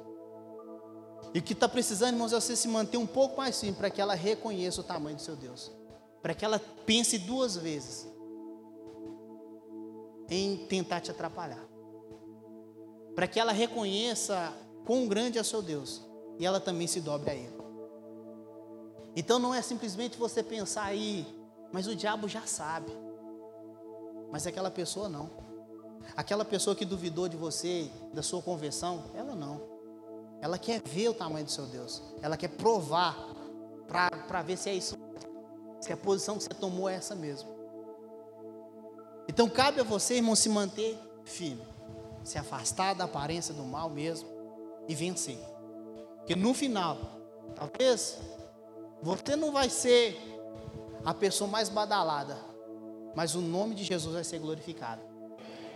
E 1.33 1.39
o 1.39 1.41
que 1.41 1.53
está 1.53 1.67
precisando, 1.67 2.13
irmãos, 2.13 2.31
é 2.31 2.39
você 2.39 2.55
se 2.55 2.67
manter 2.67 2.97
um 2.97 3.05
pouco 3.05 3.37
mais 3.37 3.59
firme 3.59 3.75
para 3.75 3.89
que 3.89 3.99
ela 3.99 4.15
reconheça 4.15 4.79
o 4.81 4.83
tamanho 4.83 5.17
do 5.17 5.21
seu 5.21 5.35
Deus. 5.35 5.69
Para 6.25 6.33
que 6.33 6.43
ela 6.43 6.57
pense 6.57 7.19
duas 7.19 7.55
vezes 7.55 8.11
em 10.27 10.65
tentar 10.65 10.99
te 10.99 11.11
atrapalhar 11.11 11.63
para 13.15 13.27
que 13.27 13.39
ela 13.39 13.51
reconheça 13.51 14.53
quão 14.85 15.07
grande 15.07 15.39
é 15.39 15.43
seu 15.43 15.61
Deus 15.61 16.01
e 16.37 16.45
ela 16.45 16.59
também 16.59 16.85
se 16.85 16.99
dobre 16.99 17.29
a 17.29 17.33
Ele. 17.33 17.55
Então 19.15 19.39
não 19.39 19.53
é 19.53 19.61
simplesmente 19.61 20.17
você 20.17 20.43
pensar 20.43 20.83
aí, 20.83 21.25
mas 21.71 21.87
o 21.87 21.95
diabo 21.95 22.27
já 22.27 22.41
sabe, 22.41 22.91
mas 24.29 24.45
aquela 24.45 24.69
pessoa 24.69 25.07
não. 25.07 25.29
Aquela 26.15 26.43
pessoa 26.43 26.75
que 26.75 26.85
duvidou 26.85 27.29
de 27.29 27.37
você, 27.37 27.89
da 28.13 28.21
sua 28.21 28.41
conversão, 28.41 29.05
ela 29.15 29.33
não. 29.33 29.61
Ela 30.41 30.59
quer 30.59 30.81
ver 30.81 31.07
o 31.07 31.13
tamanho 31.13 31.45
do 31.45 31.51
seu 31.51 31.65
Deus, 31.65 32.03
ela 32.21 32.35
quer 32.35 32.49
provar 32.49 33.15
para 33.87 34.41
ver 34.41 34.57
se 34.57 34.69
é 34.69 34.73
isso, 34.73 34.97
se 35.85 35.93
a 35.93 35.97
posição 35.97 36.37
que 36.37 36.43
você 36.43 36.49
tomou 36.49 36.89
é 36.89 36.95
essa 36.95 37.15
mesmo. 37.15 37.49
Então 39.27 39.49
cabe 39.49 39.79
a 39.79 39.83
você, 39.83 40.15
irmão, 40.15 40.35
se 40.35 40.49
manter 40.49 40.97
firme 41.23 41.75
se 42.25 42.39
afastar 42.39 42.95
da 42.95 43.03
aparência 43.03 43.53
do 43.53 43.63
mal 43.63 43.89
mesmo 43.89 44.27
e 44.87 44.95
vencer. 44.95 45.37
Porque 46.17 46.35
no 46.35 46.53
final, 46.53 46.97
talvez 47.55 48.17
você 49.01 49.35
não 49.35 49.51
vai 49.51 49.69
ser 49.69 50.19
a 51.05 51.13
pessoa 51.13 51.47
mais 51.47 51.69
badalada, 51.69 52.35
mas 53.15 53.35
o 53.35 53.41
nome 53.41 53.75
de 53.75 53.83
Jesus 53.83 54.15
vai 54.15 54.23
ser 54.23 54.39
glorificado. 54.39 55.01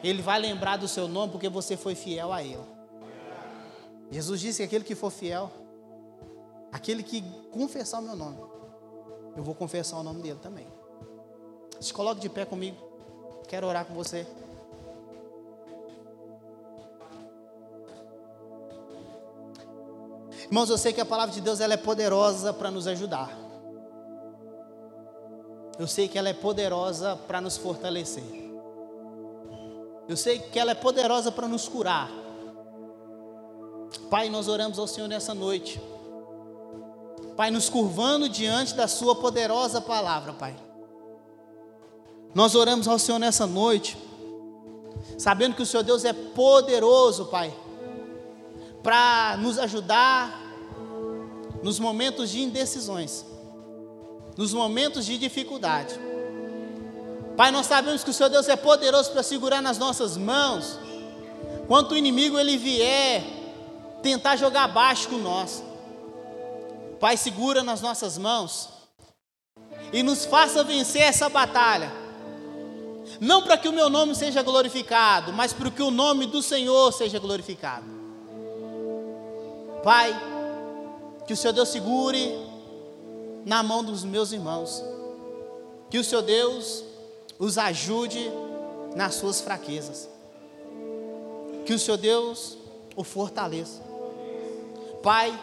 Ele 0.04 0.24
vai 0.24 0.40
lembrar 0.40 0.78
do 0.78 0.88
seu 0.88 1.08
nome 1.08 1.32
porque 1.32 1.48
você 1.48 1.78
foi 1.78 1.94
fiel 1.94 2.34
a 2.34 2.42
Ele. 2.44 2.66
Jesus 4.10 4.42
disse 4.42 4.58
que 4.58 4.64
aquele 4.64 4.84
que 4.84 4.96
for 4.96 5.12
fiel, 5.12 5.52
aquele 6.72 7.04
que 7.04 7.22
confessar 7.52 8.00
o 8.00 8.02
meu 8.02 8.16
nome, 8.16 8.40
eu 9.36 9.44
vou 9.44 9.56
confessar 9.56 9.98
o 9.98 10.04
nome 10.04 10.22
dele 10.22 10.40
também. 10.42 10.68
Se 11.80 11.94
coloque 11.94 12.20
de 12.20 12.30
pé 12.30 12.46
comigo. 12.46 12.78
Quero 13.48 13.68
orar 13.68 13.86
com 13.86 13.94
você. 13.94 14.28
Irmãos, 20.46 20.70
eu 20.70 20.78
sei 20.78 20.92
que 20.92 21.02
a 21.02 21.06
palavra 21.06 21.34
de 21.34 21.42
Deus 21.42 21.60
ela 21.60 21.74
é 21.74 21.78
poderosa 21.78 22.52
para 22.52 22.72
nos 22.72 22.88
ajudar. 22.88 23.38
Eu 25.78 25.88
sei 25.88 26.08
que 26.08 26.18
ela 26.18 26.30
é 26.30 26.34
poderosa 26.34 27.16
para 27.16 27.40
nos 27.40 27.56
fortalecer. 27.56 28.24
Eu 30.08 30.18
sei 30.18 30.40
que 30.40 30.60
ela 30.60 30.72
é 30.72 30.76
poderosa 30.76 31.32
para 31.32 31.48
nos 31.48 31.70
curar. 31.70 32.10
Pai, 34.10 34.28
nós 34.28 34.48
oramos 34.48 34.80
ao 34.80 34.88
Senhor 34.88 35.08
nessa 35.08 35.34
noite. 35.34 35.80
Pai, 37.40 37.50
nos 37.50 37.70
curvando 37.70 38.28
diante 38.28 38.76
da 38.76 38.86
Sua 38.86 39.16
poderosa 39.16 39.80
palavra, 39.80 40.34
Pai. 40.34 40.54
Nós 42.36 42.54
oramos 42.54 42.86
ao 42.86 43.00
Senhor 43.00 43.18
nessa 43.18 43.48
noite, 43.48 43.98
sabendo 45.18 45.56
que 45.56 45.62
o 45.62 45.66
Senhor 45.66 45.84
Deus 45.84 46.04
é 46.04 46.12
poderoso, 46.12 47.28
Pai, 47.28 47.56
para 48.84 49.38
nos 49.38 49.58
ajudar 49.58 50.38
nos 51.64 51.80
momentos 51.80 52.30
de 52.30 52.42
indecisões, 52.42 53.24
nos 54.36 54.54
momentos 54.54 55.06
de 55.06 55.18
dificuldade. 55.18 55.98
Pai, 57.38 57.52
nós 57.52 57.68
sabemos 57.68 58.04
que 58.04 58.10
o 58.10 58.14
Senhor 58.14 58.28
Deus 58.28 58.50
é 58.50 58.58
poderoso 58.58 59.12
para 59.12 59.24
segurar 59.24 59.62
nas 59.62 59.78
nossas 59.78 60.18
mãos, 60.18 60.78
quando 61.70 61.94
o 61.94 61.98
inimigo 61.98 62.38
ele 62.38 62.58
vier 62.58 63.24
tentar 64.04 64.36
jogar 64.36 64.66
abaixo 64.66 65.08
com 65.08 65.18
nós. 65.20 65.69
Pai, 67.00 67.18
segura 67.18 67.64
nas 67.64 67.82
nossas 67.82 68.18
mãos 68.18 68.70
e 69.94 70.04
nos 70.04 70.26
faça 70.26 70.64
vencer 70.64 71.02
essa 71.02 71.30
batalha 71.30 72.00
não 73.20 73.42
para 73.42 73.58
que 73.58 73.68
o 73.68 73.74
meu 73.74 73.90
nome 73.90 74.14
seja 74.14 74.44
glorificado, 74.44 75.34
mas 75.34 75.54
para 75.54 75.72
que 75.72 75.82
o 75.82 75.90
nome 75.90 76.26
do 76.26 76.42
Senhor 76.42 76.92
seja 76.92 77.18
glorificado. 77.18 77.86
Pai, 79.84 80.14
que 81.26 81.34
o 81.34 81.38
Senhor 81.38 81.54
Deus 81.54 81.70
segure 81.70 82.38
na 83.46 83.64
mão 83.64 83.84
dos 83.84 84.04
meus 84.04 84.32
irmãos, 84.32 84.84
que 85.90 85.98
o 85.98 86.04
Senhor 86.04 86.22
Deus 86.22 86.84
os 87.40 87.58
ajude 87.58 88.30
nas 88.96 89.16
suas 89.16 89.42
fraquezas, 89.42 90.10
que 91.66 91.74
o 91.74 91.80
Senhor 91.80 91.98
Deus 91.98 92.58
o 92.96 93.04
fortaleça. 93.04 93.82
Pai, 95.02 95.38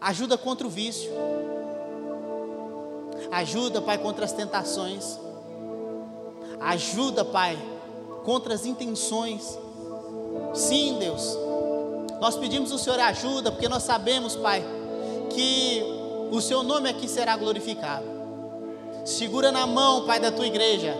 ajuda 0.00 0.38
contra 0.38 0.66
o 0.66 0.70
vício, 0.70 1.10
ajuda, 3.30 3.80
Pai, 3.80 3.98
contra 3.98 4.24
as 4.24 4.32
tentações 4.32 5.18
Ajuda, 6.60 7.24
Pai, 7.24 7.56
contra 8.24 8.54
as 8.54 8.66
intenções. 8.66 9.58
Sim, 10.54 10.96
Deus. 10.98 11.36
Nós 12.20 12.36
pedimos 12.36 12.72
o 12.72 12.78
Senhor 12.78 12.98
ajuda, 13.00 13.52
porque 13.52 13.68
nós 13.68 13.84
sabemos, 13.84 14.34
Pai, 14.34 14.64
que 15.30 15.82
o 16.30 16.40
Seu 16.40 16.62
nome 16.62 16.88
aqui 16.88 17.08
será 17.08 17.36
glorificado. 17.36 18.06
Segura 19.04 19.52
na 19.52 19.66
mão, 19.66 20.04
Pai, 20.04 20.18
da 20.18 20.32
tua 20.32 20.46
igreja 20.46 20.94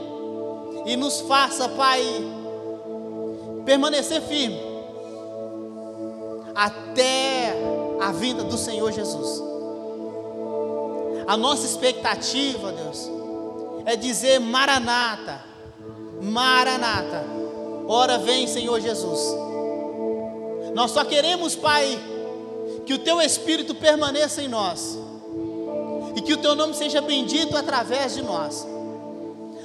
e 0.86 0.96
nos 0.96 1.20
faça, 1.20 1.68
Pai, 1.68 2.02
permanecer 3.64 4.22
firme 4.22 4.68
até 6.54 7.54
a 8.00 8.12
vinda 8.12 8.44
do 8.44 8.56
Senhor 8.56 8.92
Jesus. 8.92 9.42
A 11.26 11.36
nossa 11.36 11.66
expectativa, 11.66 12.72
Deus, 12.72 13.10
é 13.84 13.96
dizer 13.96 14.38
Maranata, 14.38 15.44
Maranata. 16.22 17.24
Ora 17.86 18.18
vem, 18.18 18.46
Senhor 18.46 18.80
Jesus. 18.80 19.20
Nós 20.74 20.90
só 20.90 21.04
queremos, 21.04 21.54
Pai, 21.54 21.98
que 22.86 22.94
o 22.94 22.98
teu 22.98 23.20
espírito 23.20 23.74
permaneça 23.74 24.42
em 24.42 24.48
nós. 24.48 24.98
E 26.14 26.20
que 26.20 26.32
o 26.32 26.38
teu 26.38 26.54
nome 26.54 26.74
seja 26.74 27.00
bendito 27.00 27.56
através 27.56 28.14
de 28.14 28.22
nós. 28.22 28.66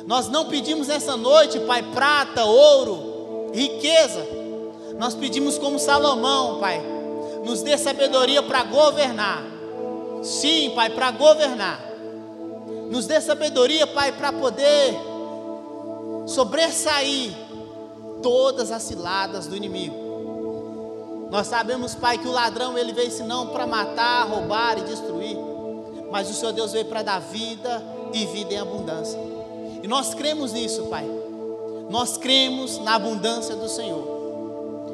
Nós 0.06 0.28
não 0.28 0.46
pedimos 0.50 0.90
essa 0.90 1.16
noite, 1.16 1.60
Pai, 1.62 1.82
prata, 1.82 2.44
ouro, 2.44 3.52
riqueza. 3.54 4.26
Nós 4.98 5.16
pedimos 5.16 5.58
como 5.58 5.80
Salomão, 5.80 6.60
Pai, 6.60 6.82
nos 7.44 7.62
dê 7.62 7.78
sabedoria 7.78 8.42
para 8.42 8.64
governar. 8.64 9.44
Sim, 10.24 10.72
Pai, 10.74 10.90
para 10.90 11.12
governar. 11.12 11.80
Nos 12.90 13.06
dê 13.06 13.20
sabedoria, 13.20 13.86
Pai, 13.86 14.12
para 14.12 14.32
poder 14.32 14.96
sobressair 16.26 17.34
todas 18.22 18.72
as 18.72 18.84
ciladas 18.84 19.48
do 19.48 19.56
inimigo. 19.56 20.04
Nós 21.30 21.48
sabemos, 21.48 21.96
Pai, 21.96 22.18
que 22.18 22.28
o 22.28 22.32
ladrão 22.32 22.78
ele 22.78 22.94
veio 22.94 23.12
senão 23.12 23.48
para 23.48 23.66
matar, 23.66 24.28
roubar 24.28 24.78
e 24.78 24.82
destruir, 24.82 25.38
mas 26.12 26.30
o 26.30 26.34
Senhor 26.34 26.54
Deus 26.54 26.72
veio 26.72 26.86
para 26.86 27.02
dar 27.02 27.20
vida 27.20 27.84
e 28.14 28.26
vida 28.28 28.54
em 28.54 28.60
abundância. 28.60 29.20
E 29.82 29.88
nós 29.88 30.14
cremos 30.14 30.54
nisso, 30.54 30.84
Pai. 30.84 31.06
Nós 31.90 32.18
cremos 32.18 32.78
na 32.78 32.96
abundância 32.96 33.56
do 33.56 33.68
Senhor. 33.68 34.13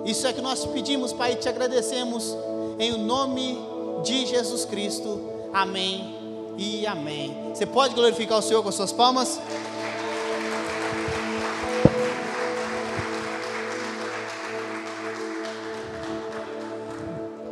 Isso 0.06 0.26
é 0.26 0.34
que 0.34 0.42
nós 0.42 0.66
pedimos, 0.66 1.14
Pai, 1.14 1.34
e 1.34 1.36
te 1.36 1.50
agradecemos 1.50 2.36
em 2.80 2.98
nome 2.98 3.58
de 4.04 4.26
Jesus 4.26 4.66
Cristo. 4.66 5.22
Amém 5.54 6.16
e 6.58 6.86
amém. 6.88 7.36
Você 7.54 7.66
pode 7.66 7.94
glorificar 7.94 8.40
o 8.40 8.42
Senhor 8.42 8.64
com 8.64 8.72
suas 8.72 8.92
palmas? 8.92 9.40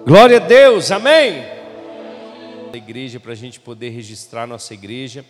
Glória 0.05 0.37
a 0.37 0.39
Deus, 0.39 0.89
amém. 0.89 1.45
A 2.71 2.77
igreja 2.77 3.19
para 3.19 3.33
a 3.33 3.35
gente 3.35 3.59
poder 3.59 3.89
registrar 3.89 4.47
nossa 4.47 4.73
igreja. 4.73 5.25